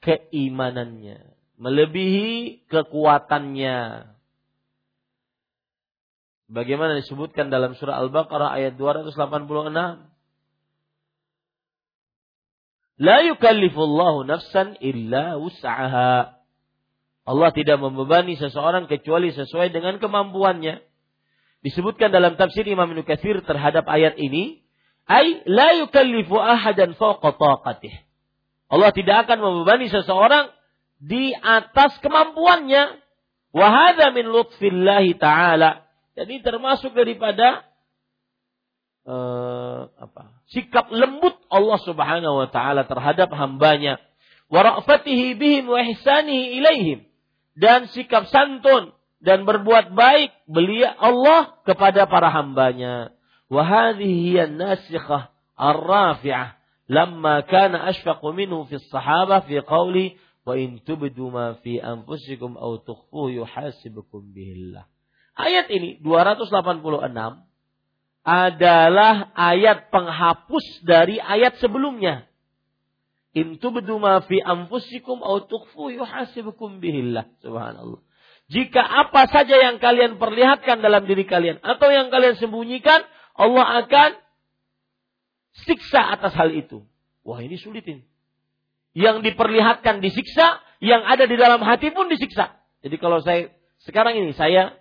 [0.00, 4.16] keimanannya, melebihi kekuatannya,
[6.46, 9.18] Bagaimana disebutkan dalam surah Al-Baqarah ayat 286.
[13.02, 16.38] La yukallifullahu nafsan illa wus'aha.
[17.26, 20.86] Allah tidak membebani seseorang kecuali sesuai dengan kemampuannya.
[21.66, 24.62] Disebutkan dalam tafsir Imam Ibnu Katsir terhadap ayat ini,
[25.10, 27.90] ay la yukallifu ahadan fawqa taqatih.
[28.70, 30.54] Allah tidak akan membebani seseorang
[31.00, 33.02] di atas kemampuannya.
[33.56, 35.86] Wa hadza min lutfillahi ta'ala
[36.16, 37.68] jadi termasuk daripada
[39.04, 40.40] uh, apa?
[40.48, 44.00] Sikap lembut Allah Subhanahu wa taala terhadap hambanya.
[44.48, 47.04] Wa ra'fatihi bihim wa ihsanihi ilaihim.
[47.52, 53.12] Dan sikap santun dan berbuat baik beliau Allah kepada para hambanya.
[53.52, 56.56] Wa hadhihi nasikhah ar-rafi'ah
[56.88, 60.16] lamma kana ashfaqu minhu fi sahabah fi qawli
[60.46, 64.86] wa in tubdu ma fi anfusikum aw tukhfuhu yuhasibukum bihillah.
[65.34, 66.86] Ayat ini 286
[68.22, 72.30] adalah ayat penghapus dari ayat sebelumnya.
[73.34, 77.26] In tubdu ma fi anfusikum aw tukhfu yuhasibukum bihillah.
[77.42, 78.00] Subhanallah.
[78.46, 83.02] Jika apa saja yang kalian perlihatkan dalam diri kalian atau yang kalian sembunyikan,
[83.34, 84.10] Allah akan
[85.66, 86.86] siksa atas hal itu.
[87.26, 88.06] Wah ini sulit ini.
[88.96, 92.56] Yang diperlihatkan disiksa, yang ada di dalam hati pun disiksa.
[92.80, 93.52] Jadi kalau saya
[93.84, 94.72] sekarang ini saya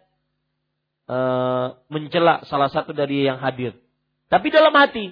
[1.08, 1.18] e,
[1.92, 3.76] mencela salah satu dari yang hadir.
[4.32, 5.12] Tapi dalam hati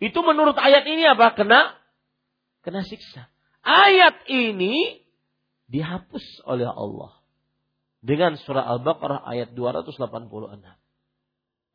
[0.00, 1.36] itu menurut ayat ini apa?
[1.36, 1.76] Kena
[2.64, 3.28] kena siksa.
[3.64, 5.04] Ayat ini
[5.68, 7.16] dihapus oleh Allah
[8.04, 9.96] dengan surah Al-Baqarah ayat 286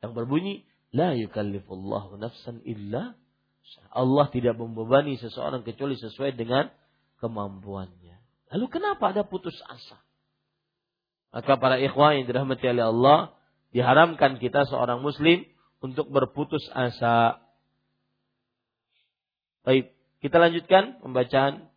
[0.05, 3.17] yang berbunyi la yukallifullahu nafsan illa
[3.89, 6.69] Allah tidak membebani seseorang kecuali sesuai dengan
[7.21, 8.15] kemampuannya.
[8.55, 9.97] Lalu kenapa ada putus asa?
[11.29, 13.19] Maka para ikhwah yang dirahmati oleh Allah,
[13.69, 15.45] diharamkan kita seorang muslim
[15.79, 17.37] untuk berputus asa.
[19.61, 19.93] Baik,
[20.25, 21.69] kita lanjutkan pembacaan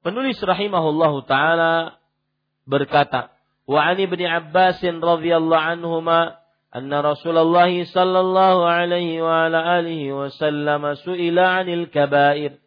[0.00, 2.00] Penulis rahimahullahu taala
[2.64, 3.36] berkata,
[3.68, 6.39] "Wa 'an Ibnu Abbas radhiyallahu anhuma
[6.70, 12.62] anna Rasulullah sallallahu alaihi wa ala alihi wasallam su'ila 'anil kaba'ir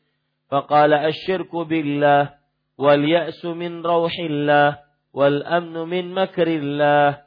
[0.52, 2.36] faqala asy-syirku billah
[2.76, 4.84] wal ya'su min rauhillah
[5.16, 7.24] wal amnu min makrillah."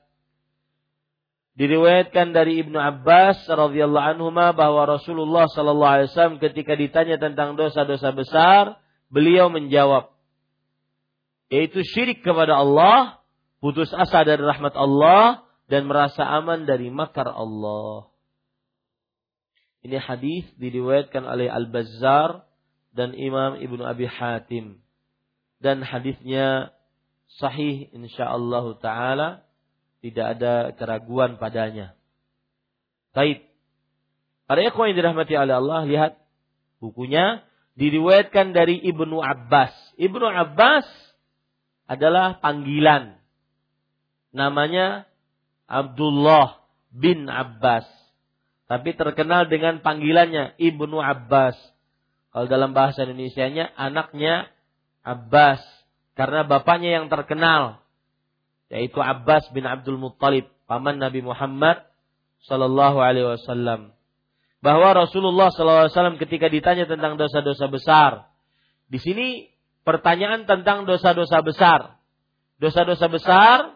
[1.57, 8.13] Diriwayatkan dari Ibnu Abbas radhiyallahu anhu bahwa Rasulullah sallallahu alaihi wasallam ketika ditanya tentang dosa-dosa
[8.13, 8.77] besar,
[9.09, 10.13] beliau menjawab
[11.49, 13.23] yaitu syirik kepada Allah,
[13.63, 18.11] putus asa dari rahmat Allah dan merasa aman dari makar Allah.
[19.87, 22.47] Ini hadis diriwayatkan oleh Al-Bazzar
[22.95, 24.83] dan Imam Ibnu Abi Hatim.
[25.63, 26.75] Dan hadisnya
[27.39, 29.47] sahih insyaallah taala
[30.03, 31.95] tidak ada keraguan padanya.
[33.15, 33.47] Baik.
[34.47, 36.13] Para ikhwan yang dirahmati oleh Allah, lihat
[36.79, 37.43] bukunya
[37.75, 39.75] diriwayatkan dari Ibnu Abbas.
[39.99, 40.87] Ibnu Abbas
[41.91, 43.19] adalah panggilan.
[44.31, 45.09] Namanya
[45.67, 47.87] Abdullah bin Abbas.
[48.67, 51.55] Tapi terkenal dengan panggilannya Ibnu Abbas.
[52.35, 54.51] Kalau dalam bahasa Indonesia-nya anaknya
[55.07, 55.63] Abbas.
[56.19, 57.83] Karena bapaknya yang terkenal.
[58.73, 60.51] Yaitu Abbas bin Abdul Muttalib.
[60.67, 61.87] Paman Nabi Muhammad
[62.43, 63.97] Sallallahu Alaihi Wasallam
[64.67, 68.13] bahwa Rasulullah SAW ketika ditanya tentang dosa-dosa besar,
[68.91, 69.47] di sini
[69.87, 71.81] pertanyaan tentang dosa-dosa besar,
[72.59, 73.76] dosa-dosa besar,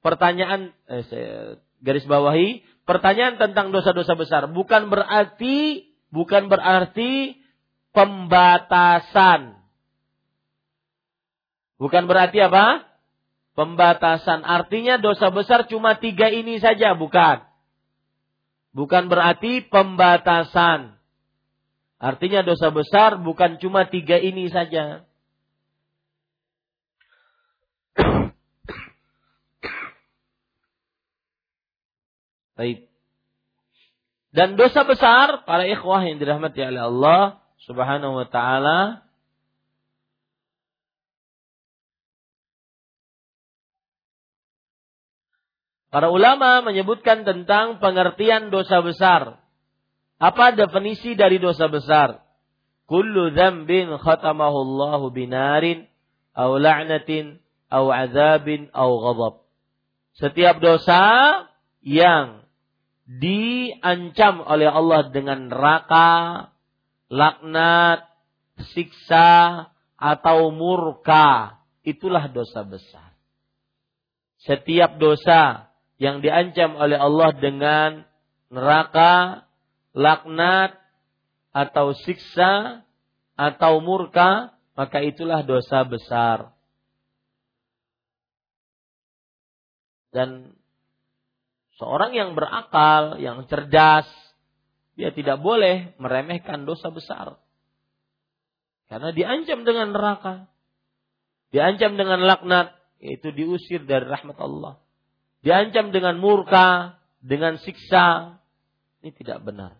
[0.00, 1.34] pertanyaan eh, saya
[1.80, 7.40] garis bawahi, pertanyaan tentang dosa-dosa besar bukan berarti bukan berarti
[7.96, 9.60] pembatasan.
[11.80, 12.84] Bukan berarti apa?
[13.56, 14.44] Pembatasan.
[14.44, 17.40] Artinya dosa besar cuma tiga ini saja, bukan.
[18.76, 21.00] Bukan berarti pembatasan.
[22.00, 25.04] Artinya dosa besar bukan cuma tiga ini saja.
[32.60, 32.92] Baik.
[34.36, 39.00] Dan dosa besar para ikhwah yang dirahmati oleh Allah Subhanahu wa taala
[45.90, 49.42] Para ulama menyebutkan tentang pengertian dosa besar.
[50.22, 52.22] Apa definisi dari dosa besar?
[52.86, 55.90] Kullu dzambin khatamahu Allahu binarin
[56.30, 59.34] aw la'natin aw azabin aw ghadab.
[60.14, 61.02] Setiap dosa
[61.82, 62.46] yang
[63.10, 66.10] diancam oleh Allah dengan neraka,
[67.10, 68.06] laknat,
[68.70, 69.66] siksa
[69.98, 73.10] atau murka, itulah dosa besar.
[74.46, 77.90] Setiap dosa yang diancam oleh Allah dengan
[78.46, 79.42] neraka,
[79.90, 80.78] laknat,
[81.50, 82.86] atau siksa,
[83.34, 86.54] atau murka, maka itulah dosa besar.
[90.14, 90.59] Dan
[91.80, 94.06] seorang yang berakal, yang cerdas,
[94.94, 97.40] dia tidak boleh meremehkan dosa besar.
[98.92, 100.44] Karena diancam dengan neraka.
[101.50, 104.78] Diancam dengan laknat, yaitu diusir dari rahmat Allah
[105.44, 108.36] diancam dengan murka, dengan siksa,
[109.00, 109.76] ini tidak benar.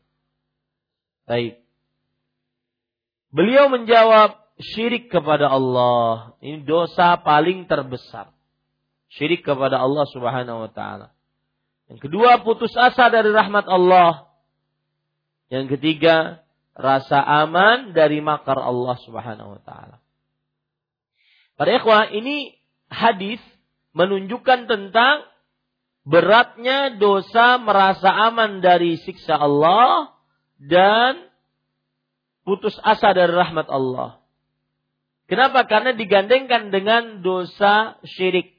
[1.29, 1.61] Baik.
[3.31, 6.35] Beliau menjawab syirik kepada Allah.
[6.43, 8.35] Ini dosa paling terbesar.
[9.15, 11.15] Syirik kepada Allah Subhanahu wa taala.
[11.91, 14.31] Yang kedua, putus asa dari rahmat Allah.
[15.51, 16.47] Yang ketiga,
[16.79, 19.99] rasa aman dari makar Allah Subhanahu wa taala.
[21.59, 22.55] Para ikhwah, ini
[22.87, 23.43] hadis
[23.91, 25.27] menunjukkan tentang
[26.07, 30.15] beratnya dosa merasa aman dari siksa Allah
[30.63, 31.27] dan
[32.47, 34.23] putus asa dari rahmat Allah.
[35.27, 35.67] Kenapa?
[35.67, 38.55] Karena digandengkan dengan dosa syirik.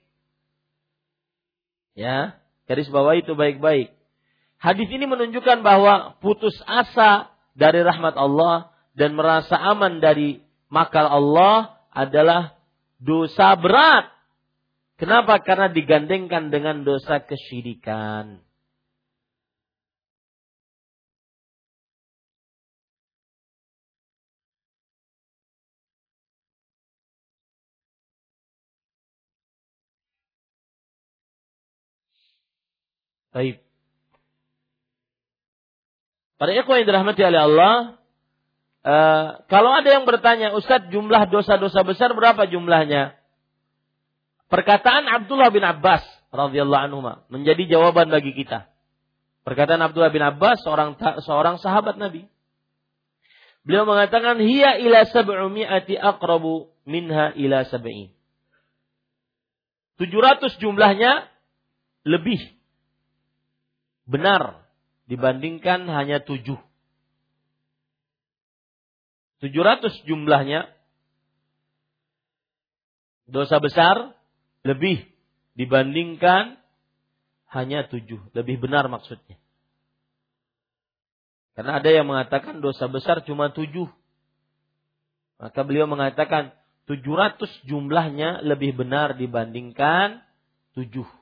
[1.95, 2.40] Ya,
[2.71, 3.91] garis bawah itu baik-baik.
[4.55, 10.39] Hadis ini menunjukkan bahwa putus asa dari rahmat Allah dan merasa aman dari
[10.71, 12.55] makar Allah adalah
[13.03, 14.07] dosa berat
[15.01, 15.41] Kenapa?
[15.41, 18.37] Karena digandengkan dengan dosa kesyirikan.
[33.31, 33.63] Baik.
[36.35, 37.75] Pada ikhwan yang dirahmati oleh Allah,
[38.83, 43.15] uh, kalau ada yang bertanya, Ustadz jumlah dosa-dosa besar berapa jumlahnya?
[44.51, 46.03] Perkataan Abdullah bin Abbas
[46.33, 46.99] radhiyallahu anhu
[47.31, 48.67] menjadi jawaban bagi kita.
[49.47, 52.27] Perkataan Abdullah bin Abbas seorang seorang sahabat Nabi.
[53.63, 58.11] Beliau mengatakan hiya ila sab'umi'ati aqrabu minha ila sab'in.
[60.01, 61.29] 700 jumlahnya
[62.03, 62.41] lebih
[64.05, 64.65] benar
[65.09, 66.57] dibandingkan hanya 7.
[69.41, 70.69] 700 jumlahnya
[73.25, 74.13] dosa besar
[74.61, 75.01] lebih
[75.57, 76.61] dibandingkan
[77.51, 78.05] hanya 7.
[78.37, 79.41] Lebih benar maksudnya.
[81.57, 83.67] Karena ada yang mengatakan dosa besar cuma 7.
[85.41, 86.53] Maka beliau mengatakan
[86.85, 90.21] 700 jumlahnya lebih benar dibandingkan
[90.77, 91.20] 7.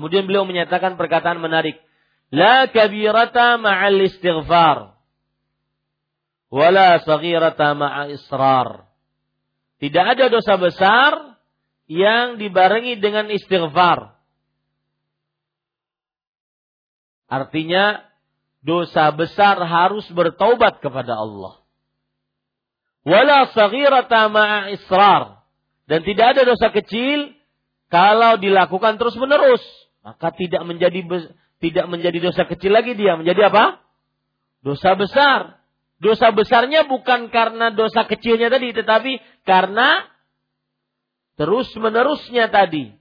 [0.00, 1.76] Kemudian beliau menyatakan perkataan menarik.
[2.32, 4.96] La kabirata ma'al istighfar.
[6.48, 8.88] Wala saghirata ma'a israr.
[9.76, 11.36] Tidak ada dosa besar
[11.84, 14.16] yang dibarengi dengan istighfar.
[17.28, 18.00] Artinya
[18.64, 21.60] dosa besar harus bertaubat kepada Allah.
[23.04, 25.44] Wala saghirata ma'a israr.
[25.84, 27.36] Dan tidak ada dosa kecil
[27.92, 29.60] kalau dilakukan terus menerus
[30.00, 31.00] maka tidak menjadi
[31.60, 33.84] tidak menjadi dosa kecil lagi dia menjadi apa?
[34.64, 35.60] Dosa besar.
[36.00, 40.08] Dosa besarnya bukan karena dosa kecilnya tadi tetapi karena
[41.36, 42.96] terus menerusnya tadi.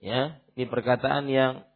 [0.00, 1.68] Ya, ini perkataan yang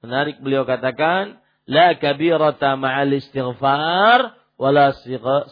[0.00, 4.96] menarik beliau katakan la kabirata ma'al istighfar wala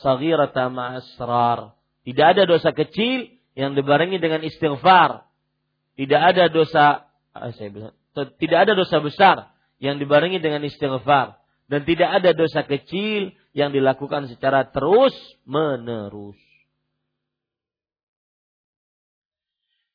[0.01, 1.77] saghirata ma'asrar.
[2.09, 5.29] Tidak ada dosa kecil yang dibarengi dengan istighfar.
[6.01, 9.37] Tidak ada dosa saya bilang, tidak ada dosa besar
[9.79, 11.39] yang dibarengi dengan istighfar
[11.71, 15.15] dan tidak ada dosa kecil yang dilakukan secara terus
[15.47, 16.39] menerus.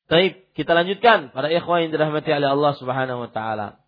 [0.06, 3.82] Baik, kita lanjutkan para ikhwan yang dirahmati oleh Allah Subhanahu wa taala.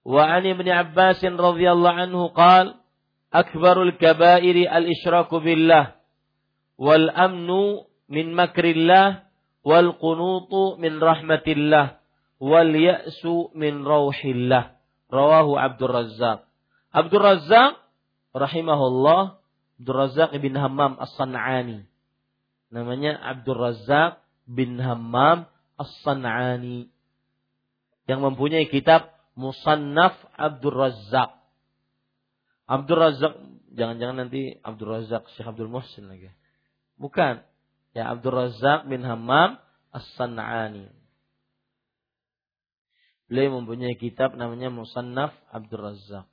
[0.00, 2.80] Wa an Ibn Abbas radhiyallahu anhu qal
[3.28, 6.00] akbarul kabairi al-isyraku billah
[6.80, 9.28] wal amnu min makrillah
[9.60, 11.99] wal qunutu min rahmatillah
[12.40, 14.80] wal ya'su min rauhillah.
[15.12, 16.48] Rawahu Abdul Razzaq.
[16.90, 17.78] Abdul Razzaq
[18.32, 19.38] rahimahullah
[19.78, 21.84] Abdul Razzaq bin Hammam As-San'ani.
[22.72, 25.44] Namanya Abdul Razzaq bin Hammam
[25.76, 26.88] As-San'ani.
[28.08, 31.30] Yang mempunyai kitab Musannaf Abdul Razzaq.
[32.66, 33.34] Abdul Razzaq
[33.74, 36.30] jangan-jangan nanti Abdul Razzaq Syekh Abdul Muhsin lagi.
[36.96, 37.42] Bukan.
[37.90, 39.58] Ya Abdul Razzaq bin Hammam
[39.90, 40.99] As-San'ani.
[43.30, 46.26] Beliau mempunyai kitab namanya Musannaf Abdul Razak.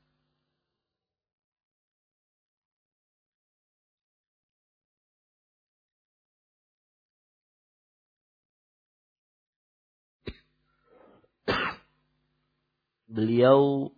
[13.06, 13.94] Beliau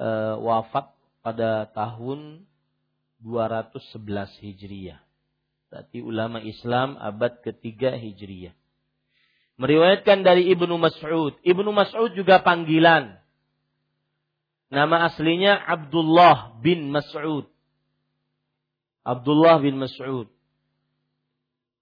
[0.00, 0.08] e,
[0.40, 2.48] wafat pada tahun
[3.20, 5.00] 211 Hijriah.
[5.68, 8.56] Berarti ulama Islam abad ketiga Hijriah.
[9.60, 11.36] Meriwayatkan dari Ibnu Mas'ud.
[11.44, 13.20] Ibnu Mas'ud juga panggilan.
[14.72, 17.44] Nama aslinya Abdullah bin Mas'ud.
[19.04, 20.32] Abdullah bin Mas'ud.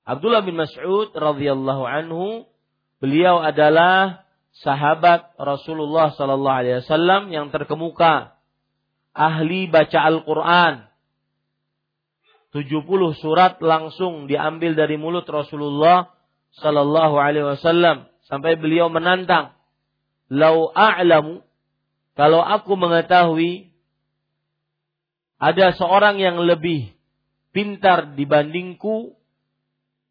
[0.02, 2.50] Abdullah bin Mas'ud radhiyallahu anhu
[2.98, 4.26] beliau adalah
[4.58, 8.34] sahabat Rasulullah sallallahu alaihi wasallam yang terkemuka
[9.14, 10.88] ahli baca Al-Qur'an
[12.56, 12.88] 70
[13.20, 16.17] surat langsung diambil dari mulut Rasulullah
[16.56, 19.52] Sallallahu Alaihi Wasallam sampai beliau menantang,
[20.32, 21.44] lau a'lamu
[22.18, 23.70] kalau aku mengetahui
[25.38, 26.90] ada seorang yang lebih
[27.54, 29.14] pintar dibandingku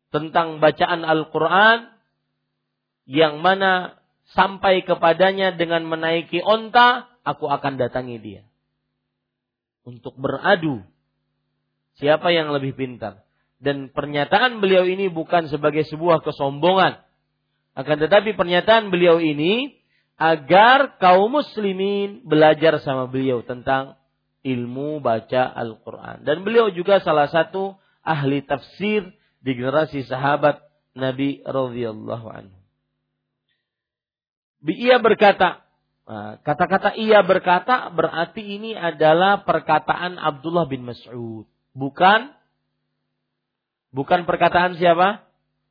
[0.08, 1.92] tentang bacaan Al-Quran
[3.12, 4.00] yang mana
[4.32, 8.44] sampai kepadanya dengan menaiki onta, aku akan datangi dia.
[9.84, 10.80] Untuk beradu
[12.00, 13.27] siapa yang lebih pintar.
[13.58, 17.02] Dan pernyataan beliau ini bukan sebagai sebuah kesombongan.
[17.74, 19.78] Akan tetapi pernyataan beliau ini
[20.18, 23.98] agar kaum muslimin belajar sama beliau tentang
[24.46, 26.26] ilmu baca Al-Quran.
[26.26, 30.62] Dan beliau juga salah satu ahli tafsir di generasi sahabat
[30.98, 32.58] Nabi radhiyallahu anhu.
[34.68, 35.62] Ia berkata,
[36.10, 41.46] nah, kata-kata ia berkata berarti ini adalah perkataan Abdullah bin Mas'ud,
[41.78, 42.34] bukan
[43.96, 45.24] Bukan perkataan siapa?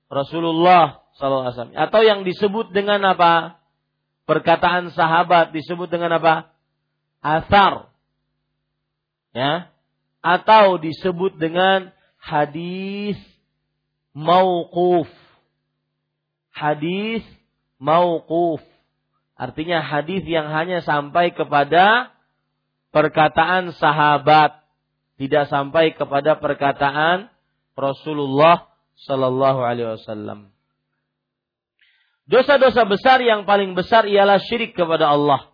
[0.08, 1.74] Rasulullah SAW.
[1.74, 3.60] Atau yang disebut dengan apa?
[4.26, 6.50] Perkataan sahabat disebut dengan apa?
[7.22, 7.90] Asar.
[9.36, 9.70] Ya.
[10.24, 13.18] Atau disebut dengan hadis
[14.16, 15.06] mauquf.
[16.50, 17.22] Hadis
[17.76, 18.64] mauquf.
[19.36, 22.16] Artinya hadis yang hanya sampai kepada
[22.88, 24.64] perkataan sahabat
[25.20, 27.28] Tidak sampai kepada perkataan
[27.76, 28.72] Rasulullah
[29.04, 30.50] Sallallahu Alaihi Wasallam.
[32.26, 35.52] Dosa-dosa besar yang paling besar ialah syirik kepada Allah.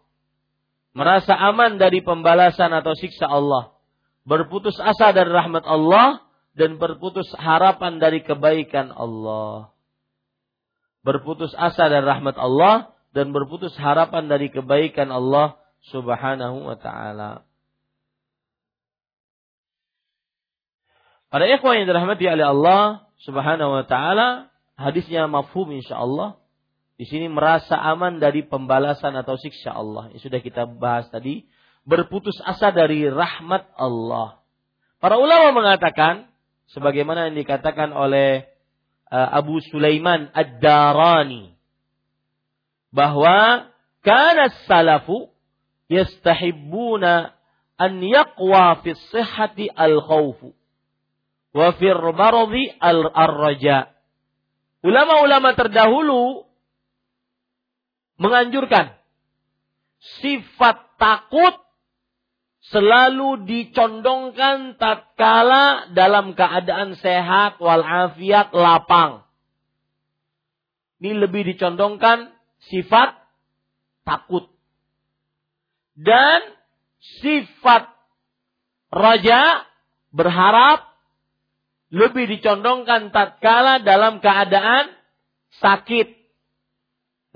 [0.96, 3.76] Merasa aman dari pembalasan atau siksa Allah.
[4.24, 6.24] Berputus asa dari rahmat Allah
[6.56, 9.72] dan berputus harapan dari kebaikan Allah.
[11.02, 15.60] Berputus asa dari rahmat Allah dan berputus harapan dari kebaikan Allah
[15.92, 17.44] Subhanahu wa taala.
[21.32, 26.36] Pada ikhwan yang dirahmati oleh Allah Subhanahu wa taala, hadisnya mafhum insyaallah
[27.00, 30.12] di sini merasa aman dari pembalasan atau siksa Allah.
[30.12, 31.48] Yang sudah kita bahas tadi.
[31.88, 34.44] Berputus asa dari rahmat Allah.
[35.00, 36.30] Para ulama mengatakan,
[36.70, 38.46] sebagaimana yang dikatakan oleh
[39.10, 41.56] uh, Abu Sulaiman Ad-Darani,
[42.92, 43.72] bahwa
[44.04, 45.32] kana salafu
[45.88, 47.34] yastahibbuna
[47.80, 50.54] an yaqwa fi sihhati al-khawfu
[51.52, 53.92] wa fi maradi al-raja.
[54.82, 56.48] Ulama-ulama terdahulu
[58.18, 58.98] menganjurkan
[60.18, 61.54] sifat takut
[62.72, 69.22] selalu dicondongkan tatkala dalam keadaan sehat walafiat lapang.
[71.02, 72.30] Ini lebih dicondongkan
[72.70, 73.18] sifat
[74.06, 74.46] takut.
[75.98, 76.40] Dan
[77.20, 77.90] sifat
[78.94, 79.66] raja
[80.14, 80.91] berharap
[81.92, 84.96] lebih dicondongkan tatkala dalam keadaan
[85.60, 86.08] sakit.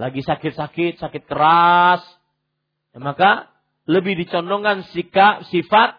[0.00, 2.04] Lagi sakit-sakit, sakit keras,
[2.92, 3.52] ya, maka
[3.88, 5.96] lebih dicondongkan sikap sifat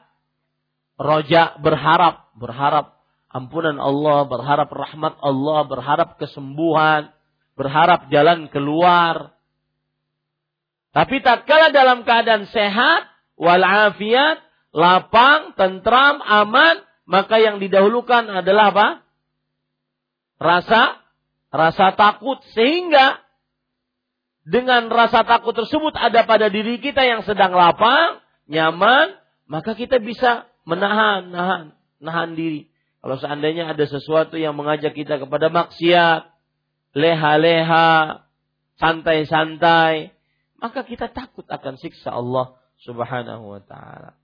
[0.98, 2.98] roja berharap, berharap
[3.30, 7.10] ampunan Allah, berharap rahmat Allah, berharap kesembuhan,
[7.58, 9.38] berharap jalan keluar.
[10.94, 13.06] Tapi tatkala dalam keadaan sehat,
[13.38, 14.42] walafiat,
[14.74, 18.88] lapang, tentram, aman, maka yang didahulukan adalah apa?
[20.38, 21.00] Rasa
[21.48, 23.24] rasa takut sehingga
[24.44, 29.16] dengan rasa takut tersebut ada pada diri kita yang sedang lapang, nyaman,
[29.48, 31.64] maka kita bisa menahan, nahan,
[32.04, 32.68] nahan diri.
[33.00, 36.28] Kalau seandainya ada sesuatu yang mengajak kita kepada maksiat,
[36.92, 38.24] leha-leha,
[38.80, 40.12] santai-santai,
[40.60, 44.16] maka kita takut akan siksa Allah Subhanahu wa taala.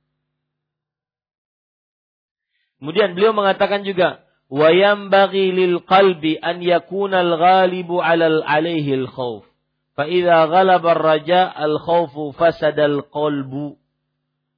[2.84, 9.47] Kemudian beliau mengatakan juga, "Wa yanbaghi lil qalbi an yakuna al-ghalibu 'ala al-'alaihi al-khauf."
[9.95, 13.80] Fa'idha ghalaba raja al-khawfu fasadal qalbu.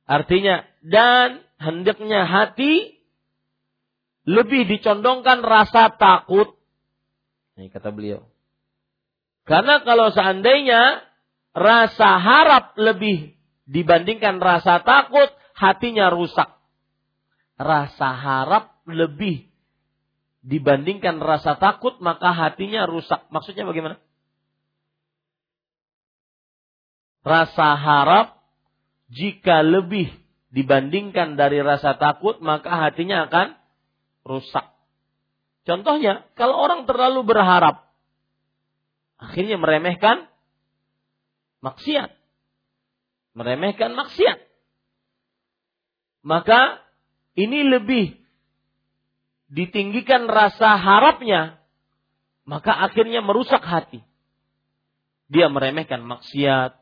[0.09, 2.97] Artinya, dan hendaknya hati
[4.25, 6.57] lebih dicondongkan rasa takut.
[7.61, 8.25] Ini kata beliau.
[9.45, 11.05] Karena kalau seandainya
[11.53, 13.37] rasa harap lebih
[13.69, 16.54] dibandingkan rasa takut, hatinya rusak.
[17.55, 19.47] Rasa harap lebih
[20.45, 23.25] dibandingkan rasa takut, maka hatinya rusak.
[23.31, 23.97] Maksudnya bagaimana?
[27.25, 28.27] rasa harap
[29.09, 30.13] jika lebih
[30.53, 33.57] dibandingkan dari rasa takut maka hatinya akan
[34.23, 34.63] rusak.
[35.65, 37.89] Contohnya, kalau orang terlalu berharap
[39.17, 40.29] akhirnya meremehkan
[41.65, 42.13] maksiat.
[43.33, 44.39] Meremehkan maksiat.
[46.21, 46.84] Maka
[47.35, 48.15] ini lebih
[49.51, 51.59] ditinggikan rasa harapnya,
[52.47, 54.01] maka akhirnya merusak hati.
[55.27, 56.79] Dia meremehkan maksiat,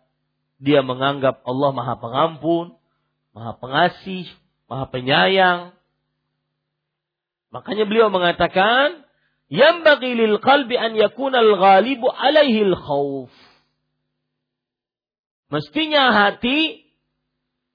[0.61, 2.77] dia menganggap Allah Maha Pengampun,
[3.33, 4.29] Maha Pengasih,
[4.69, 5.73] Maha Penyayang.
[7.49, 9.03] Makanya beliau mengatakan,
[9.51, 13.33] yang bagi lil qalbi an yakuna al-ghalibu alaihi al-khawf.
[15.53, 16.89] Mestinya hati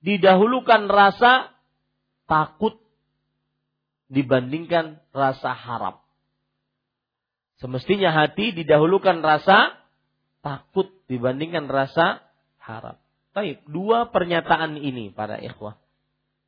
[0.02, 1.54] didahulukan rasa
[2.28, 2.76] takut
[4.12, 6.04] dibandingkan rasa harap.
[7.58, 9.74] Semestinya hati didahulukan rasa
[10.44, 12.22] takut dibandingkan rasa
[12.62, 13.02] harap.
[13.34, 15.80] Baik, dua pernyataan ini para ikhwah.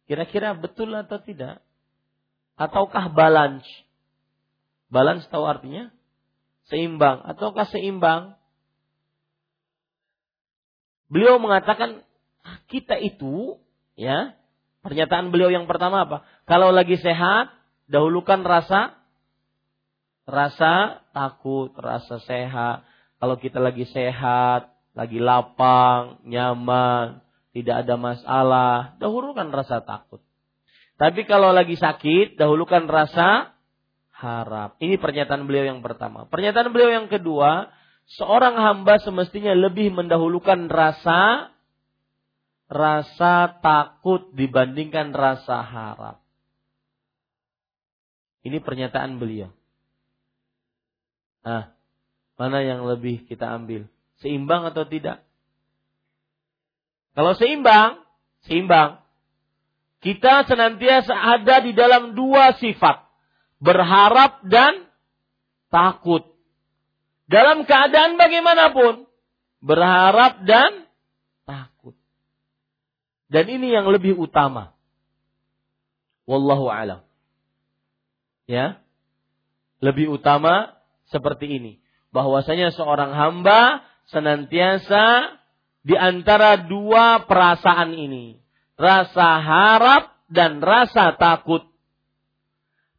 [0.06, 1.62] Kira-kira betul atau tidak?
[2.54, 3.66] Ataukah balance?
[4.90, 5.90] Balance tahu artinya?
[6.66, 7.22] Seimbang.
[7.26, 8.38] Ataukah seimbang?
[11.10, 12.06] Beliau mengatakan
[12.70, 13.58] kita itu
[13.98, 14.38] ya
[14.84, 16.26] pernyataan beliau yang pertama apa?
[16.48, 17.52] Kalau lagi sehat
[17.90, 19.00] dahulukan rasa
[20.30, 22.86] rasa takut, rasa sehat.
[23.20, 27.20] Kalau kita lagi sehat, lagi lapang, nyaman,
[27.52, 30.22] tidak ada masalah, dahulukan rasa takut.
[30.96, 33.56] Tapi kalau lagi sakit, dahulukan rasa
[34.14, 34.76] harap.
[34.78, 36.28] Ini pernyataan beliau yang pertama.
[36.28, 37.72] Pernyataan beliau yang kedua,
[38.20, 41.50] seorang hamba semestinya lebih mendahulukan rasa
[42.70, 46.22] rasa takut dibandingkan rasa harap.
[48.46, 49.50] Ini pernyataan beliau.
[51.42, 51.74] Ah,
[52.38, 53.90] mana yang lebih kita ambil?
[54.22, 55.20] Seimbang atau tidak?
[57.12, 58.00] Kalau seimbang,
[58.46, 59.02] seimbang.
[60.00, 63.04] Kita senantiasa ada di dalam dua sifat.
[63.60, 64.88] Berharap dan
[65.68, 66.24] takut.
[67.28, 69.04] Dalam keadaan bagaimanapun.
[69.60, 70.88] Berharap dan
[71.44, 71.99] takut.
[73.30, 74.74] Dan ini yang lebih utama.
[76.26, 77.06] Wallahu alam.
[78.50, 78.82] Ya.
[79.78, 80.74] Lebih utama
[81.08, 81.72] seperti ini.
[82.10, 85.38] Bahwasanya seorang hamba senantiasa
[85.86, 88.42] di antara dua perasaan ini.
[88.74, 91.64] Rasa harap dan rasa takut.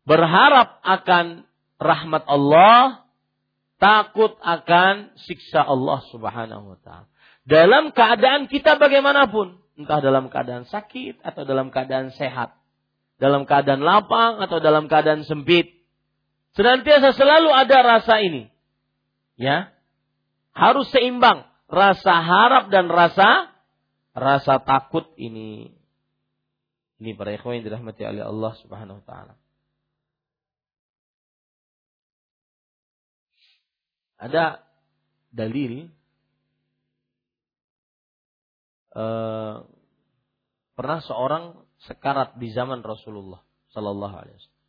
[0.07, 1.45] Berharap akan
[1.77, 3.05] rahmat Allah,
[3.77, 7.07] takut akan siksa Allah Subhanahu wa taala.
[7.45, 12.61] Dalam keadaan kita bagaimanapun, entah dalam keadaan sakit atau dalam keadaan sehat
[13.21, 15.77] dalam keadaan lapang atau dalam keadaan sempit.
[16.57, 18.49] Senantiasa selalu ada rasa ini.
[19.37, 19.69] Ya.
[20.57, 23.53] Harus seimbang rasa harap dan rasa
[24.17, 25.77] rasa takut ini.
[26.97, 29.33] Ini para ikhwan yang dirahmati oleh Allah Subhanahu wa taala.
[34.17, 34.65] Ada
[35.29, 35.93] dalil
[38.95, 39.65] uh,
[40.75, 43.41] pernah seorang sekarat di zaman Rasulullah
[43.71, 44.59] sallallahu alaihi wasallam.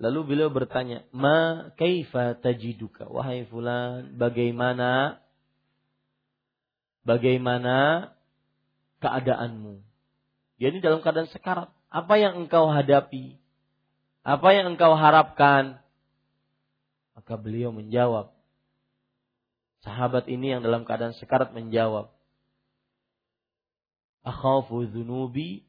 [0.00, 5.20] Lalu beliau bertanya, "Ma kaifa tajiduka wahai fulan, bagaimana
[7.04, 8.08] bagaimana
[9.04, 9.84] keadaanmu?"
[10.60, 13.40] Jadi dalam keadaan sekarat, apa yang engkau hadapi?
[14.20, 15.80] Apa yang engkau harapkan?
[17.16, 18.32] Maka beliau menjawab.
[19.80, 22.12] Sahabat ini yang dalam keadaan sekarat menjawab,
[24.20, 25.64] "Akhafu dzunubi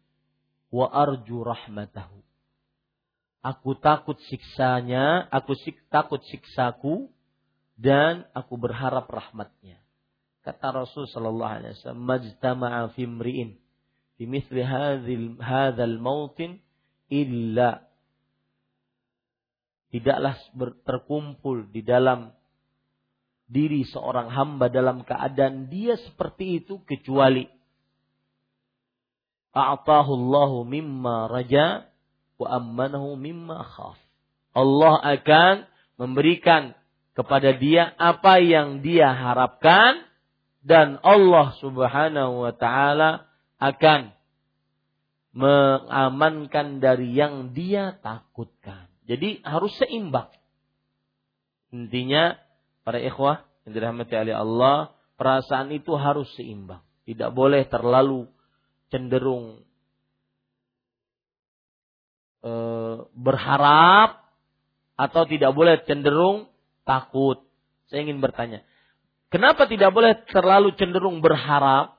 [0.71, 2.19] wa arju rahmatahu.
[3.41, 7.09] Aku takut siksanya, aku sik, takut siksaku
[7.73, 9.81] dan aku berharap rahmatnya.
[10.45, 13.49] Kata Rasul sallallahu alaihi wasallam, "Majtama'a fi imri'in
[14.17, 16.61] fi mithli hadzal hadzal mautin
[17.09, 17.85] illa"
[19.91, 20.39] Tidaklah
[20.87, 22.31] terkumpul di dalam
[23.51, 27.43] diri seorang hamba dalam keadaan dia seperti itu kecuali
[29.51, 31.87] a'tahu Allahu mimma raja
[32.39, 33.99] wa ammanahu mimma khaf.
[34.51, 36.75] Allah akan memberikan
[37.15, 40.03] kepada dia apa yang dia harapkan
[40.63, 43.29] dan Allah Subhanahu wa taala
[43.61, 44.15] akan
[45.31, 48.91] mengamankan dari yang dia takutkan.
[49.07, 50.31] Jadi harus seimbang.
[51.71, 52.35] Intinya
[52.83, 54.77] para ikhwah yang dirahmati oleh Allah,
[55.15, 56.83] perasaan itu harus seimbang.
[57.07, 58.27] Tidak boleh terlalu
[58.91, 59.63] cenderung
[62.43, 62.51] e,
[63.15, 64.21] berharap
[64.99, 66.51] atau tidak boleh cenderung
[66.85, 67.41] takut.
[67.89, 68.61] Saya ingin bertanya,
[69.33, 71.97] kenapa tidak boleh terlalu cenderung berharap?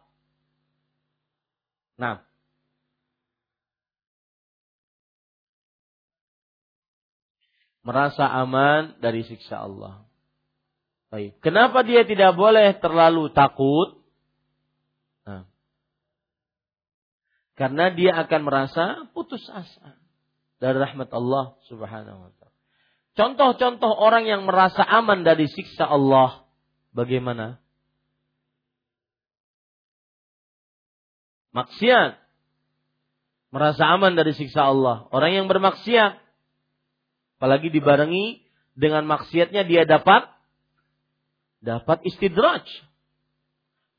[1.99, 2.23] Nah,
[7.83, 10.07] merasa aman dari siksa Allah.
[11.13, 11.37] Baik.
[11.45, 14.01] Kenapa dia tidak boleh terlalu takut?
[15.29, 15.45] Nah,
[17.63, 19.95] karena dia akan merasa putus asa
[20.59, 22.59] dari rahmat Allah Subhanahu wa taala.
[23.15, 26.43] Contoh-contoh orang yang merasa aman dari siksa Allah
[26.91, 27.63] bagaimana?
[31.55, 32.19] Maksiat.
[33.55, 35.07] Merasa aman dari siksa Allah.
[35.15, 36.19] Orang yang bermaksiat
[37.39, 38.43] apalagi dibarengi
[38.75, 40.27] dengan maksiatnya dia dapat
[41.63, 42.67] dapat istidraj,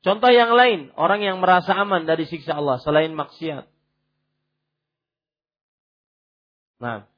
[0.04, 3.64] Contoh yang lain, orang yang merasa aman dari siksa Allah selain maksiat.
[6.84, 7.08] Nah,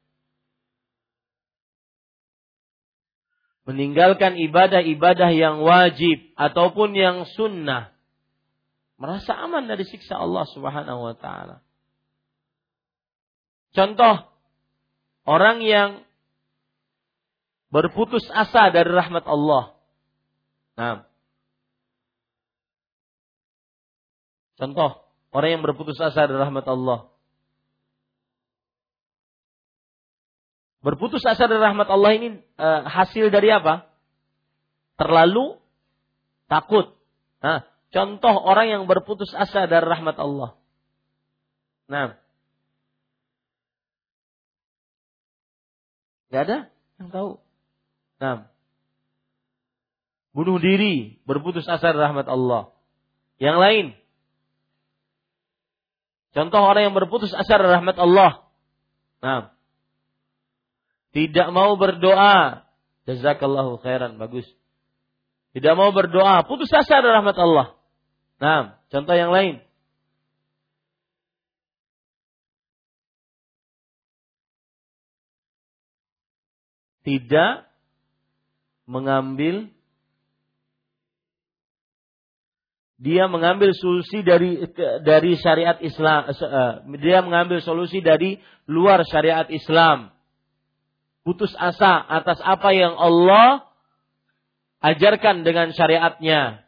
[3.67, 7.91] meninggalkan ibadah-ibadah yang wajib ataupun yang sunnah,
[9.03, 11.67] merasa aman dari siksa Allah Subhanahu wa taala.
[13.75, 14.31] Contoh
[15.27, 16.07] orang yang
[17.75, 19.75] berputus asa dari rahmat Allah.
[20.79, 20.93] Nah,
[24.57, 27.09] Contoh, orang yang berputus asa dari rahmat Allah.
[30.81, 33.91] Berputus asa dari rahmat Allah ini e, hasil dari apa?
[34.97, 35.61] Terlalu
[36.49, 36.97] takut.
[37.45, 40.57] Nah, contoh orang yang berputus asa dari rahmat Allah.
[41.87, 42.16] Nah,
[46.31, 46.59] Gak ada
[46.99, 47.31] yang tahu.
[48.19, 48.51] Nah,
[50.35, 52.77] bunuh diri, berputus asa dari rahmat Allah.
[53.41, 53.87] Yang lain,
[56.37, 58.45] Contoh orang yang berputus asa rahmat Allah.
[59.25, 59.57] Nah.
[61.17, 62.69] Tidak mau berdoa.
[63.09, 64.21] Jazakallahu khairan.
[64.21, 64.45] Bagus.
[65.57, 66.45] Tidak mau berdoa.
[66.45, 67.73] Putus asa dari rahmat Allah.
[68.37, 69.65] Nah, contoh yang lain.
[77.01, 77.65] Tidak
[78.85, 79.73] mengambil
[82.97, 84.64] dia mengambil solusi dari
[85.05, 86.74] dari syariat Islam eh,
[87.05, 90.16] dia mengambil solusi dari luar syariat Islam.
[91.20, 93.68] Putus asa atas apa yang Allah
[94.81, 96.64] ajarkan dengan syariatnya.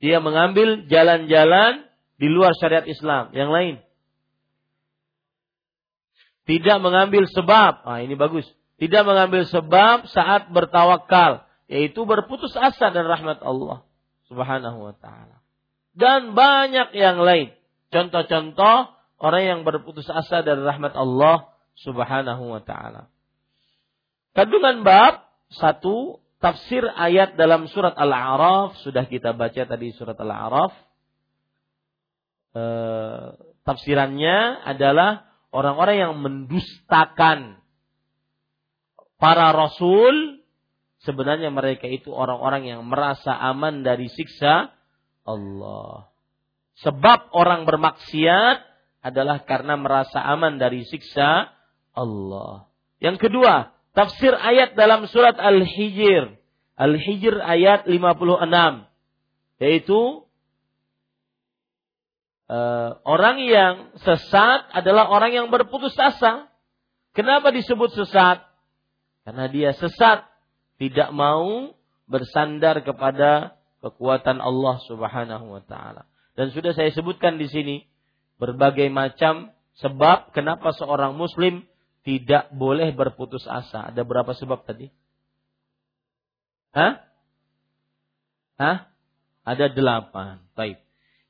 [0.00, 1.84] Dia mengambil jalan-jalan
[2.16, 3.34] di luar syariat Islam.
[3.36, 3.74] Yang lain.
[6.44, 7.84] Tidak mengambil sebab.
[7.84, 8.48] Ah ini bagus.
[8.80, 13.84] Tidak mengambil sebab saat bertawakal yaitu berputus asa dan rahmat Allah
[14.28, 15.44] Subhanahu wa taala.
[15.94, 17.54] Dan banyak yang lain.
[17.94, 18.90] Contoh-contoh
[19.22, 23.10] orang yang berputus asa dari rahmat Allah Subhanahu wa taala.
[24.34, 30.72] Kandungan bab satu tafsir ayat dalam surat Al-A'raf sudah kita baca tadi surat Al-A'raf.
[32.54, 32.64] E,
[33.62, 37.62] tafsirannya adalah orang-orang yang mendustakan
[39.16, 40.43] para rasul
[41.04, 44.72] sebenarnya mereka itu orang-orang yang merasa aman dari siksa
[45.24, 46.08] Allah.
[46.82, 48.58] Sebab orang bermaksiat
[49.04, 51.52] adalah karena merasa aman dari siksa
[51.94, 52.66] Allah.
[52.98, 56.34] Yang kedua, tafsir ayat dalam surat Al-Hijr.
[56.74, 57.94] Al-Hijr ayat 56.
[59.62, 60.00] Yaitu
[62.50, 66.50] uh, orang yang sesat adalah orang yang berputus asa.
[67.14, 68.42] Kenapa disebut sesat?
[69.22, 70.26] Karena dia sesat,
[70.80, 71.72] tidak mau
[72.04, 76.08] bersandar kepada kekuatan Allah Subhanahu wa taala.
[76.34, 77.76] Dan sudah saya sebutkan di sini
[78.42, 81.62] berbagai macam sebab kenapa seorang muslim
[82.04, 83.88] tidak boleh berputus asa.
[83.94, 84.90] Ada berapa sebab tadi?
[86.74, 87.00] Hah?
[88.58, 88.78] Hah?
[89.46, 90.42] Ada delapan.
[90.58, 90.82] Baik.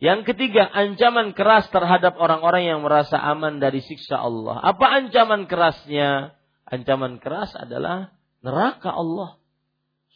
[0.02, 4.58] Yang ketiga, ancaman keras terhadap orang-orang yang merasa aman dari siksa Allah.
[4.60, 6.34] Apa ancaman kerasnya?
[6.64, 8.13] ancaman keras adalah
[8.44, 9.40] neraka Allah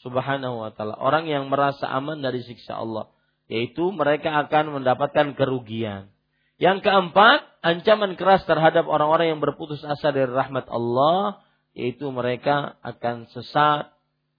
[0.04, 0.94] Subhanahu wa taala.
[1.00, 3.10] Orang yang merasa aman dari siksa Allah,
[3.50, 6.12] yaitu mereka akan mendapatkan kerugian.
[6.58, 11.42] Yang keempat, ancaman keras terhadap orang-orang yang berputus asa dari rahmat Allah,
[11.74, 13.90] yaitu mereka akan sesat,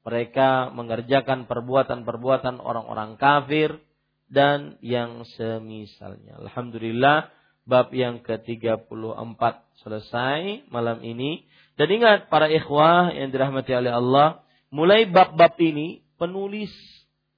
[0.07, 3.83] mereka mengerjakan perbuatan-perbuatan orang-orang kafir
[4.31, 6.39] dan yang semisalnya.
[6.39, 7.31] Alhamdulillah,
[7.67, 9.41] bab yang ke-34
[9.83, 11.43] selesai malam ini.
[11.79, 16.67] Dan ingat para ikhwah yang dirahmati oleh Allah, mulai bab-bab ini penulis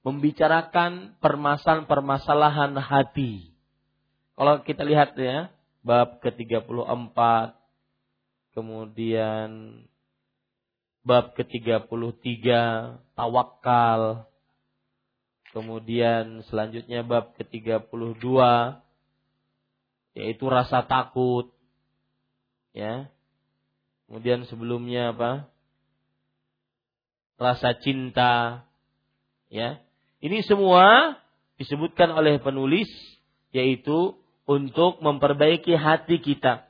[0.02, 3.54] membicarakan permasalahan-permasalahan hati.
[4.34, 5.54] Kalau kita lihat ya,
[5.86, 7.18] bab ke-34,
[8.50, 9.78] kemudian
[11.06, 12.42] bab ke-33,
[13.14, 14.26] tawakal,
[15.54, 18.26] kemudian selanjutnya bab ke-32,
[20.18, 21.54] yaitu rasa takut,
[22.74, 23.06] ya,
[24.12, 25.48] Kemudian sebelumnya apa?
[27.40, 28.60] Rasa cinta.
[29.48, 29.80] Ya.
[30.20, 31.16] Ini semua
[31.56, 32.92] disebutkan oleh penulis
[33.56, 34.12] yaitu
[34.44, 36.68] untuk memperbaiki hati kita.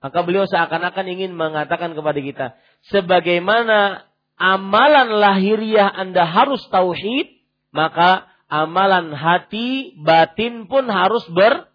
[0.00, 2.46] Maka beliau seakan-akan ingin mengatakan kepada kita,
[2.88, 4.08] sebagaimana
[4.40, 7.36] amalan lahiriah Anda harus tauhid,
[7.68, 11.68] maka amalan hati batin pun harus ber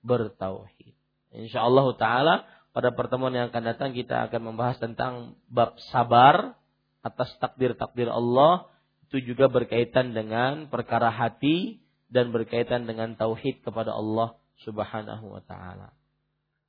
[0.00, 0.96] bertauhid.
[1.28, 6.54] Insyaallah taala pada pertemuan yang akan datang kita akan membahas tentang bab sabar
[7.02, 8.70] atas takdir-takdir Allah
[9.10, 15.90] itu juga berkaitan dengan perkara hati dan berkaitan dengan tauhid kepada Allah Subhanahu wa taala.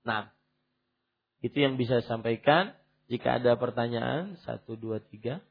[0.01, 0.33] Nah,
[1.45, 2.73] itu yang bisa saya sampaikan.
[3.11, 5.43] Jika ada pertanyaan, satu, dua, tiga.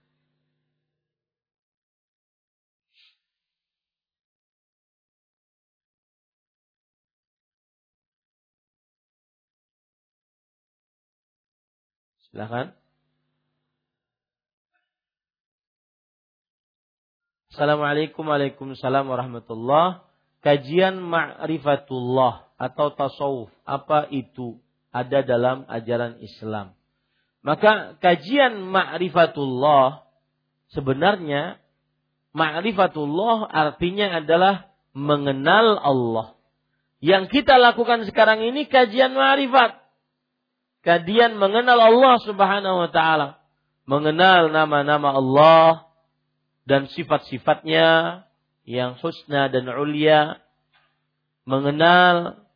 [12.31, 12.79] Silahkan.
[17.51, 20.07] Assalamualaikum Waalaikumsalam warahmatullah.
[20.41, 23.51] Kajian ma'rifatullah atau tasawuf.
[23.67, 24.63] Apa itu?
[24.95, 26.79] Ada dalam ajaran Islam.
[27.43, 30.07] Maka kajian ma'rifatullah
[30.71, 31.59] sebenarnya
[32.31, 36.29] ma'rifatullah artinya adalah mengenal Allah.
[37.03, 39.80] Yang kita lakukan sekarang ini kajian ma'rifat
[40.81, 43.41] kalian mengenal Allah Subhanahu wa taala,
[43.85, 45.91] mengenal nama-nama Allah
[46.65, 48.23] dan sifat-sifatnya
[48.65, 50.41] yang husna dan ulia,
[51.45, 52.47] mengenal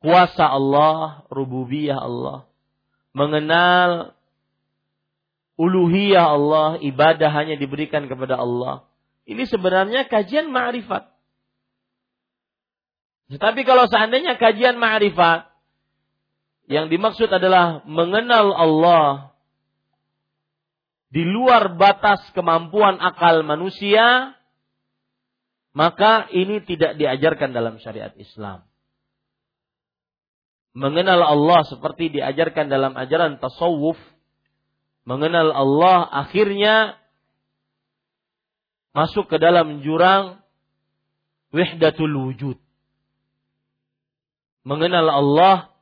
[0.00, 2.48] kuasa Allah, rububiyah Allah,
[3.16, 4.16] mengenal
[5.56, 8.84] uluhiyah Allah, ibadah hanya diberikan kepada Allah.
[9.24, 11.08] Ini sebenarnya kajian ma'rifat.
[13.32, 15.53] Tetapi kalau seandainya kajian ma'rifat
[16.64, 19.34] yang dimaksud adalah mengenal Allah
[21.12, 24.34] di luar batas kemampuan akal manusia,
[25.76, 28.66] maka ini tidak diajarkan dalam syariat Islam.
[30.74, 33.94] Mengenal Allah seperti diajarkan dalam ajaran tasawuf,
[35.06, 36.98] mengenal Allah akhirnya
[38.90, 40.42] masuk ke dalam jurang
[41.54, 42.58] wahdatul wujud.
[44.66, 45.73] Mengenal Allah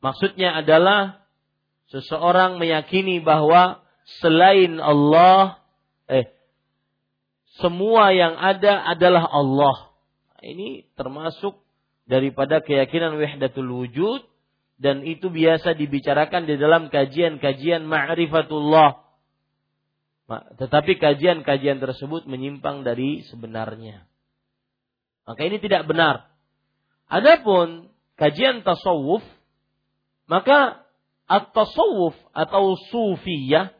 [0.00, 1.26] maksudnya adalah
[1.90, 3.82] seseorang meyakini bahwa
[4.22, 5.62] selain Allah,
[6.10, 6.30] eh,
[7.58, 9.94] semua yang ada adalah Allah.
[10.42, 11.58] Ini termasuk
[12.06, 14.22] daripada keyakinan wahdatul wujud
[14.76, 19.02] dan itu biasa dibicarakan di dalam kajian-kajian ma'rifatullah.
[20.58, 24.04] Tetapi kajian-kajian tersebut menyimpang dari sebenarnya.
[25.26, 26.30] Maka ini tidak benar.
[27.06, 29.22] Adapun kajian tasawuf,
[30.26, 30.86] maka
[31.26, 33.74] at-tasawuf atau sufiyah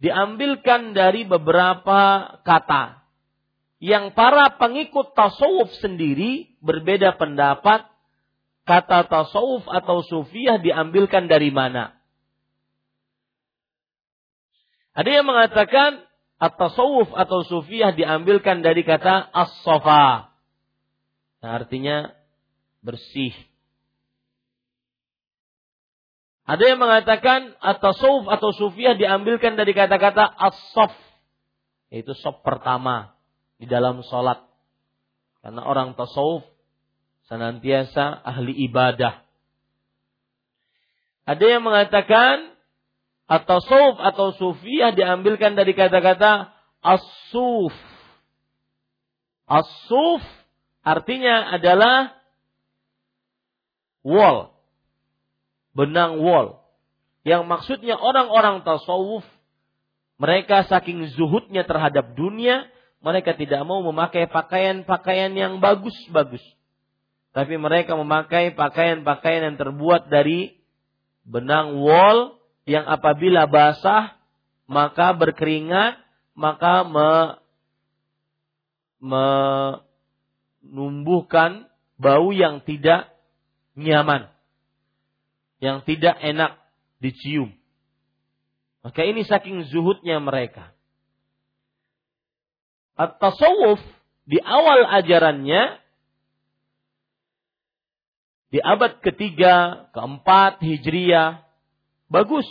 [0.00, 3.04] diambilkan dari beberapa kata
[3.80, 7.84] yang para pengikut tasawuf sendiri berbeda pendapat
[8.64, 11.92] kata tasawuf atau sufiyah diambilkan dari mana.
[14.94, 16.00] Ada yang mengatakan
[16.40, 20.32] at-tasawuf atau sufiyah diambilkan dari kata as-safa.
[21.44, 22.14] Nah, artinya
[22.80, 23.34] bersih,
[26.44, 30.92] ada yang mengatakan at-tasawuf atau sufiah diambilkan dari kata-kata as-sof.
[31.88, 33.16] Yaitu sof pertama
[33.56, 34.44] di dalam sholat.
[35.40, 36.44] Karena orang tasawuf
[37.32, 39.24] senantiasa ahli ibadah.
[41.24, 42.52] Ada yang mengatakan
[43.24, 46.52] at-tasawuf atau sufiah diambilkan dari kata-kata
[46.84, 47.72] as-suf.
[49.48, 50.20] As-suf
[50.84, 52.12] artinya adalah
[54.04, 54.53] wall
[55.74, 56.62] benang wol.
[57.26, 59.26] Yang maksudnya orang-orang tasawuf
[60.14, 62.70] mereka saking zuhudnya terhadap dunia,
[63.02, 66.40] mereka tidak mau memakai pakaian-pakaian yang bagus-bagus.
[67.34, 70.54] Tapi mereka memakai pakaian-pakaian yang terbuat dari
[71.26, 74.14] benang wol yang apabila basah
[74.64, 75.98] maka berkeringat
[76.32, 77.10] maka me,
[80.64, 81.68] menumbuhkan
[82.00, 83.12] bau yang tidak
[83.76, 84.33] nyaman
[85.64, 86.60] yang tidak enak
[87.00, 87.48] dicium.
[88.84, 90.76] Maka ini saking zuhudnya mereka.
[93.00, 93.80] At-tasawuf
[94.28, 95.80] di awal ajarannya
[98.52, 101.42] di abad ketiga, keempat Hijriyah
[102.12, 102.46] bagus.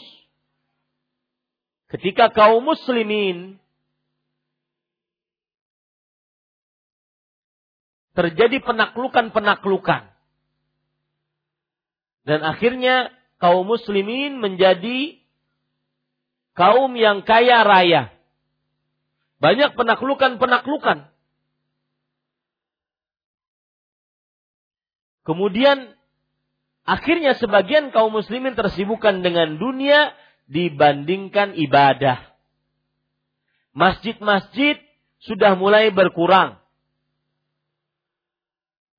[1.87, 3.61] Ketika kaum muslimin
[8.17, 10.12] terjadi penaklukan-penaklukan
[12.23, 13.11] dan akhirnya
[13.43, 15.19] kaum muslimin menjadi
[16.55, 18.15] kaum yang kaya raya.
[19.43, 21.11] Banyak penaklukan-penaklukan.
[25.27, 25.91] Kemudian
[26.87, 30.15] akhirnya sebagian kaum muslimin tersibukkan dengan dunia
[30.47, 32.23] dibandingkan ibadah.
[33.75, 34.79] Masjid-masjid
[35.19, 36.62] sudah mulai berkurang.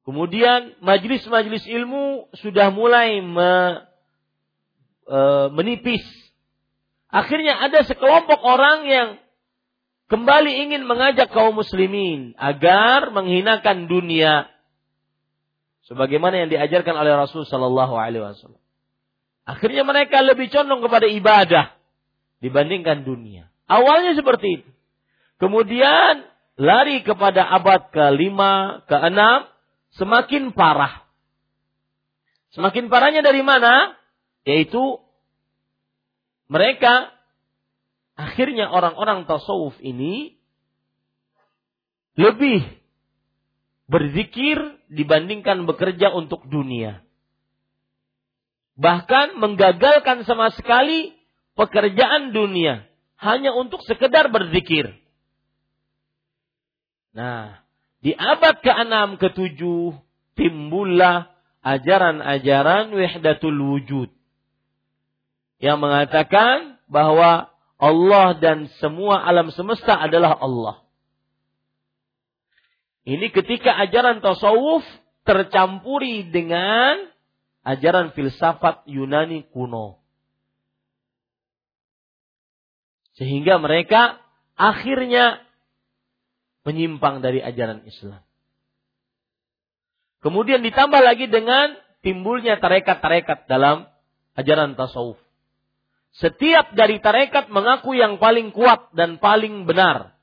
[0.04, 3.52] Kemudian majlis-majlis ilmu sudah mulai me,
[5.08, 5.18] e,
[5.56, 6.04] menipis.
[7.08, 9.08] Akhirnya ada sekelompok orang yang
[10.12, 14.52] kembali ingin mengajak kaum muslimin agar menghinakan dunia
[15.88, 18.60] sebagaimana yang diajarkan oleh Rasul Shallallahu Alaihi Wasallam.
[19.44, 21.72] Akhirnya mereka lebih condong kepada ibadah
[22.44, 23.48] dibandingkan dunia.
[23.68, 24.70] Awalnya seperti itu.
[25.40, 26.24] Kemudian
[26.56, 28.38] lari kepada abad ke-5,
[28.88, 29.20] ke-6,
[29.98, 31.02] semakin parah.
[32.54, 33.98] Semakin parahnya dari mana?
[34.46, 35.02] Yaitu
[36.46, 37.10] mereka
[38.14, 40.38] akhirnya orang-orang tasawuf ini
[42.14, 42.62] lebih
[43.90, 47.02] berzikir dibandingkan bekerja untuk dunia.
[48.78, 51.14] Bahkan menggagalkan sama sekali
[51.58, 52.86] pekerjaan dunia
[53.18, 54.94] hanya untuk sekedar berzikir.
[57.14, 57.63] Nah,
[58.04, 59.60] di abad ke-6, ke-7
[60.36, 61.32] timbullah
[61.64, 64.12] ajaran-ajaran wahdatul wujud
[65.56, 67.48] yang mengatakan bahwa
[67.80, 70.84] Allah dan semua alam semesta adalah Allah.
[73.08, 74.84] Ini ketika ajaran tasawuf
[75.24, 77.08] tercampuri dengan
[77.64, 80.00] ajaran filsafat Yunani kuno.
[83.16, 84.20] Sehingga mereka
[84.56, 85.43] akhirnya
[86.64, 88.24] menyimpang dari ajaran Islam.
[90.24, 93.84] Kemudian ditambah lagi dengan timbulnya tarekat-tarekat dalam
[94.36, 95.20] ajaran tasawuf.
[96.16, 100.16] Setiap dari tarekat mengaku yang paling kuat dan paling benar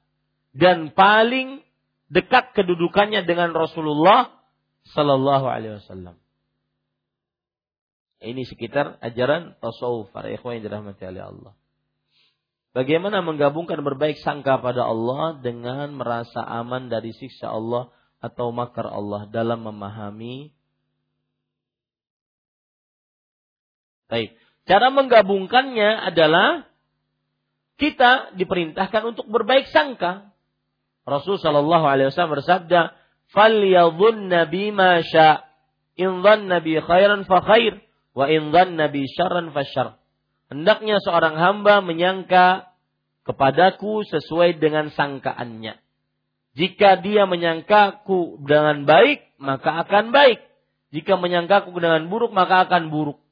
[0.58, 1.62] dan paling
[2.10, 4.34] dekat kedudukannya dengan Rasulullah
[4.98, 6.18] Sallallahu Alaihi Wasallam.
[8.22, 11.54] Ini sekitar ajaran tasawuf para ikhwan yang dirahmati oleh Allah.
[12.72, 17.92] Bagaimana menggabungkan berbaik sangka pada Allah dengan merasa aman dari siksa Allah
[18.24, 20.56] atau makar Allah dalam memahami
[24.12, 24.36] Baik.
[24.68, 26.68] Cara menggabungkannya adalah
[27.80, 30.36] kita diperintahkan untuk berbaik sangka.
[31.08, 32.92] Rasul Shallallahu Alaihi Wasallam bersabda,
[33.32, 35.48] "Falyadhunna bima sya,
[35.96, 37.80] in dhanna bi khairan fa khair,
[38.12, 38.52] wa in
[38.92, 40.01] bi syarran fa syarr."
[40.52, 42.76] Hendaknya seorang hamba menyangka
[43.24, 45.80] kepadaku sesuai dengan sangkaannya.
[46.52, 50.44] Jika dia menyangkaku dengan baik, maka akan baik.
[50.92, 53.24] Jika menyangkaku dengan buruk, maka akan buruk.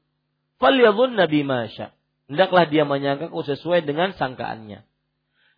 [0.63, 1.91] Falyadhunna bima sya.
[2.31, 4.87] Hendaklah dia menyangkaku sesuai dengan sangkaannya.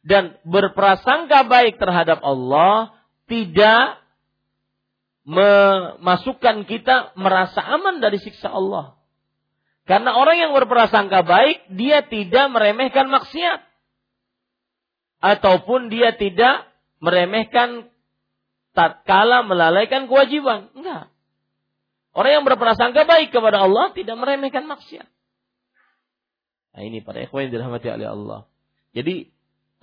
[0.02, 2.98] Dan berprasangka baik terhadap Allah
[3.30, 4.02] tidak
[5.30, 8.98] memasukkan kita merasa aman dari siksa Allah.
[9.92, 13.60] Karena orang yang berprasangka baik, dia tidak meremehkan maksiat.
[15.20, 16.64] Ataupun dia tidak
[17.04, 17.92] meremehkan
[18.72, 20.72] tatkala melalaikan kewajiban.
[20.72, 21.12] Enggak.
[22.16, 25.12] Orang yang berprasangka baik kepada Allah tidak meremehkan maksiat.
[26.72, 28.40] Nah ini para ikhwan yang dirahmati oleh Allah.
[28.96, 29.28] Jadi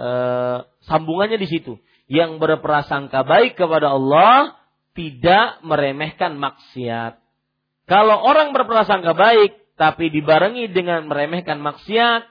[0.00, 0.58] eh,
[0.88, 1.76] sambungannya di situ.
[2.08, 4.56] Yang berprasangka baik kepada Allah
[4.96, 7.20] tidak meremehkan maksiat.
[7.84, 12.26] Kalau orang berprasangka baik tapi dibarengi dengan meremehkan maksiat,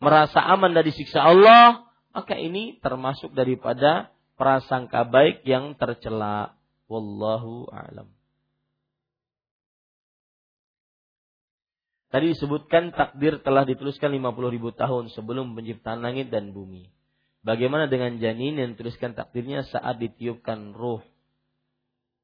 [0.00, 1.84] merasa aman dari siksa Allah,
[2.16, 4.08] maka ini termasuk daripada
[4.40, 6.56] prasangka baik yang tercela.
[6.88, 8.08] Wallahu a'lam.
[12.08, 16.88] Tadi disebutkan takdir telah dituliskan 50 ribu tahun sebelum penciptaan langit dan bumi.
[17.44, 21.04] Bagaimana dengan janin yang dituliskan takdirnya saat ditiupkan ruh?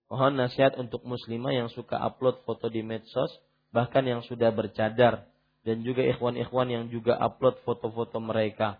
[0.08, 3.34] Mohon nasihat untuk muslimah yang suka upload foto di medsos
[3.72, 5.26] bahkan yang sudah bercadar
[5.64, 8.78] dan juga ikhwan-ikhwan yang juga upload foto-foto mereka.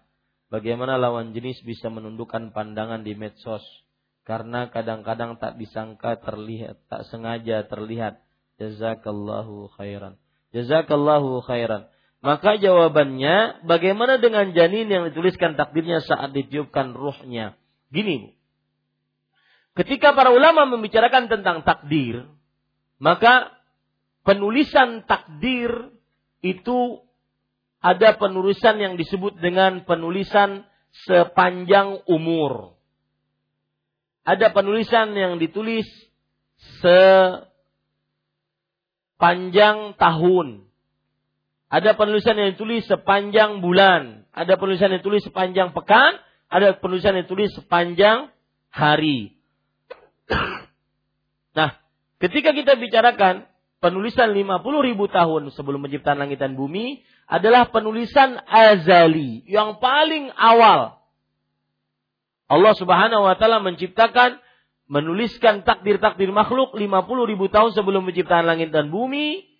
[0.52, 3.64] Bagaimana lawan jenis bisa menundukkan pandangan di medsos
[4.22, 8.22] karena kadang-kadang tak disangka terlihat, tak sengaja terlihat.
[8.60, 10.20] Jazakallahu khairan.
[10.54, 11.90] Jazakallahu khairan.
[12.22, 17.58] Maka jawabannya, bagaimana dengan janin yang dituliskan takdirnya saat ditiupkan ruhnya?
[17.90, 18.30] Gini, Bu.
[19.72, 22.28] Ketika para ulama membicarakan tentang takdir,
[23.00, 23.56] maka
[24.22, 25.90] penulisan takdir
[26.42, 27.02] itu
[27.82, 30.62] ada penulisan yang disebut dengan penulisan
[31.06, 32.78] sepanjang umur.
[34.22, 35.82] Ada penulisan yang ditulis
[39.18, 40.70] sepanjang tahun.
[41.72, 44.30] Ada penulisan yang ditulis sepanjang bulan.
[44.30, 46.22] Ada penulisan yang ditulis sepanjang pekan.
[46.46, 48.30] Ada penulisan yang ditulis sepanjang
[48.70, 49.34] hari.
[51.52, 51.76] Nah,
[52.22, 53.44] ketika kita bicarakan
[53.82, 61.02] penulisan 50 ribu tahun sebelum menciptakan langit dan bumi adalah penulisan azali yang paling awal.
[62.46, 64.38] Allah Subhanahu wa taala menciptakan
[64.86, 66.86] menuliskan takdir-takdir makhluk 50
[67.26, 69.50] ribu tahun sebelum menciptakan langit dan bumi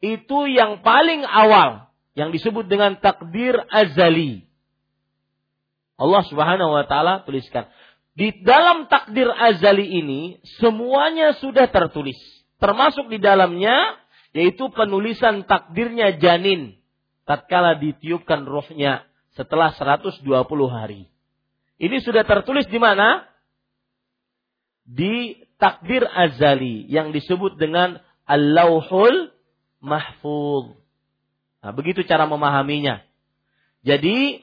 [0.00, 4.48] itu yang paling awal yang disebut dengan takdir azali.
[6.00, 7.68] Allah Subhanahu wa taala tuliskan.
[8.16, 12.16] Di dalam takdir azali ini semuanya sudah tertulis
[12.56, 13.96] termasuk di dalamnya
[14.36, 16.76] yaitu penulisan takdirnya janin
[17.24, 19.04] tatkala ditiupkan rohnya
[19.34, 20.24] setelah 120
[20.70, 21.08] hari.
[21.76, 23.28] Ini sudah tertulis di mana?
[24.86, 29.28] Di takdir azali yang disebut dengan Al-Lauhul
[29.84, 30.72] Mahfuz.
[31.60, 33.04] Nah, begitu cara memahaminya.
[33.84, 34.40] Jadi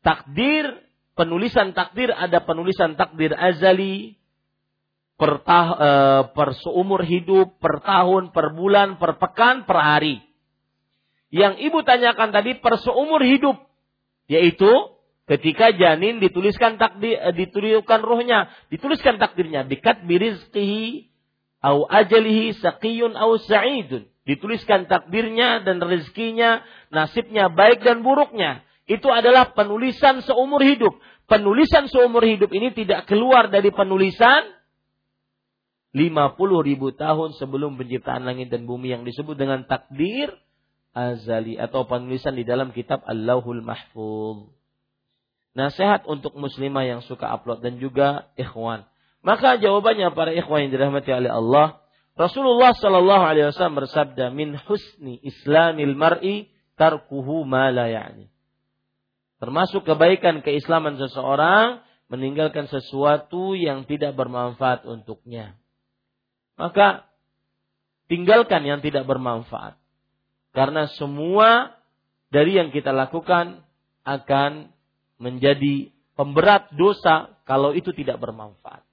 [0.00, 0.84] takdir
[1.18, 4.18] penulisan takdir ada penulisan takdir azali,
[5.24, 5.90] per, e,
[6.36, 10.20] per seumur hidup, per tahun, per bulan, per pekan, per hari.
[11.32, 13.56] Yang ibu tanyakan tadi per seumur hidup,
[14.28, 14.68] yaitu
[15.24, 21.08] ketika janin dituliskan takdir, e, dituliskan rohnya, dituliskan takdirnya, bikat birizqihi
[21.64, 24.04] au ajalihi saqiyun au sa'idun.
[24.24, 28.64] Dituliskan takdirnya dan rezekinya, nasibnya baik dan buruknya.
[28.84, 30.96] Itu adalah penulisan seumur hidup.
[31.24, 34.63] Penulisan seumur hidup ini tidak keluar dari penulisan
[35.94, 40.34] 50 ribu tahun sebelum penciptaan langit dan bumi yang disebut dengan takdir
[40.90, 44.50] azali atau penulisan di dalam kitab Allahul Mahfuz.
[45.54, 48.82] nasihat untuk muslimah yang suka upload dan juga ikhwan.
[49.22, 51.78] Maka jawabannya para ikhwan yang dirahmati oleh Allah,
[52.18, 58.26] Rasulullah Shallallahu Alaihi Wasallam bersabda, "Min husni Islamil mar'i tarkuhu ma la ya'ni."
[59.38, 65.54] Termasuk kebaikan keislaman seseorang meninggalkan sesuatu yang tidak bermanfaat untuknya.
[66.54, 67.08] Maka
[68.06, 69.78] tinggalkan yang tidak bermanfaat.
[70.54, 71.74] Karena semua
[72.30, 73.66] dari yang kita lakukan
[74.06, 74.70] akan
[75.18, 78.86] menjadi pemberat dosa kalau itu tidak bermanfaat.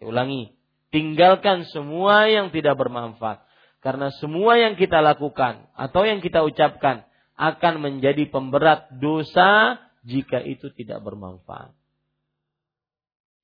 [0.00, 0.52] Saya ulangi,
[0.88, 3.44] tinggalkan semua yang tidak bermanfaat.
[3.84, 7.04] Karena semua yang kita lakukan atau yang kita ucapkan
[7.36, 9.76] akan menjadi pemberat dosa
[10.06, 11.76] jika itu tidak bermanfaat.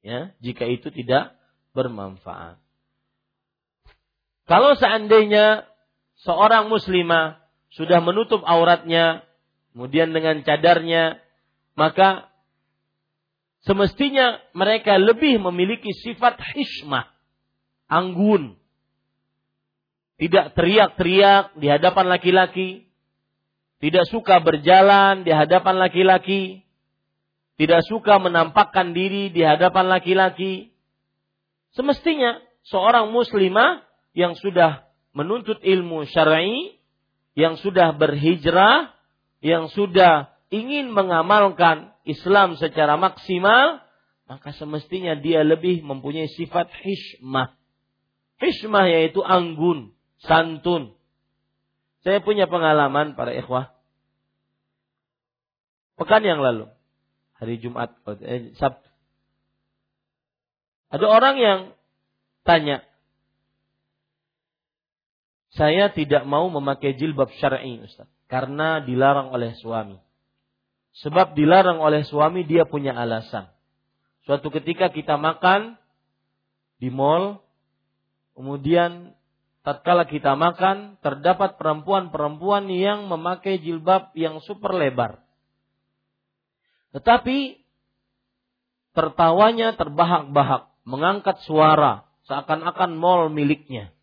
[0.01, 1.37] Ya, jika itu tidak
[1.77, 2.57] bermanfaat.
[4.51, 5.63] Kalau seandainya
[6.27, 7.39] seorang muslimah
[7.71, 9.23] sudah menutup auratnya,
[9.71, 11.23] kemudian dengan cadarnya,
[11.79, 12.27] maka
[13.63, 17.07] semestinya mereka lebih memiliki sifat hishmah,
[17.87, 18.59] anggun.
[20.19, 22.91] Tidak teriak-teriak di hadapan laki-laki,
[23.79, 26.67] tidak suka berjalan di hadapan laki-laki,
[27.55, 30.75] tidak suka menampakkan diri di hadapan laki-laki.
[31.71, 36.81] Semestinya seorang muslimah yang sudah menuntut ilmu syar'i
[37.39, 38.93] yang sudah berhijrah,
[39.41, 43.81] yang sudah ingin mengamalkan Islam secara maksimal,
[44.27, 47.55] maka semestinya dia lebih mempunyai sifat hishmah.
[48.43, 50.95] Hishmah yaitu anggun, santun.
[52.03, 53.77] Saya punya pengalaman para ikhwah.
[56.01, 56.73] Pekan yang lalu,
[57.37, 57.93] hari Jumat,
[58.24, 58.89] eh, Sabtu.
[60.91, 61.61] Ada orang yang
[62.43, 62.82] tanya,
[65.51, 69.99] saya tidak mau memakai jilbab syar'i, Ustaz, karena dilarang oleh suami.
[71.03, 73.51] Sebab dilarang oleh suami dia punya alasan.
[74.27, 75.75] Suatu ketika kita makan
[76.79, 77.43] di mall,
[78.39, 79.15] kemudian
[79.67, 85.19] tatkala kita makan terdapat perempuan-perempuan yang memakai jilbab yang super lebar.
[86.95, 87.59] Tetapi
[88.95, 93.95] tertawanya terbahak-bahak, mengangkat suara seakan-akan mall miliknya.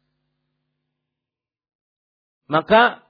[2.47, 3.03] Maka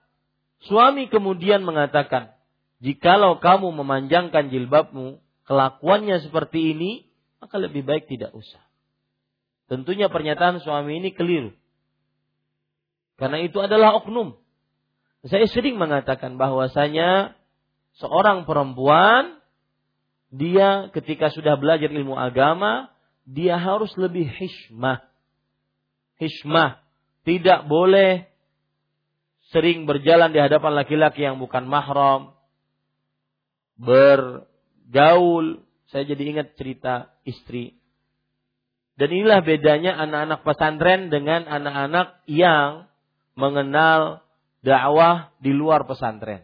[0.66, 2.34] suami kemudian mengatakan,
[2.82, 6.92] jikalau kamu memanjangkan jilbabmu, kelakuannya seperti ini,
[7.38, 8.62] maka lebih baik tidak usah.
[9.70, 11.54] Tentunya pernyataan suami ini keliru.
[13.18, 14.38] Karena itu adalah oknum.
[15.26, 17.36] Saya sering mengatakan bahwasanya
[17.98, 19.42] seorang perempuan
[20.30, 22.94] dia ketika sudah belajar ilmu agama,
[23.28, 25.04] dia harus lebih hikmah.
[26.22, 26.80] Hikmah.
[27.28, 28.30] Tidak boleh
[29.52, 32.36] sering berjalan di hadapan laki-laki yang bukan mahram,
[33.80, 35.64] bergaul.
[35.88, 37.80] Saya jadi ingat cerita istri.
[38.98, 42.90] Dan inilah bedanya anak-anak pesantren dengan anak-anak yang
[43.38, 44.26] mengenal
[44.66, 46.44] dakwah di luar pesantren.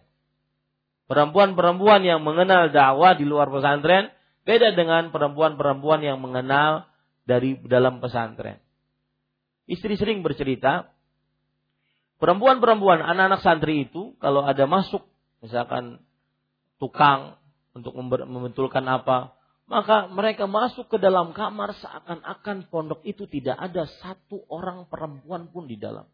[1.09, 4.13] Perempuan-perempuan yang mengenal dakwah di luar pesantren
[4.47, 6.87] beda dengan perempuan-perempuan yang mengenal
[7.27, 8.61] dari dalam pesantren.
[9.65, 10.92] Istri sering bercerita,
[12.23, 15.03] Perempuan-perempuan, anak-anak santri itu kalau ada masuk
[15.43, 15.99] misalkan
[16.79, 17.35] tukang
[17.75, 19.35] untuk membetulkan apa,
[19.67, 25.67] maka mereka masuk ke dalam kamar seakan-akan pondok itu tidak ada satu orang perempuan pun
[25.67, 26.07] di dalam.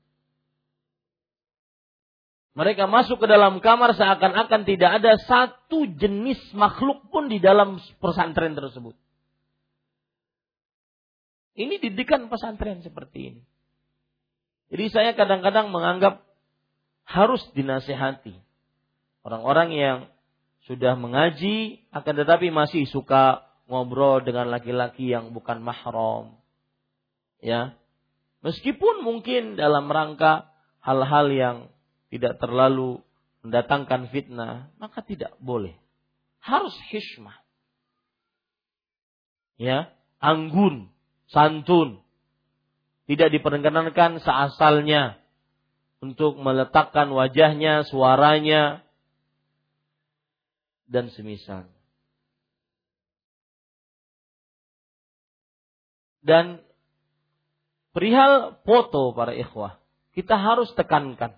[2.57, 8.57] Mereka masuk ke dalam kamar seakan-akan tidak ada satu jenis makhluk pun di dalam pesantren
[8.57, 8.97] tersebut.
[11.53, 13.41] Ini didikan pesantren seperti ini.
[14.69, 16.21] Jadi saya kadang-kadang menganggap
[17.09, 18.37] harus dinasehati.
[19.25, 19.99] Orang-orang yang
[20.69, 26.37] sudah mengaji akan tetapi masih suka ngobrol dengan laki-laki yang bukan mahram.
[27.41, 27.73] Ya.
[28.45, 30.53] Meskipun mungkin dalam rangka
[30.85, 31.57] hal-hal yang
[32.13, 33.01] tidak terlalu
[33.43, 35.75] mendatangkan fitnah, maka tidak boleh.
[36.39, 37.35] Harus hikmah.
[39.59, 39.91] Ya,
[40.23, 40.87] anggun,
[41.27, 41.99] santun,
[43.09, 45.17] tidak diperkenankan seasalnya
[45.97, 48.85] untuk meletakkan wajahnya, suaranya,
[50.85, 51.65] dan semisal.
[56.21, 56.61] Dan
[57.97, 59.81] perihal foto para ikhwah,
[60.13, 61.33] kita harus tekankan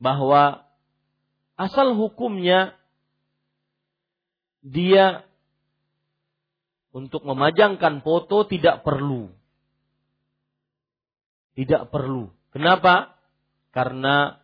[0.00, 0.64] bahwa
[1.60, 2.72] asal hukumnya
[4.64, 5.28] dia
[6.96, 9.36] untuk memajangkan foto tidak perlu.
[11.56, 12.28] Tidak perlu.
[12.52, 13.16] Kenapa?
[13.72, 14.36] Karena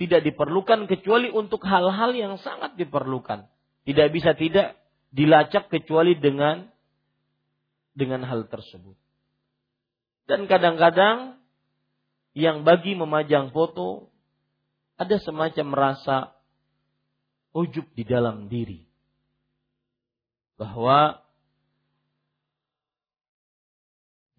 [0.00, 3.46] tidak diperlukan kecuali untuk hal-hal yang sangat diperlukan.
[3.84, 4.80] Tidak bisa tidak
[5.12, 6.64] dilacak kecuali dengan
[7.92, 8.96] dengan hal tersebut.
[10.24, 11.36] Dan kadang-kadang
[12.32, 14.08] yang bagi memajang foto
[14.96, 16.32] ada semacam merasa
[17.52, 18.88] ujub di dalam diri.
[20.56, 21.20] Bahwa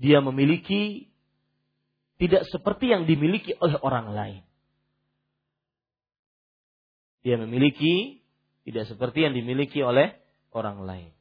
[0.02, 1.13] dia memiliki
[2.24, 4.44] tidak seperti yang dimiliki oleh orang lain.
[7.28, 8.24] Dia memiliki
[8.64, 10.16] tidak seperti yang dimiliki oleh
[10.56, 11.12] orang lain.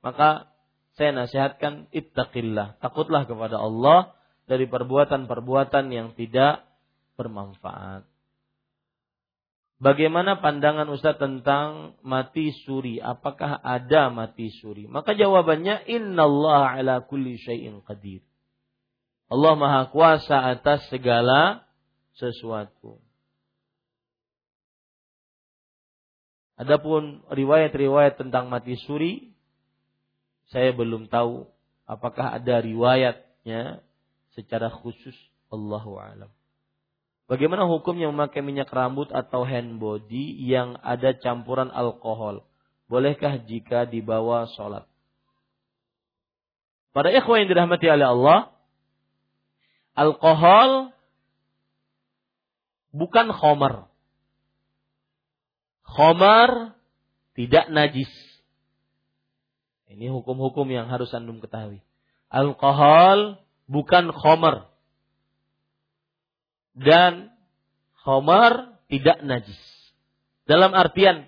[0.00, 0.48] Maka
[0.96, 4.16] saya nasihatkan ittaqillah, takutlah kepada Allah
[4.48, 6.64] dari perbuatan-perbuatan yang tidak
[7.20, 8.08] bermanfaat.
[9.76, 12.96] Bagaimana pandangan Ustaz tentang mati suri?
[12.96, 14.88] Apakah ada mati suri?
[14.88, 18.24] Maka jawabannya innallaha ala kulli syai'in qadir.
[19.26, 21.66] Allah Maha Kuasa atas segala
[22.14, 23.02] sesuatu.
[26.56, 29.36] Adapun riwayat-riwayat tentang mati suri,
[30.48, 31.44] saya belum tahu
[31.84, 33.84] apakah ada riwayatnya
[34.32, 35.12] secara khusus
[35.52, 36.32] Allahu alam.
[37.26, 42.46] Bagaimana hukumnya memakai minyak rambut atau hand body yang ada campuran alkohol?
[42.86, 44.86] Bolehkah jika dibawa sholat?
[46.94, 48.55] Pada ikhwan yang dirahmati oleh Allah,
[49.96, 50.92] alkohol
[52.94, 53.88] bukan khomer.
[55.82, 56.76] Khomer
[57.32, 58.12] tidak najis.
[59.88, 61.80] Ini hukum-hukum yang harus antum ketahui.
[62.28, 64.68] Alkohol bukan khomer
[66.76, 67.32] dan
[68.04, 69.58] khamar tidak najis.
[70.44, 71.26] Dalam artian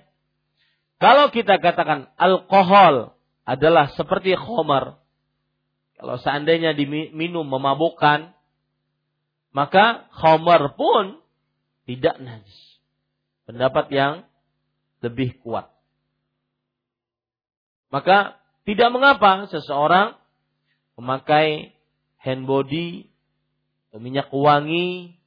[0.99, 3.15] kalau kita katakan alkohol
[3.47, 4.99] adalah seperti khamar,
[5.95, 8.35] kalau seandainya diminum memabukkan,
[9.59, 11.19] maka khamar pun
[11.83, 12.59] tidak najis.
[13.43, 14.23] Pendapat yang
[15.03, 15.67] lebih kuat.
[17.91, 20.15] Maka tidak mengapa seseorang
[20.95, 21.75] memakai
[22.23, 23.11] hand body,
[23.99, 25.19] minyak wangi,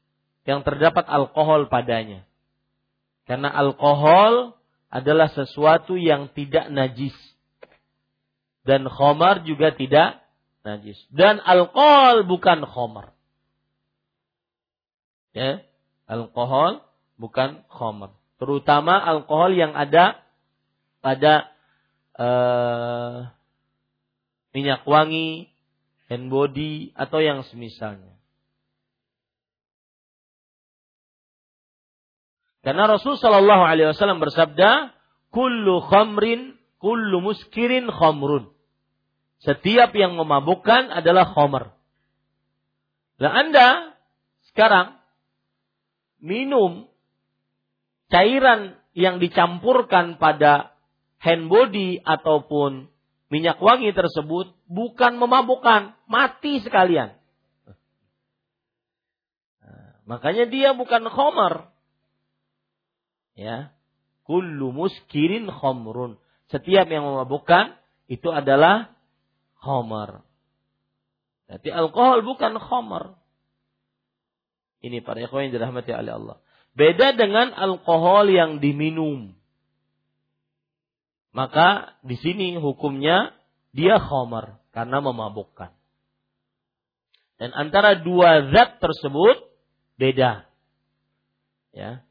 [0.47, 2.23] yang terdapat alkohol padanya.
[3.27, 4.55] Karena alkohol
[4.87, 7.15] adalah sesuatu yang tidak najis.
[8.63, 10.23] Dan khomar juga tidak
[10.63, 10.95] najis.
[11.11, 13.11] Dan alkohol bukan khomar.
[15.31, 15.63] Ya,
[16.07, 16.83] alkohol
[17.15, 18.15] bukan khomar.
[18.41, 20.19] Terutama alkohol yang ada
[20.99, 21.53] pada
[22.17, 23.31] uh,
[24.51, 25.47] minyak wangi,
[26.11, 28.11] hand body, atau yang semisalnya.
[32.61, 34.93] Karena Rasul Shallallahu Alaihi Wasallam bersabda,
[35.33, 38.53] "Kullu khamrin, kullu muskirin khamrun."
[39.41, 41.73] Setiap yang memabukkan adalah khamr.
[43.17, 43.97] Nah Anda
[44.53, 45.00] sekarang
[46.21, 46.87] minum
[48.07, 50.71] cairan yang dicampurkan pada
[51.17, 52.87] hand body ataupun
[53.31, 57.15] minyak wangi tersebut bukan memabukkan, mati sekalian.
[59.63, 61.71] Nah, makanya dia bukan khomer,
[63.35, 63.71] ya
[64.27, 66.21] kullu muskirin khomrun
[66.51, 67.75] setiap yang memabukkan
[68.11, 68.91] itu adalah
[69.61, 70.23] khamar
[71.51, 73.19] Jadi alkohol bukan khamar.
[74.81, 76.37] Ini para ikhwan yang dirahmati oleh Allah.
[76.73, 79.37] Beda dengan alkohol yang diminum.
[81.31, 83.31] Maka di sini hukumnya
[83.71, 85.71] dia khamar karena memabukkan.
[87.39, 89.49] Dan antara dua zat tersebut
[89.97, 90.45] beda.
[91.71, 92.03] Ya.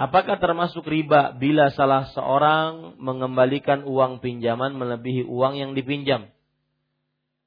[0.00, 6.32] Apakah termasuk riba bila salah seorang mengembalikan uang pinjaman melebihi uang yang dipinjam?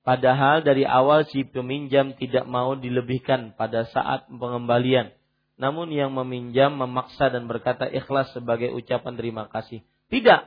[0.03, 5.15] Padahal dari awal si peminjam tidak mau dilebihkan pada saat pengembalian.
[5.55, 9.79] Namun yang meminjam memaksa dan berkata ikhlas sebagai ucapan terima kasih.
[10.11, 10.41] Tidak,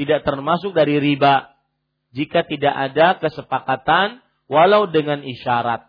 [0.00, 1.52] tidak termasuk dari riba.
[2.16, 5.84] Jika tidak ada kesepakatan walau dengan isyarat.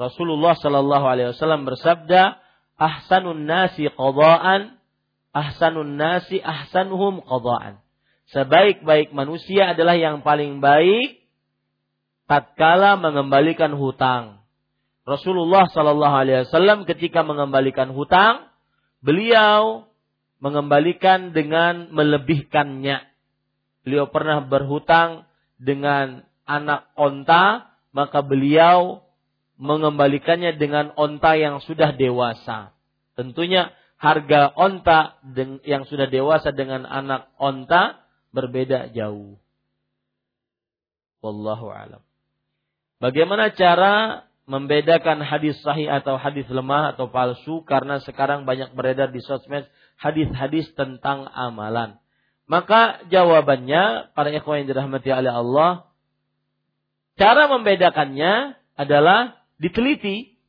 [0.00, 2.40] Rasulullah Shallallahu Alaihi Wasallam bersabda,
[2.80, 4.80] ahsanun nasi qadaan
[5.34, 7.82] ahsanun nasi ahsanuhum qadaan.
[8.32, 11.23] Sebaik-baik manusia adalah yang paling baik
[12.28, 14.44] tatkala mengembalikan hutang.
[15.04, 18.48] Rasulullah Shallallahu Alaihi Wasallam ketika mengembalikan hutang,
[19.04, 19.84] beliau
[20.40, 23.04] mengembalikan dengan melebihkannya.
[23.84, 25.28] Beliau pernah berhutang
[25.60, 29.04] dengan anak onta, maka beliau
[29.60, 32.72] mengembalikannya dengan onta yang sudah dewasa.
[33.12, 35.20] Tentunya harga onta
[35.64, 39.36] yang sudah dewasa dengan anak onta berbeda jauh.
[41.24, 42.04] Wallahu alam.
[43.04, 49.20] Bagaimana cara membedakan hadis sahih atau hadis lemah atau palsu karena sekarang banyak beredar di
[49.20, 49.68] sosmed
[50.00, 52.00] hadis-hadis tentang amalan.
[52.48, 55.92] Maka jawabannya para ikhwan yang dirahmati oleh Allah,
[57.20, 60.40] cara membedakannya adalah diteliti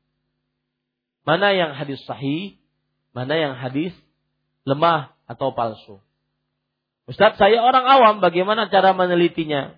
[1.28, 2.56] mana yang hadis sahih,
[3.12, 3.92] mana yang hadis
[4.64, 6.00] lemah atau palsu.
[7.04, 9.76] Ustaz, saya orang awam, bagaimana cara menelitinya?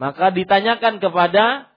[0.00, 1.75] Maka ditanyakan kepada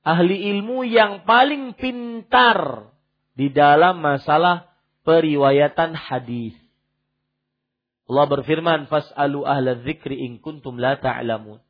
[0.00, 2.90] ahli ilmu yang paling pintar
[3.36, 4.70] di dalam masalah
[5.04, 6.56] periwayatan hadis.
[8.10, 11.62] Allah berfirman, "Fas'alu ahla dzikri in kuntum la ta'lamun."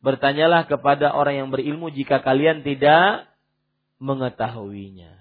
[0.00, 3.28] Bertanyalah kepada orang yang berilmu jika kalian tidak
[4.00, 5.20] mengetahuinya.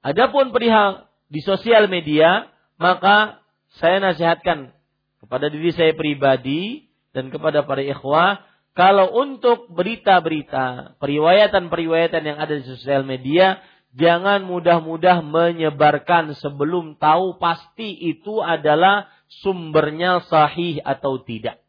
[0.00, 2.48] Adapun perihal di sosial media,
[2.80, 3.44] maka
[3.76, 4.72] saya nasihatkan
[5.20, 8.40] kepada diri saya pribadi dan kepada para ikhwah,
[8.80, 13.60] kalau untuk berita-berita, periwayatan-periwayatan yang ada di sosial media,
[13.92, 19.12] jangan mudah-mudah menyebarkan sebelum tahu pasti itu adalah
[19.44, 21.60] sumbernya sahih atau tidak.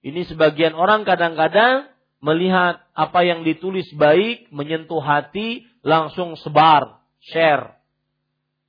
[0.00, 1.92] Ini sebagian orang kadang-kadang
[2.24, 6.96] melihat apa yang ditulis baik, menyentuh hati, langsung sebar,
[7.28, 7.76] share.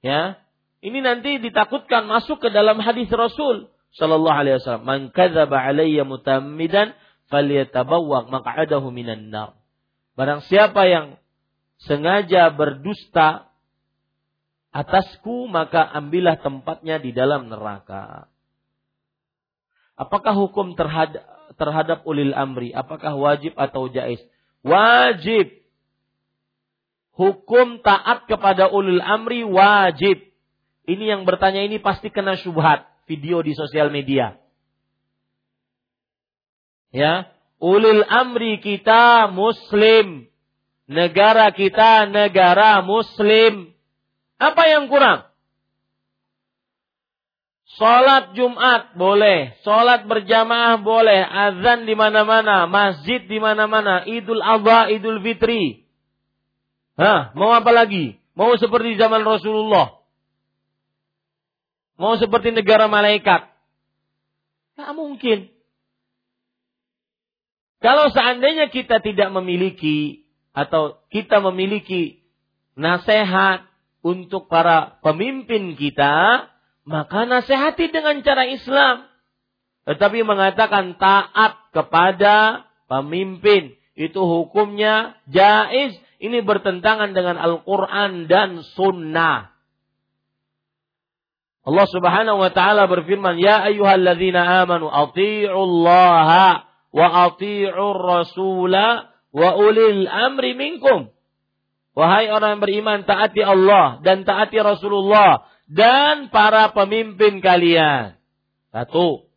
[0.03, 0.35] Ya.
[0.83, 6.91] Ini nanti ditakutkan masuk ke dalam hadis Rasul sallallahu alaihi wasallam, "Man kadzaba alayya mutammidan
[7.31, 9.55] maq'adahu minan nar."
[10.19, 11.15] Barang siapa yang
[11.87, 13.49] sengaja berdusta
[14.75, 18.27] atasku maka ambillah tempatnya di dalam neraka.
[19.95, 21.21] Apakah hukum terhadap
[21.55, 22.73] terhadap ulil amri?
[22.73, 24.19] Apakah wajib atau jais?
[24.65, 25.61] Wajib.
[27.13, 30.31] Hukum taat kepada ulil amri wajib.
[30.89, 34.40] Ini yang bertanya ini pasti kena syubhat video di sosial media.
[36.91, 40.27] Ya, ulil amri kita muslim.
[40.91, 43.71] Negara kita negara muslim.
[44.35, 45.31] Apa yang kurang?
[47.79, 55.23] Salat Jumat boleh, salat berjamaah boleh, azan di mana-mana, masjid di mana-mana, Idul Adha, Idul
[55.23, 55.87] Fitri.
[56.99, 58.19] Hah, mau apa lagi?
[58.35, 60.03] Mau seperti zaman Rasulullah.
[61.95, 63.47] Mau seperti negara malaikat.
[64.75, 65.60] Tak mungkin.
[67.81, 70.21] Kalau seandainya kita tidak memiliki
[70.53, 72.21] atau kita memiliki
[72.77, 73.65] nasihat
[74.05, 76.45] untuk para pemimpin kita,
[76.85, 79.09] maka nasihati dengan cara Islam.
[79.89, 83.73] Tetapi mengatakan taat kepada pemimpin.
[83.97, 85.97] Itu hukumnya jaiz.
[86.21, 89.49] Ini bertentangan dengan Al-Quran dan Sunnah.
[91.61, 100.53] Allah subhanahu wa ta'ala berfirman, Ya ayuhalladzina amanu ati'ullaha wa ati'ur rasula wa ulil amri
[100.55, 101.11] minkum.
[101.91, 108.15] Wahai orang yang beriman, taati Allah dan taati Rasulullah dan para pemimpin kalian.
[108.71, 109.27] Satu.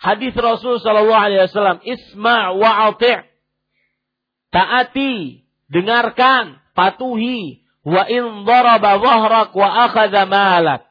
[0.00, 3.28] Hadis Rasul sallallahu alaihi wasallam, "Isma' wa ati'."
[4.52, 10.82] Taati, dengarkan, patuhi, wa in daraba dhahrak wa akhadha malak.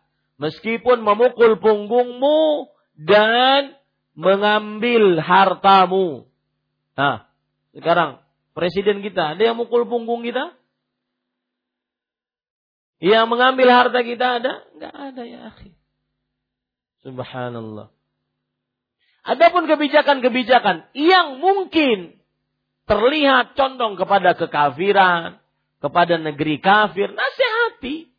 [0.41, 3.77] Meskipun memukul punggungmu dan
[4.13, 6.27] mengambil hartamu.
[6.95, 7.25] Nah,
[7.71, 8.21] sekarang
[8.51, 10.51] Presiden kita, ada yang mukul punggung kita?
[12.99, 14.53] Yang mengambil harta kita ada?
[14.75, 15.71] Enggak ada ya akhi.
[17.01, 17.87] Subhanallah.
[19.25, 22.19] Adapun kebijakan-kebijakan yang mungkin
[22.85, 25.39] terlihat condong kepada kekafiran,
[25.79, 28.11] kepada negeri kafir, nasihati.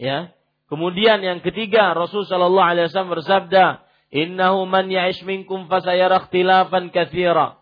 [0.00, 0.32] Ya.
[0.70, 3.64] Kemudian yang ketiga, Rasulullah Shallallahu Alaihi Wasallam bersabda,
[4.10, 7.58] Innahu man ya'ish minkum fasayara ikhtilafan katsira.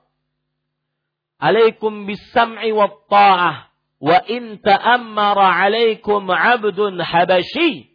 [1.41, 3.69] Alaikum bis-sam'i wa ta'ah
[4.01, 7.93] wa in ta'ammara alaikum 'abdun habashi.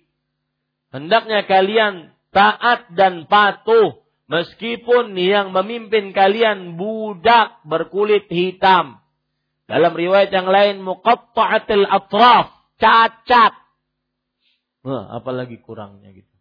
[0.93, 9.01] Hendaknya kalian taat dan patuh meskipun yang memimpin kalian budak berkulit hitam.
[9.65, 13.62] Dalam riwayat yang lain muqatta'atil atraf, cacat.
[14.83, 16.33] Nah, apalagi kurangnya gitu.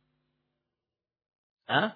[1.70, 1.94] Hah?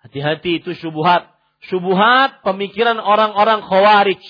[0.00, 1.26] Hati-hati itu syubuhat.
[1.68, 4.22] Syubuhat pemikiran orang-orang khawarij.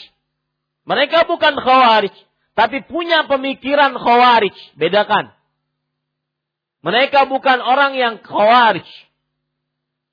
[0.89, 2.15] Mereka bukan khawarij.
[2.59, 4.57] Tapi punya pemikiran khawarij.
[4.75, 5.31] Bedakan.
[6.81, 8.89] Mereka bukan orang yang khawarij.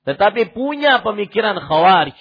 [0.04, 2.16] Tetapi punya pemikiran khawarij.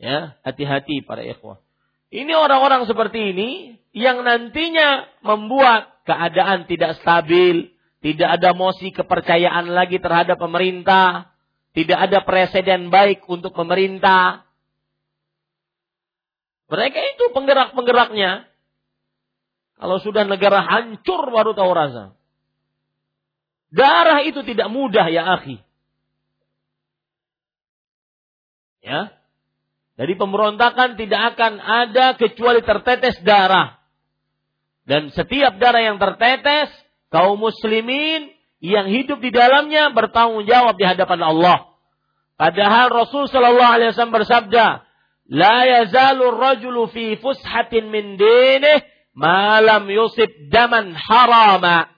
[0.00, 1.60] Ya, hati-hati para ikhwah.
[2.08, 7.70] Ini orang-orang seperti ini yang nantinya membuat keadaan tidak stabil,
[8.02, 11.30] tidak ada mosi kepercayaan lagi terhadap pemerintah,
[11.70, 14.42] Tidak ada presiden baik untuk pemerintah.
[16.66, 18.50] Mereka itu penggerak-penggeraknya.
[19.78, 22.04] Kalau sudah negara hancur baru tahu rasa.
[23.70, 25.62] Darah itu tidak mudah ya akhi.
[28.82, 29.14] Ya.
[29.94, 33.79] Jadi pemberontakan tidak akan ada kecuali tertetes darah.
[34.89, 36.69] Dan setiap darah yang tertetes,
[37.09, 38.29] kaum muslimin
[38.61, 41.73] yang hidup di dalamnya bertanggung jawab di hadapan Allah.
[42.35, 44.85] Padahal Rasul Shallallahu Alaihi Wasallam bersabda,
[45.25, 48.77] لا يزال الرجل في فسحة من دينه
[49.15, 51.89] ما لم يصب daman harama.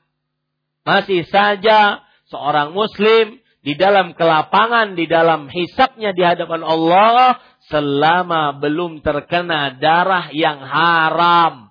[0.88, 9.04] Masih saja seorang muslim di dalam kelapangan, di dalam hisapnya di hadapan Allah, selama belum
[9.04, 11.71] terkena darah yang haram.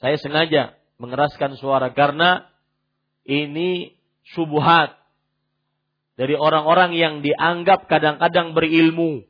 [0.00, 2.48] Saya sengaja mengeraskan suara karena
[3.28, 3.96] ini
[4.32, 4.96] subuhat
[6.20, 9.24] dari orang-orang yang dianggap kadang-kadang berilmu.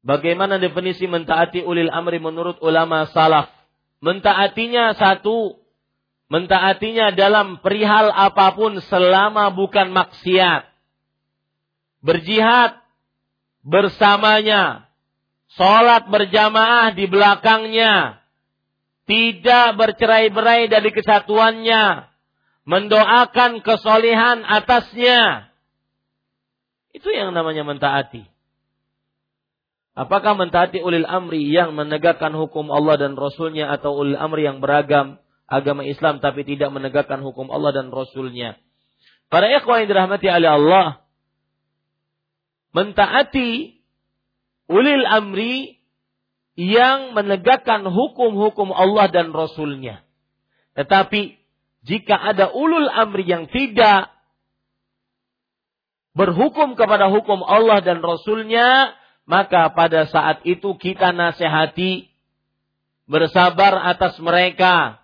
[0.00, 3.52] Bagaimana definisi mentaati ulil amri menurut ulama salaf?
[4.00, 5.60] Mentaatinya satu,
[6.32, 10.68] mentaatinya dalam perihal apa pun selama bukan maksiat.
[12.00, 12.80] Berjihad
[13.60, 14.89] bersamanya,
[15.54, 18.22] sholat berjamaah di belakangnya,
[19.08, 22.06] tidak bercerai-berai dari kesatuannya,
[22.68, 25.50] mendoakan kesolehan atasnya.
[26.94, 28.26] Itu yang namanya mentaati.
[29.98, 35.18] Apakah mentaati ulil amri yang menegakkan hukum Allah dan Rasulnya atau ulil amri yang beragam
[35.50, 38.54] agama Islam tapi tidak menegakkan hukum Allah dan Rasulnya.
[39.26, 40.86] Para ikhwan yang dirahmati oleh Allah,
[42.70, 43.79] mentaati
[44.70, 45.82] ulil amri
[46.54, 50.06] yang menegakkan hukum-hukum Allah dan Rasulnya.
[50.78, 51.34] Tetapi
[51.82, 54.14] jika ada ulul amri yang tidak
[56.14, 58.94] berhukum kepada hukum Allah dan Rasulnya,
[59.26, 62.10] maka pada saat itu kita nasihati
[63.10, 65.02] bersabar atas mereka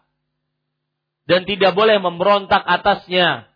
[1.27, 3.51] dan tidak boleh memberontak atasnya.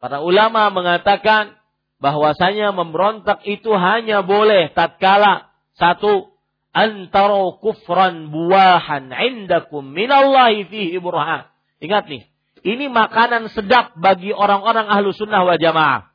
[0.00, 1.61] Para ulama mengatakan
[2.02, 6.34] bahwasanya memberontak itu hanya boleh tatkala satu
[6.74, 11.46] antara kufran buahan indakum minallahi fihi burhan.
[11.78, 12.26] Ingat nih,
[12.66, 16.12] ini makanan sedap bagi orang-orang ahlu sunnah wal jamaah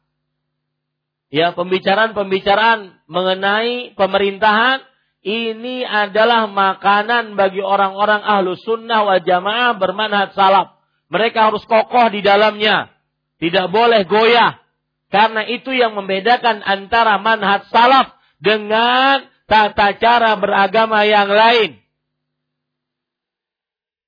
[1.27, 4.83] ya pembicaraan-pembicaraan mengenai pemerintahan
[5.27, 10.79] ini adalah makanan bagi orang-orang ahlu sunnah wal jamaah bermanhaj salaf.
[11.11, 12.91] Mereka harus kokoh di dalamnya.
[13.39, 14.59] Tidak boleh goyah.
[15.07, 21.79] Karena itu yang membedakan antara manhaj salaf dengan tata cara beragama yang lain.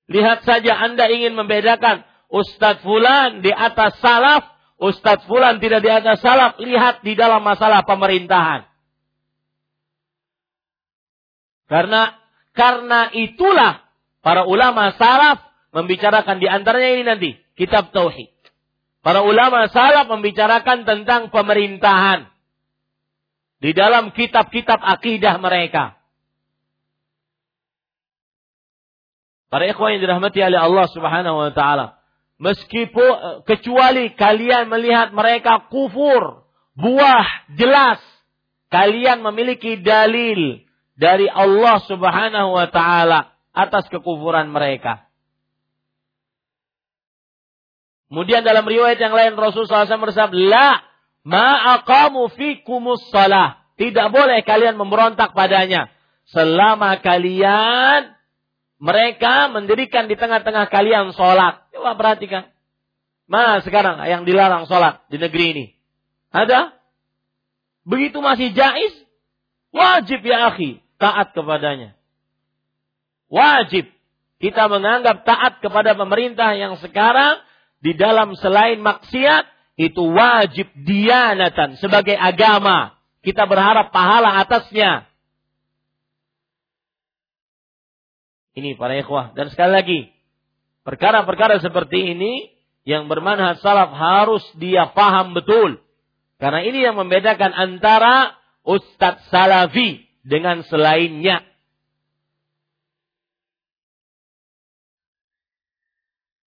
[0.10, 6.24] Lihat saja Anda ingin membedakan Ustadz Fulan di atas salaf Ustadz Fulan tidak di atas
[6.24, 8.64] salaf, lihat di dalam masalah pemerintahan.
[11.68, 12.16] Karena
[12.56, 13.84] karena itulah
[14.24, 15.44] para ulama salaf
[15.76, 18.32] membicarakan di antaranya ini nanti kitab tauhid.
[19.00, 22.28] Para ulama salaf membicarakan tentang pemerintahan
[23.64, 25.96] di dalam kitab-kitab akidah mereka.
[29.50, 32.00] Para ikhwan yang dirahmati oleh Allah Subhanahu wa taala
[32.40, 36.48] meskipun kecuali kalian melihat mereka kufur,
[36.78, 37.28] buah
[37.58, 38.00] jelas
[38.72, 40.64] kalian memiliki dalil
[40.96, 45.09] dari Allah Subhanahu wa taala atas kekufuran mereka.
[48.10, 50.70] Kemudian dalam riwayat yang lain Rasulullah SAW bersabda, "La
[51.22, 55.88] ma aqamu fikumus salah." Tidak boleh kalian memberontak padanya
[56.28, 58.12] selama kalian
[58.76, 61.64] mereka mendirikan di tengah-tengah kalian sholat.
[61.72, 62.52] Coba perhatikan.
[63.30, 65.66] Mana sekarang yang dilarang sholat di negeri ini?
[66.34, 66.74] Ada?
[67.86, 68.94] Begitu masih jais,
[69.72, 71.94] wajib ya akhi, taat kepadanya.
[73.30, 73.88] Wajib.
[74.40, 77.44] Kita menganggap taat kepada pemerintah yang sekarang
[77.80, 79.48] di dalam selain maksiat
[79.80, 83.00] itu wajib dianatan sebagai agama.
[83.24, 85.08] Kita berharap pahala atasnya.
[88.60, 89.32] Ini para ikhwah.
[89.36, 90.00] Dan sekali lagi,
[90.84, 92.52] perkara-perkara seperti ini
[92.84, 95.80] yang bermanhaj salaf harus dia paham betul.
[96.40, 98.36] Karena ini yang membedakan antara
[98.68, 101.44] ustadz salafi dengan selainnya.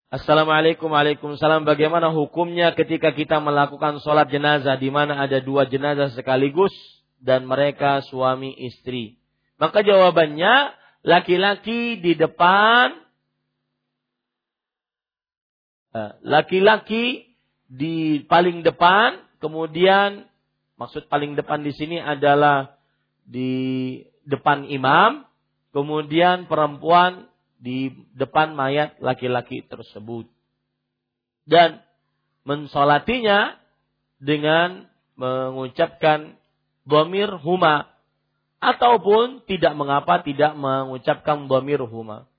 [0.07, 6.71] Assalamualaikum Waalaikumsalam Bagaimana hukumnya ketika kita melakukan sholat jenazah di mana ada dua jenazah sekaligus
[7.19, 9.19] dan mereka suami istri?
[9.59, 10.71] Maka jawabannya
[11.03, 13.07] laki-laki di depan,
[15.97, 17.33] Eh, laki-laki
[17.65, 20.29] di paling depan, kemudian
[20.77, 22.77] maksud paling depan di sini adalah
[23.25, 23.51] di
[24.27, 25.25] depan imam,
[25.73, 27.25] kemudian perempuan
[27.57, 30.29] di depan mayat laki-laki tersebut.
[31.47, 31.81] Dan
[32.47, 33.57] mensolatinya
[34.21, 36.37] dengan mengucapkan
[36.87, 37.89] domir huma
[38.57, 42.29] ataupun tidak mengapa tidak mengucapkan domir huma.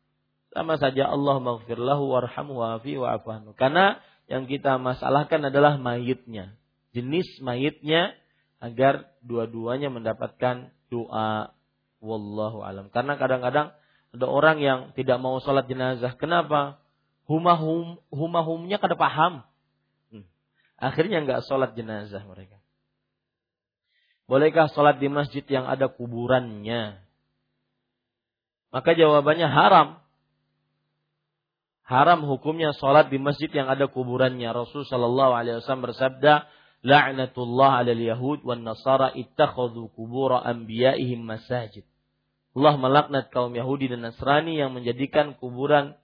[0.54, 3.52] Sama saja Allah maghfirlahu warhamhu wa'afi wa'afanu.
[3.54, 6.56] Karena yang kita masalahkan adalah mayitnya.
[6.96, 8.16] Jenis mayitnya
[8.58, 11.52] agar dua-duanya mendapatkan doa.
[11.98, 12.88] Wallahu alam.
[12.94, 13.74] Karena kadang-kadang
[14.16, 16.16] ada orang yang tidak mau sholat jenazah.
[16.16, 16.80] Kenapa?
[17.28, 19.44] Humahum, humahumnya kada paham.
[20.08, 20.24] Hmm.
[20.80, 22.56] Akhirnya nggak sholat jenazah mereka.
[24.28, 27.00] Bolehkah sholat di masjid yang ada kuburannya?
[28.68, 29.88] Maka jawabannya haram.
[31.88, 34.52] Haram hukumnya sholat di masjid yang ada kuburannya.
[34.52, 36.44] Rasul Shallallahu Alaihi Wasallam bersabda,
[36.84, 41.88] "La'natullah al yahud wan nasara ittakhadhu kubura anbiya'ihim masajid."
[42.56, 45.98] Allah melaknat kaum Yahudi dan Nasrani yang menjadikan kuburan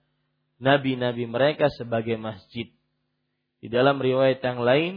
[0.61, 2.71] nabi-nabi mereka sebagai masjid.
[3.65, 4.93] Di dalam riwayat yang lain,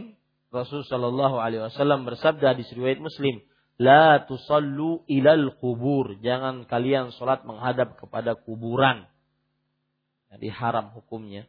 [0.52, 3.40] Rasul Shallallahu Alaihi Wasallam bersabda di riwayat Muslim,
[3.78, 6.18] La tusallu ilal kubur.
[6.18, 9.06] Jangan kalian sholat menghadap kepada kuburan.
[10.34, 11.46] Jadi haram hukumnya.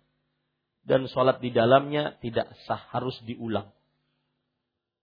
[0.86, 3.74] Dan sholat di dalamnya tidak sah, harus diulang.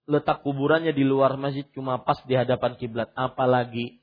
[0.06, 3.98] Letak kuburannya di luar masjid cuma pas di hadapan kiblat, apalagi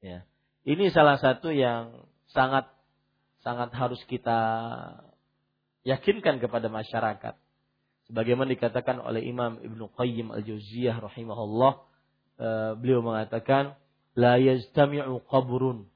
[0.00, 0.24] ya.
[0.64, 2.68] Ini salah satu yang sangat
[3.40, 4.38] sangat harus kita
[5.84, 7.34] yakinkan kepada masyarakat.
[8.10, 11.72] Sebagaimana dikatakan oleh Imam Ibnu Qayyim Al-Jauziyah rahimahullah,
[12.42, 13.78] eh, beliau mengatakan
[14.18, 15.86] la yajtami'u qabrun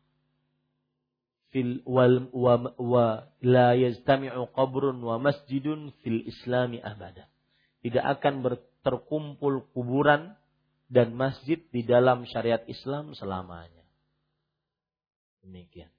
[1.51, 3.07] fil wal wa, wa
[3.43, 7.29] la yajtami'u qabrun wa masjidun fil islami abada.
[7.85, 8.47] Tidak akan
[8.81, 10.39] terkumpul kuburan
[10.95, 13.83] dan masjid di dalam syariat Islam selamanya.
[15.43, 15.91] Demikian.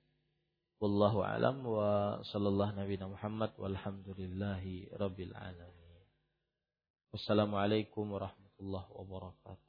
[0.80, 6.08] Wallahu alam wa sallallahu nabi Muhammad walhamdulillahi rabbil alamin.
[7.12, 9.65] Wassalamualaikum warahmatullahi wabarakatuh.